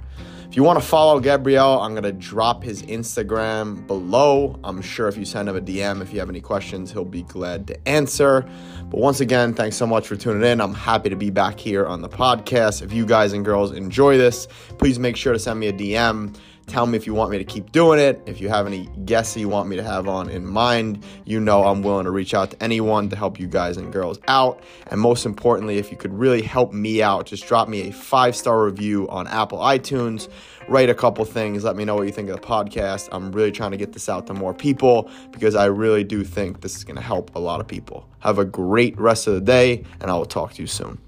If 0.49 0.57
you 0.57 0.63
want 0.63 0.81
to 0.81 0.85
follow 0.85 1.21
Gabriel, 1.21 1.79
I'm 1.79 1.93
going 1.93 2.05
to 2.05 2.13
drop 2.13 2.65
his 2.65 2.83
Instagram 2.85 3.87
below. 3.87 4.59
I'm 4.65 4.81
sure 4.81 5.07
if 5.07 5.19
you 5.19 5.27
send 5.27 5.47
him 5.47 5.57
a 5.57 5.61
DM, 5.61 6.01
if 6.01 6.11
you 6.11 6.21
have 6.21 6.31
any 6.31 6.41
questions, 6.41 6.91
he'll 6.91 7.05
be 7.05 7.23
glad 7.25 7.67
to 7.67 7.89
answer. 7.89 8.49
But 8.89 8.99
once 8.99 9.21
again, 9.21 9.53
thanks 9.53 9.77
so 9.77 9.87
much 9.87 10.09
for 10.09 10.17
tuning 10.17 10.51
in. 10.51 10.63
I'm 10.63 10.73
happy 10.73 11.11
to 11.11 11.17
be 11.17 11.29
back 11.29 11.61
here 11.61 11.85
on 11.85 12.01
the 12.01 12.09
podcast. 12.09 12.81
If 12.81 12.95
you 12.95 13.05
guys 13.05 13.35
and 13.35 13.45
girls 13.45 13.73
enjoy 13.73 14.17
this, 14.17 14.49
please 14.79 14.99
make 14.99 15.19
sure 15.19 15.35
to 15.35 15.39
send 15.39 15.61
me 15.61 15.67
a 15.67 15.73
DM. 15.73 16.35
Tell 16.69 16.85
me 16.85 16.99
if 16.99 17.07
you 17.07 17.15
want 17.15 17.31
me 17.31 17.39
to 17.39 17.45
keep 17.45 17.73
doing 17.73 17.99
it. 17.99 18.21
If 18.27 18.43
you 18.43 18.51
have 18.51 18.67
any 18.67 18.91
guests 19.07 19.35
you 19.39 19.49
want 19.49 19.71
me 19.71 19.77
to 19.77 19.83
have 19.83 20.07
on 20.07 20.29
in 20.29 20.47
mind, 20.47 21.03
you 21.25 21.41
know 21.41 21.65
I'm 21.65 21.83
willing 21.83 22.05
to 22.05 22.11
reach 22.11 22.35
out 22.35 22.51
to 22.51 22.63
anyone 22.63 23.09
to 23.09 23.17
help 23.17 23.41
you 23.41 23.47
guys 23.47 23.79
and 23.79 23.91
girls 23.91 24.19
out. 24.29 24.63
And 24.89 25.01
most 25.01 25.25
importantly, 25.25 25.79
if 25.79 25.91
you 25.91 25.97
could 25.97 26.13
really 26.13 26.43
help 26.43 26.75
me 26.75 27.03
out, 27.03 27.25
just 27.25 27.47
drop 27.47 27.71
me 27.71 27.89
a 27.89 27.93
five 27.93 28.37
star 28.37 28.63
review 28.63 29.09
on 29.09 29.27
Apple 29.29 29.59
iTunes. 29.61 30.29
Write 30.69 30.91
a 30.91 30.95
couple 30.95 31.25
things. 31.25 31.65
Let 31.65 31.75
me 31.75 31.87
know 31.87 31.95
what 31.97 32.07
you 32.07 32.13
think 32.13 32.29
of 32.29 32.39
the 32.39 32.47
podcast. 32.47 33.09
I'm 33.13 33.33
really 33.33 33.51
trying 33.51 33.71
to 33.71 33.79
get 33.79 33.95
this 33.95 34.11
out 34.11 34.27
to 34.27 34.35
more 34.35 34.53
people 34.53 35.11
because 35.33 35.55
I 35.55 35.65
really 35.65 36.05
do 36.05 36.23
think 36.23 36.61
this 36.61 36.77
is 36.77 36.85
going 36.85 36.97
to 36.97 37.03
help 37.03 37.35
a 37.35 37.41
lot 37.41 37.61
of 37.61 37.67
people. 37.67 38.07
Have 38.19 38.39
a 38.39 38.45
great 38.45 38.99
rest 39.01 39.27
of 39.27 39.33
the 39.33 39.41
day, 39.41 39.85
and 40.03 40.11
I 40.11 40.15
will 40.15 40.27
talk 40.27 40.53
to 40.53 40.61
you 40.61 40.69
soon. 40.69 40.99